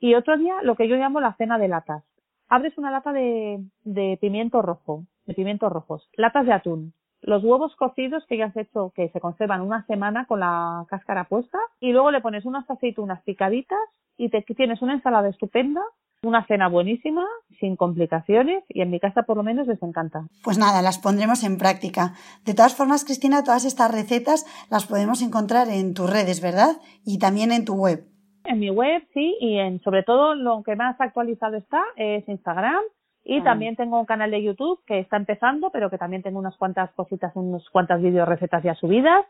Y 0.00 0.14
otro 0.14 0.36
día, 0.38 0.62
lo 0.62 0.76
que 0.76 0.88
yo 0.88 0.96
llamo 0.96 1.20
la 1.20 1.34
cena 1.34 1.58
de 1.58 1.68
latas 1.68 2.04
abres 2.48 2.78
una 2.78 2.92
lata 2.92 3.12
de, 3.12 3.64
de 3.82 4.18
pimiento 4.20 4.62
rojo, 4.62 5.04
de 5.26 5.34
pimientos 5.34 5.72
rojos, 5.72 6.08
latas 6.16 6.46
de 6.46 6.52
atún, 6.52 6.92
los 7.26 7.42
huevos 7.42 7.74
cocidos 7.76 8.24
que 8.26 8.38
ya 8.38 8.46
has 8.46 8.56
hecho, 8.56 8.92
que 8.94 9.10
se 9.10 9.20
conservan 9.20 9.60
una 9.60 9.84
semana 9.86 10.26
con 10.26 10.40
la 10.40 10.86
cáscara 10.88 11.24
puesta, 11.24 11.58
y 11.80 11.92
luego 11.92 12.10
le 12.10 12.20
pones 12.20 12.44
unas 12.46 12.68
aceitunas 12.70 13.22
picaditas 13.24 13.78
y 14.16 14.30
te 14.30 14.42
tienes 14.42 14.80
una 14.80 14.94
ensalada 14.94 15.28
estupenda, 15.28 15.82
una 16.22 16.46
cena 16.46 16.68
buenísima, 16.68 17.24
sin 17.60 17.76
complicaciones, 17.76 18.64
y 18.68 18.80
en 18.80 18.90
mi 18.90 19.00
casa 19.00 19.24
por 19.24 19.36
lo 19.36 19.42
menos 19.42 19.66
les 19.66 19.82
encanta. 19.82 20.26
Pues 20.44 20.56
nada, 20.56 20.82
las 20.82 20.98
pondremos 20.98 21.42
en 21.42 21.58
práctica. 21.58 22.14
De 22.44 22.54
todas 22.54 22.74
formas, 22.74 23.04
Cristina, 23.04 23.42
todas 23.42 23.64
estas 23.64 23.92
recetas 23.92 24.46
las 24.70 24.86
podemos 24.86 25.20
encontrar 25.20 25.68
en 25.68 25.94
tus 25.94 26.08
redes, 26.08 26.40
¿verdad? 26.40 26.76
Y 27.04 27.18
también 27.18 27.50
en 27.50 27.64
tu 27.64 27.74
web. 27.74 28.06
En 28.44 28.60
mi 28.60 28.70
web, 28.70 29.02
sí, 29.12 29.36
y 29.40 29.58
en 29.58 29.80
sobre 29.82 30.04
todo 30.04 30.36
lo 30.36 30.62
que 30.62 30.76
más 30.76 30.98
actualizado 31.00 31.56
está 31.56 31.82
es 31.96 32.26
Instagram 32.28 32.80
y 33.28 33.40
ah. 33.40 33.42
también 33.42 33.74
tengo 33.74 33.98
un 33.98 34.06
canal 34.06 34.30
de 34.30 34.42
YouTube 34.42 34.80
que 34.86 35.00
está 35.00 35.16
empezando, 35.16 35.70
pero 35.70 35.90
que 35.90 35.98
también 35.98 36.22
tengo 36.22 36.38
unas 36.38 36.56
cuantas 36.56 36.92
cositas, 36.92 37.32
unas 37.34 37.68
cuantas 37.70 38.00
vídeos 38.00 38.28
recetas 38.28 38.62
ya 38.62 38.74
subidas. 38.76 39.26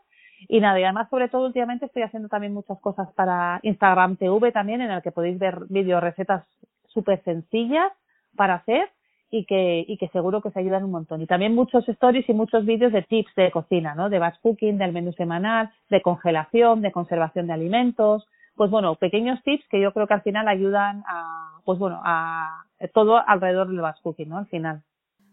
Y 0.47 0.59
nada, 0.59 0.79
y 0.79 0.83
además 0.83 1.09
sobre 1.09 1.29
todo 1.29 1.47
últimamente 1.47 1.87
estoy 1.87 2.03
haciendo 2.03 2.29
también 2.29 2.53
muchas 2.53 2.79
cosas 2.79 3.11
para 3.13 3.59
Instagram 3.63 4.17
TV 4.17 4.51
también, 4.51 4.81
en 4.81 4.91
el 4.91 5.01
que 5.01 5.11
podéis 5.11 5.39
ver 5.39 5.61
vídeos 5.69 6.03
recetas 6.03 6.45
súper 6.89 7.23
sencillas 7.23 7.91
para 8.35 8.53
hacer 8.55 8.87
y 9.31 9.45
que, 9.45 9.83
y 9.87 9.97
que 9.97 10.09
seguro 10.09 10.43
que 10.43 10.49
os 10.49 10.57
ayudan 10.57 10.83
un 10.83 10.91
montón. 10.91 11.23
Y 11.23 11.25
también 11.25 11.55
muchos 11.55 11.89
stories 11.89 12.29
y 12.29 12.33
muchos 12.33 12.67
vídeos 12.67 12.93
de 12.93 13.01
tips 13.01 13.33
de 13.35 13.49
cocina, 13.49 13.95
¿no? 13.95 14.09
De 14.09 14.19
batch 14.19 14.39
cooking, 14.41 14.77
del 14.77 14.93
menú 14.93 15.11
semanal, 15.13 15.71
de 15.89 16.03
congelación, 16.03 16.81
de 16.81 16.91
conservación 16.91 17.47
de 17.47 17.53
alimentos, 17.53 18.27
pues 18.55 18.69
bueno, 18.69 18.93
pequeños 18.93 19.41
tips 19.43 19.67
que 19.69 19.81
yo 19.81 19.91
creo 19.91 20.05
que 20.05 20.13
al 20.13 20.21
final 20.21 20.47
ayudan 20.47 21.03
a, 21.07 21.61
pues 21.65 21.79
bueno, 21.79 21.99
a, 22.03 22.66
todo 22.93 23.17
alrededor 23.27 23.67
del 23.67 23.81
batch 23.81 24.01
cooking, 24.01 24.29
¿no? 24.29 24.37
Al 24.37 24.47
final. 24.47 24.83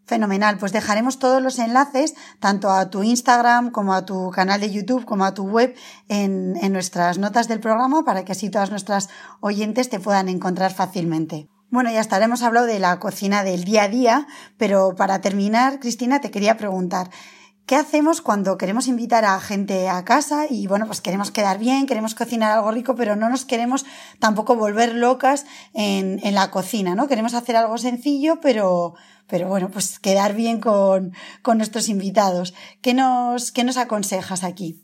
Fenomenal, 0.06 0.58
pues 0.58 0.72
dejaremos 0.72 1.18
todos 1.18 1.42
los 1.42 1.58
enlaces, 1.58 2.14
tanto 2.38 2.68
a 2.68 2.90
tu 2.90 3.02
Instagram 3.02 3.70
como 3.70 3.94
a 3.94 4.04
tu 4.04 4.30
canal 4.30 4.60
de 4.60 4.70
YouTube, 4.70 5.06
como 5.06 5.24
a 5.24 5.32
tu 5.32 5.44
web, 5.44 5.74
en, 6.08 6.56
en, 6.60 6.72
nuestras 6.74 7.16
notas 7.16 7.48
del 7.48 7.60
programa 7.60 8.04
para 8.04 8.22
que 8.24 8.32
así 8.32 8.50
todas 8.50 8.70
nuestras 8.70 9.08
oyentes 9.40 9.88
te 9.88 10.00
puedan 10.00 10.28
encontrar 10.28 10.72
fácilmente. 10.72 11.48
Bueno, 11.70 11.90
ya 11.90 12.00
estaremos 12.00 12.42
hablando 12.42 12.70
de 12.70 12.78
la 12.78 13.00
cocina 13.00 13.44
del 13.44 13.64
día 13.64 13.84
a 13.84 13.88
día, 13.88 14.26
pero 14.58 14.94
para 14.94 15.22
terminar, 15.22 15.80
Cristina, 15.80 16.20
te 16.20 16.30
quería 16.30 16.58
preguntar, 16.58 17.08
¿Qué 17.66 17.76
hacemos 17.76 18.20
cuando 18.20 18.58
queremos 18.58 18.88
invitar 18.88 19.24
a 19.24 19.40
gente 19.40 19.88
a 19.88 20.04
casa 20.04 20.44
y 20.50 20.66
bueno, 20.66 20.84
pues 20.84 21.00
queremos 21.00 21.30
quedar 21.30 21.58
bien, 21.58 21.86
queremos 21.86 22.14
cocinar 22.14 22.52
algo 22.52 22.70
rico, 22.70 22.94
pero 22.94 23.16
no 23.16 23.30
nos 23.30 23.46
queremos 23.46 23.86
tampoco 24.20 24.54
volver 24.54 24.94
locas 24.94 25.46
en, 25.72 26.20
la 26.34 26.50
cocina, 26.50 26.94
¿no? 26.94 27.08
Queremos 27.08 27.32
hacer 27.32 27.56
algo 27.56 27.78
sencillo, 27.78 28.34
pero, 28.42 28.92
pero 29.30 29.48
bueno, 29.48 29.70
pues 29.72 29.98
quedar 29.98 30.34
bien 30.34 30.60
con, 30.60 31.12
con 31.42 31.56
nuestros 31.56 31.88
invitados. 31.88 32.54
¿Qué 32.82 32.92
nos, 32.92 33.50
¿Qué 33.50 33.64
nos 33.64 33.78
aconsejas 33.78 34.44
aquí? 34.44 34.82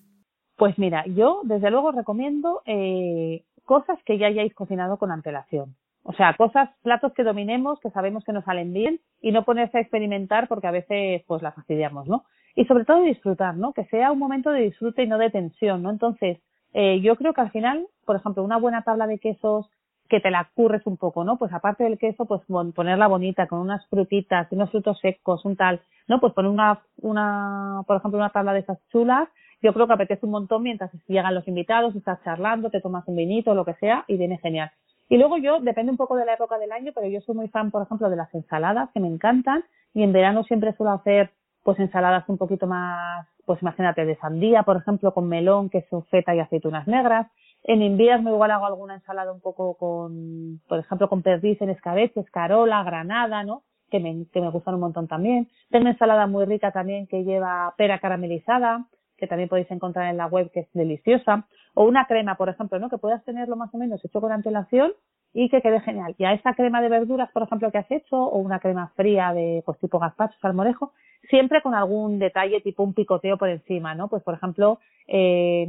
Pues 0.57 0.79
mira, 0.79 1.05
yo 1.07 1.43
desde 1.45 1.71
luego 1.71 1.93
recomiendo 1.93 2.63
eh, 2.65 3.45
cosas 3.67 3.99
que 4.07 4.17
ya 4.17 4.29
hayáis 4.29 4.55
cocinado 4.55 4.97
con 4.97 5.13
antelación. 5.13 5.77
O 6.03 6.15
sea, 6.15 6.35
cosas, 6.35 6.71
platos 6.83 7.13
que 7.13 7.25
dominemos, 7.25 7.79
que 7.81 7.91
sabemos 7.91 8.25
que 8.25 8.33
nos 8.33 8.45
salen 8.45 8.73
bien 8.73 9.01
y 9.21 9.33
no 9.33 9.45
ponerse 9.45 9.77
a 9.77 9.81
experimentar 9.83 10.49
porque 10.49 10.67
a 10.67 10.71
veces 10.71 11.23
pues 11.27 11.43
las 11.43 11.55
fastidiamos, 11.55 12.09
¿no? 12.09 12.25
Y 12.61 12.67
sobre 12.67 12.85
todo 12.85 13.01
disfrutar, 13.01 13.57
¿no? 13.57 13.73
Que 13.73 13.87
sea 13.87 14.13
un 14.13 14.19
momento 14.19 14.51
de 14.51 14.61
disfrute 14.61 15.05
y 15.05 15.07
no 15.07 15.17
de 15.17 15.31
tensión, 15.31 15.83
¿no? 15.83 15.89
Entonces, 15.89 16.37
eh, 16.75 17.01
yo 17.01 17.17
creo 17.17 17.33
que 17.33 17.41
al 17.41 17.51
final, 17.51 17.87
por 18.05 18.17
ejemplo, 18.17 18.45
una 18.45 18.59
buena 18.59 18.83
tabla 18.83 19.07
de 19.07 19.19
quesos 19.19 19.71
que 20.11 20.21
te 20.21 20.31
la 20.31 20.51
curres 20.55 20.83
un 20.85 20.99
poco, 20.99 21.25
¿no? 21.25 21.39
Pues 21.39 21.55
aparte 21.55 21.85
del 21.85 21.97
queso, 21.97 22.27
pues 22.27 22.43
ponerla 22.75 23.07
bonita 23.07 23.47
con 23.47 23.61
unas 23.61 23.87
frutitas, 23.89 24.47
unos 24.51 24.71
frutos 24.71 24.99
secos, 25.01 25.43
un 25.47 25.57
tal, 25.57 25.81
¿no? 26.07 26.21
Pues 26.21 26.35
poner 26.35 26.51
una, 26.51 26.83
una, 26.99 27.83
por 27.87 27.97
ejemplo, 27.97 28.19
una 28.19 28.29
tabla 28.29 28.53
de 28.53 28.61
esas 28.61 28.79
chulas, 28.89 29.27
yo 29.63 29.73
creo 29.73 29.87
que 29.87 29.95
apetece 29.95 30.27
un 30.27 30.33
montón 30.33 30.63
mientras 30.63 30.91
llegan 31.09 31.35
los 31.35 31.49
invitados, 31.49 31.97
estás 31.97 32.23
charlando, 32.25 32.69
te 32.69 32.83
tomas 32.83 33.09
un 33.09 33.17
vinito, 33.17 33.55
lo 33.55 33.65
que 33.65 33.73
sea, 33.77 34.05
y 34.07 34.19
viene 34.19 34.37
genial. 34.37 34.71
Y 35.09 35.17
luego 35.17 35.39
yo, 35.39 35.61
depende 35.61 35.93
un 35.93 35.97
poco 35.97 36.15
de 36.15 36.27
la 36.27 36.35
época 36.35 36.59
del 36.59 36.73
año, 36.73 36.93
pero 36.95 37.09
yo 37.09 37.23
soy 37.23 37.37
muy 37.37 37.49
fan, 37.49 37.71
por 37.71 37.85
ejemplo, 37.85 38.11
de 38.11 38.17
las 38.17 38.35
ensaladas, 38.35 38.91
que 38.93 39.01
me 39.01 39.09
encantan, 39.09 39.65
y 39.95 40.03
en 40.03 40.13
verano 40.13 40.45
siempre 40.45 40.75
suelo 40.75 40.93
hacer 40.93 41.31
pues 41.63 41.79
ensaladas 41.79 42.29
un 42.29 42.39
poquito 42.39 42.67
más, 42.67 43.27
pues 43.45 43.61
imagínate, 43.63 44.05
de 44.05 44.17
sandía, 44.17 44.63
por 44.63 44.77
ejemplo, 44.77 45.13
con 45.13 45.29
melón, 45.29 45.71
queso 45.71 46.03
feta 46.11 46.35
y 46.35 46.41
aceitunas 46.41 46.87
negras. 46.87 47.27
En 47.63 47.83
invierno 47.83 48.31
igual 48.31 48.51
hago 48.53 48.67
alguna 48.67 48.95
ensalada 48.95 49.33
un 49.33 49.41
poco 49.41 49.75
con, 49.77 50.61
por 50.69 50.79
ejemplo, 50.79 51.09
con 51.09 51.23
perdiz 51.23 51.61
en 51.61 51.71
escabeche, 51.71 52.21
escarola, 52.21 52.83
granada, 52.83 53.45
¿no? 53.45 53.63
Que 53.91 54.01
me, 54.01 54.27
que 54.33 54.41
me 54.41 54.51
gustan 54.51 54.75
un 54.75 54.81
montón 54.81 55.09
también. 55.09 55.49
Tengo 55.69 55.89
ensalada 55.89 56.27
muy 56.27 56.47
rica 56.47 56.73
también 56.73 57.07
que 57.07 57.25
lleva 57.25 57.75
pera 57.77 57.99
caramelizada, 57.99 58.87
que 59.19 59.27
también 59.27 59.51
podéis 59.51 59.71
encontrar 59.71 60.11
en 60.11 60.17
la 60.17 60.27
web, 60.27 60.51
que 60.51 60.61
es 60.61 60.69
deliciosa. 60.73 61.47
O 61.75 61.85
una 61.85 62.07
crema, 62.07 62.37
por 62.37 62.49
ejemplo, 62.49 62.79
¿no? 62.79 62.89
Que 62.89 62.99
puedas 62.99 63.23
tenerlo 63.25 63.57
más 63.57 63.75
o 63.75 63.79
menos 63.79 64.03
hecho 64.05 64.21
con 64.21 64.33
antelación 64.33 64.93
y 65.33 65.49
que 65.49 65.63
quede 65.63 65.81
genial. 65.81 66.15
Y 66.19 66.25
a 66.25 66.33
esa 66.33 66.55
crema 66.55 66.81
de 66.81 66.89
verduras, 66.89 67.31
por 67.33 67.43
ejemplo, 67.43 67.71
que 67.71 67.79
has 67.79 67.91
hecho, 67.91 68.17
o 68.17 68.39
una 68.39 68.59
crema 68.59 68.93
fría 68.97 69.33
de 69.33 69.63
pues 69.65 69.79
tipo 69.79 69.99
gazpacho, 69.99 70.37
salmorejo, 70.41 70.93
siempre 71.29 71.63
con 71.63 71.75
algún 71.75 72.19
detalle 72.19 72.61
tipo 72.61 72.83
un 72.83 72.95
picoteo 72.95 73.37
por 73.37 73.49
encima, 73.49 73.95
¿no? 73.95 74.09
Pues 74.09 74.23
por 74.23 74.35
ejemplo, 74.35 74.81
eh, 75.07 75.69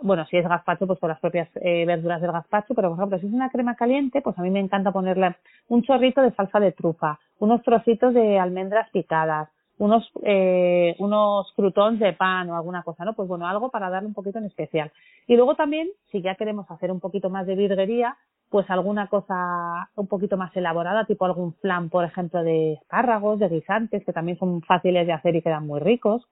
bueno, 0.00 0.24
si 0.26 0.36
es 0.36 0.48
gazpacho, 0.48 0.86
pues 0.86 0.98
con 0.98 1.08
las 1.08 1.20
propias 1.20 1.48
eh, 1.56 1.84
verduras 1.86 2.20
del 2.20 2.32
gazpacho, 2.32 2.74
pero 2.74 2.88
por 2.88 2.98
ejemplo, 2.98 3.18
si 3.18 3.26
es 3.26 3.32
una 3.32 3.50
crema 3.50 3.76
caliente, 3.76 4.22
pues 4.22 4.38
a 4.38 4.42
mí 4.42 4.50
me 4.50 4.60
encanta 4.60 4.92
ponerle 4.92 5.36
un 5.68 5.82
chorrito 5.82 6.22
de 6.22 6.32
salsa 6.32 6.58
de 6.60 6.72
trufa, 6.72 7.18
unos 7.38 7.62
trocitos 7.62 8.14
de 8.14 8.38
almendras 8.38 8.88
picadas, 8.90 9.48
unos 9.76 10.08
eh, 10.22 10.94
unos 10.98 11.52
croutons 11.54 11.98
de 11.98 12.12
pan 12.12 12.48
o 12.50 12.56
alguna 12.56 12.82
cosa, 12.82 13.04
¿no? 13.04 13.14
Pues 13.14 13.28
bueno, 13.28 13.46
algo 13.46 13.70
para 13.70 13.90
darle 13.90 14.08
un 14.08 14.14
poquito 14.14 14.38
en 14.38 14.44
especial. 14.44 14.92
Y 15.26 15.36
luego 15.36 15.56
también, 15.56 15.88
si 16.10 16.22
ya 16.22 16.36
queremos 16.36 16.70
hacer 16.70 16.90
un 16.92 17.00
poquito 17.00 17.28
más 17.28 17.46
de 17.46 17.56
virguería, 17.56 18.16
pues 18.54 18.70
alguna 18.70 19.08
cosa 19.08 19.90
un 19.96 20.06
poquito 20.06 20.36
más 20.36 20.56
elaborada, 20.56 21.06
tipo 21.06 21.24
algún 21.24 21.54
flan, 21.54 21.90
por 21.90 22.04
ejemplo, 22.04 22.44
de 22.44 22.74
espárragos, 22.74 23.40
de 23.40 23.48
guisantes, 23.48 24.04
que 24.04 24.12
también 24.12 24.38
son 24.38 24.62
fáciles 24.62 25.08
de 25.08 25.12
hacer 25.12 25.34
y 25.34 25.42
quedan 25.42 25.66
muy 25.66 25.80
ricos. 25.80 26.24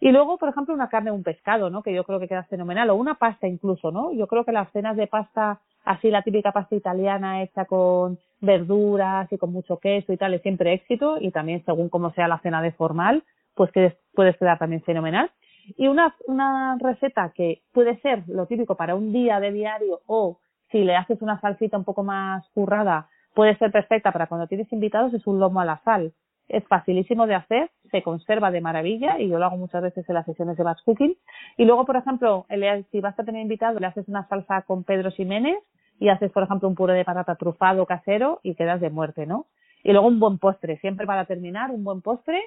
Y 0.00 0.10
luego, 0.10 0.38
por 0.38 0.48
ejemplo, 0.48 0.72
una 0.72 0.88
carne 0.88 1.10
o 1.10 1.14
un 1.14 1.22
pescado, 1.22 1.68
¿no? 1.68 1.82
Que 1.82 1.92
yo 1.92 2.04
creo 2.04 2.18
que 2.18 2.28
queda 2.28 2.44
fenomenal, 2.44 2.88
o 2.88 2.94
una 2.94 3.16
pasta 3.16 3.46
incluso, 3.46 3.90
¿no? 3.90 4.10
Yo 4.14 4.26
creo 4.26 4.46
que 4.46 4.52
las 4.52 4.72
cenas 4.72 4.96
de 4.96 5.06
pasta, 5.06 5.60
así 5.84 6.10
la 6.10 6.22
típica 6.22 6.50
pasta 6.50 6.74
italiana 6.74 7.42
hecha 7.42 7.66
con 7.66 8.18
verduras 8.40 9.30
y 9.30 9.36
con 9.36 9.52
mucho 9.52 9.76
queso 9.76 10.14
y 10.14 10.16
tal, 10.16 10.32
es 10.32 10.40
siempre 10.40 10.72
éxito, 10.72 11.18
y 11.20 11.30
también 11.30 11.62
según 11.66 11.90
cómo 11.90 12.10
sea 12.14 12.26
la 12.26 12.38
cena 12.38 12.62
de 12.62 12.72
formal, 12.72 13.22
pues 13.54 13.70
que 13.70 13.98
puede 14.14 14.32
quedar 14.32 14.58
también 14.58 14.80
fenomenal. 14.80 15.30
Y 15.76 15.88
una, 15.88 16.14
una 16.26 16.78
receta 16.80 17.32
que 17.34 17.60
puede 17.74 18.00
ser 18.00 18.22
lo 18.28 18.46
típico 18.46 18.76
para 18.76 18.94
un 18.94 19.12
día 19.12 19.40
de 19.40 19.52
diario 19.52 20.00
o 20.06 20.38
si 20.76 20.84
le 20.84 20.94
haces 20.94 21.22
una 21.22 21.40
salsita 21.40 21.78
un 21.78 21.84
poco 21.84 22.02
más 22.02 22.46
currada, 22.50 23.08
puede 23.34 23.56
ser 23.56 23.72
perfecta 23.72 24.12
para 24.12 24.26
cuando 24.26 24.46
tienes 24.46 24.70
invitados, 24.72 25.14
es 25.14 25.26
un 25.26 25.40
lomo 25.40 25.60
a 25.60 25.64
la 25.64 25.80
sal. 25.84 26.12
Es 26.48 26.64
facilísimo 26.68 27.26
de 27.26 27.34
hacer, 27.34 27.70
se 27.90 28.02
conserva 28.02 28.50
de 28.50 28.60
maravilla 28.60 29.18
y 29.18 29.28
yo 29.28 29.38
lo 29.38 29.46
hago 29.46 29.56
muchas 29.56 29.82
veces 29.82 30.06
en 30.06 30.14
las 30.14 30.26
sesiones 30.26 30.56
de 30.58 30.64
batch 30.64 30.82
cooking. 30.84 31.16
Y 31.56 31.64
luego, 31.64 31.86
por 31.86 31.96
ejemplo, 31.96 32.46
si 32.92 33.00
vas 33.00 33.18
a 33.18 33.24
tener 33.24 33.40
invitado, 33.40 33.80
le 33.80 33.86
haces 33.86 34.06
una 34.06 34.28
salsa 34.28 34.62
con 34.62 34.84
Pedro 34.84 35.10
Ximénez 35.10 35.56
y 35.98 36.10
haces, 36.10 36.30
por 36.30 36.42
ejemplo, 36.42 36.68
un 36.68 36.74
puré 36.74 36.92
de 36.92 37.06
patata 37.06 37.36
trufado 37.36 37.86
casero 37.86 38.40
y 38.42 38.54
quedas 38.54 38.80
de 38.82 38.90
muerte, 38.90 39.24
¿no? 39.24 39.46
Y 39.82 39.92
luego 39.92 40.08
un 40.08 40.20
buen 40.20 40.38
postre, 40.38 40.76
siempre 40.80 41.06
para 41.06 41.24
terminar, 41.24 41.70
un 41.70 41.84
buen 41.84 42.02
postre, 42.02 42.38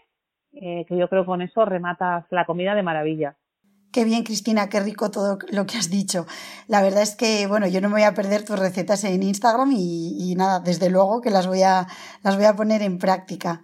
eh, 0.53 0.85
que 0.87 0.95
yo 0.95 1.09
creo 1.09 1.23
que 1.23 1.27
con 1.27 1.41
eso 1.41 1.65
rematas 1.65 2.25
la 2.29 2.45
comida 2.45 2.75
de 2.75 2.83
maravilla. 2.83 3.35
Qué 3.91 4.03
bien, 4.03 4.23
Cristina, 4.23 4.69
qué 4.69 4.79
rico 4.81 5.09
todo 5.09 5.39
lo 5.49 5.65
que 5.65 5.77
has 5.77 5.89
dicho. 5.89 6.27
La 6.67 6.83
verdad 6.83 7.01
es 7.01 7.15
que, 7.15 7.47
bueno, 7.47 7.65
yo 7.67 7.81
no 7.81 7.89
me 7.89 7.95
voy 7.95 8.03
a 8.03 8.13
perder 8.13 8.45
tus 8.45 8.59
recetas 8.59 9.03
en 9.03 9.23
Instagram 9.23 9.71
y, 9.71 10.35
nada, 10.37 10.59
desde 10.59 10.91
luego 10.91 11.21
que 11.21 11.31
las 11.31 11.47
voy, 11.47 11.63
a, 11.63 11.87
las 12.21 12.35
voy 12.35 12.45
a 12.45 12.55
poner 12.55 12.83
en 12.83 12.99
práctica. 12.99 13.63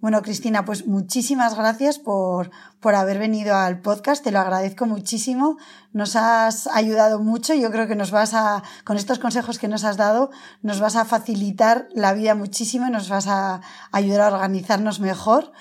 Bueno, 0.00 0.22
Cristina, 0.22 0.64
pues 0.64 0.86
muchísimas 0.86 1.56
gracias 1.56 1.98
por, 1.98 2.52
por 2.78 2.94
haber 2.94 3.18
venido 3.18 3.56
al 3.56 3.80
podcast, 3.80 4.22
te 4.22 4.30
lo 4.30 4.38
agradezco 4.38 4.86
muchísimo, 4.86 5.56
nos 5.92 6.14
has 6.14 6.68
ayudado 6.68 7.18
mucho, 7.20 7.54
yo 7.54 7.72
creo 7.72 7.88
que 7.88 7.96
nos 7.96 8.10
vas 8.10 8.34
a, 8.34 8.62
con 8.84 8.96
estos 8.96 9.18
consejos 9.18 9.58
que 9.58 9.66
nos 9.66 9.82
has 9.82 9.96
dado, 9.96 10.30
nos 10.62 10.78
vas 10.78 10.94
a 10.94 11.04
facilitar 11.04 11.88
la 11.94 12.12
vida 12.12 12.34
muchísimo 12.34 12.86
y 12.86 12.90
nos 12.90 13.08
vas 13.08 13.26
a 13.26 13.62
ayudar 13.90 14.20
a 14.20 14.34
organizarnos 14.34 15.00
mejor 15.00 15.52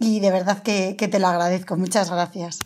y 0.00 0.18
de 0.20 0.32
verdad 0.32 0.62
que, 0.62 0.96
que 0.98 1.08
te 1.08 1.20
lo 1.20 1.28
agradezco, 1.28 1.76
muchas 1.76 2.10
gracias. 2.10 2.58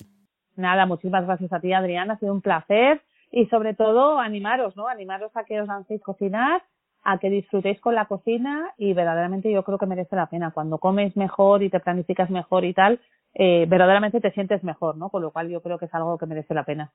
Nada, 0.59 0.87
muchísimas 0.87 1.25
gracias 1.25 1.53
a 1.53 1.61
ti, 1.61 1.73
Adriana. 1.73 2.14
Ha 2.14 2.18
sido 2.18 2.33
un 2.33 2.40
placer 2.40 3.01
y 3.31 3.47
sobre 3.47 3.75
todo 3.75 4.18
animaros, 4.18 4.77
¿no? 4.77 4.88
Animaros 4.88 5.31
a 5.37 5.44
que 5.44 5.61
os 5.61 5.68
lancéis 5.68 6.03
cocinar, 6.03 6.64
a 7.05 7.18
que 7.18 7.31
disfrutéis 7.31 7.81
con 7.81 7.94
la 7.94 8.07
cocina 8.07 8.75
y 8.77 8.92
verdaderamente 8.92 9.53
yo 9.53 9.62
creo 9.62 9.79
que 9.79 9.87
merece 9.87 10.16
la 10.16 10.27
pena. 10.27 10.51
Cuando 10.51 10.79
comes 10.79 11.16
mejor 11.16 11.62
y 11.62 11.71
te 11.71 11.79
planificas 11.79 12.29
mejor 12.31 12.64
y 12.64 12.75
tal, 12.75 13.01
eh, 13.35 13.66
verdaderamente 13.68 14.21
te 14.21 14.33
sientes 14.33 14.64
mejor, 14.64 14.97
¿no? 14.97 15.11
Con 15.11 15.23
lo 15.23 15.31
cual 15.31 15.49
yo 15.49 15.62
creo 15.62 15.79
que 15.79 15.85
es 15.85 15.94
algo 15.94 16.18
que 16.18 16.27
merece 16.27 16.55
la 16.55 16.64
pena. 16.64 16.90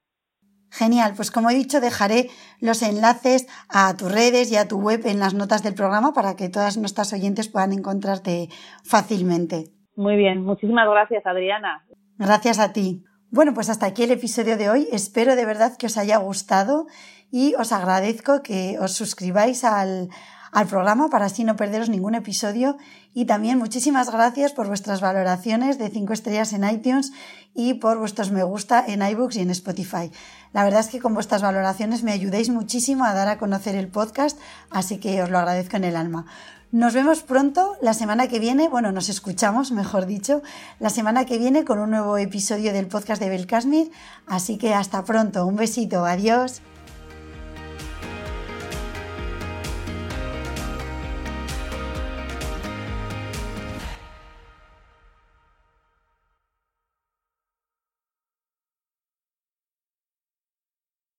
Genial, 0.69 1.13
pues 1.15 1.32
como 1.32 1.49
he 1.49 1.56
dicho, 1.56 1.80
dejaré 1.80 2.28
los 2.60 2.84
enlaces 2.84 3.47
a 3.69 3.95
tus 3.95 4.12
redes 4.12 4.52
y 4.52 4.58
a 4.58 4.67
tu 4.67 4.82
web 4.82 5.06
en 5.06 5.19
las 5.19 5.36
notas 5.36 5.63
del 5.63 5.73
programa 5.73 6.12
para 6.12 6.36
que 6.36 6.49
todas 6.49 6.78
nuestras 6.78 7.13
oyentes 7.13 7.47
puedan 7.47 7.71
encontrarte 7.71 8.49
fácilmente. 8.84 9.69
Muy 9.95 10.17
bien, 10.17 10.43
muchísimas 10.43 10.89
gracias, 10.89 11.26
Adriana. 11.26 11.86
Gracias 12.17 12.60
a 12.60 12.73
ti. 12.73 13.06
Bueno, 13.34 13.56
pues 13.56 13.69
hasta 13.69 13.88
aquí 13.88 14.04
el 14.04 14.12
episodio 14.12 14.58
de 14.58 14.69
hoy. 14.69 14.88
Espero 14.91 15.36
de 15.36 15.43
verdad 15.43 15.76
que 15.76 15.88
os 15.88 15.98
haya 15.98 16.17
gustado 16.17 16.86
y 17.32 17.56
os 17.56 17.72
agradezco 17.72 18.43
que 18.43 18.78
os 18.80 18.91
suscribáis 18.91 19.63
al, 19.63 20.12
al 20.52 20.67
programa 20.67 21.10
para 21.10 21.26
así 21.26 21.43
no 21.43 21.56
perderos 21.56 21.89
ningún 21.89 22.13
episodio. 22.13 22.78
Y 23.15 23.26
también 23.26 23.58
muchísimas 23.58 24.12
gracias 24.12 24.52
por 24.52 24.67
vuestras 24.67 25.02
valoraciones 25.02 25.80
de 25.80 25.89
5 25.89 26.13
estrellas 26.13 26.54
en 26.54 26.63
iTunes 26.63 27.12
y 27.56 27.74
por 27.74 27.98
vuestros 27.98 28.30
me 28.30 28.43
gusta 28.43 28.86
en 28.88 29.02
iBooks 29.02 29.38
y 29.38 29.41
en 29.41 29.50
Spotify. 29.50 30.12
La 30.52 30.63
verdad 30.63 30.81
es 30.81 30.90
que 30.90 31.00
con 31.00 31.15
vuestras 31.15 31.42
valoraciones 31.42 32.04
me 32.04 32.12
ayudáis 32.12 32.50
muchísimo 32.50 33.04
a 33.04 33.15
dar 33.15 33.29
a 33.29 33.40
conocer 33.40 33.73
el 33.73 33.88
podcast, 33.88 34.40
así 34.69 35.00
que 35.00 35.23
os 35.23 35.31
lo 35.31 35.40
agradezco 35.40 35.77
en 35.77 35.86
el 35.86 35.96
alma. 35.96 36.27
Nos 36.74 36.96
vemos 36.96 37.21
pronto 37.21 37.78
la 37.84 37.94
semana 37.94 38.28
que 38.28 38.40
viene, 38.40 38.67
bueno, 38.67 38.92
nos 38.92 39.08
escuchamos, 39.08 39.71
mejor 39.71 40.08
dicho, 40.08 40.42
la 40.80 40.90
semana 40.90 41.24
que 41.24 41.38
viene 41.38 41.65
con 41.65 41.78
un 41.78 41.92
nuevo 41.92 42.17
episodio 42.17 42.74
del 42.74 42.88
podcast 42.88 43.21
de 43.21 43.30
Belcasmir. 43.30 43.92
Así 44.26 44.58
que 44.58 44.74
hasta 44.74 45.06
pronto, 45.06 45.46
un 45.46 45.56
besito, 45.56 46.04
adiós. 46.04 46.63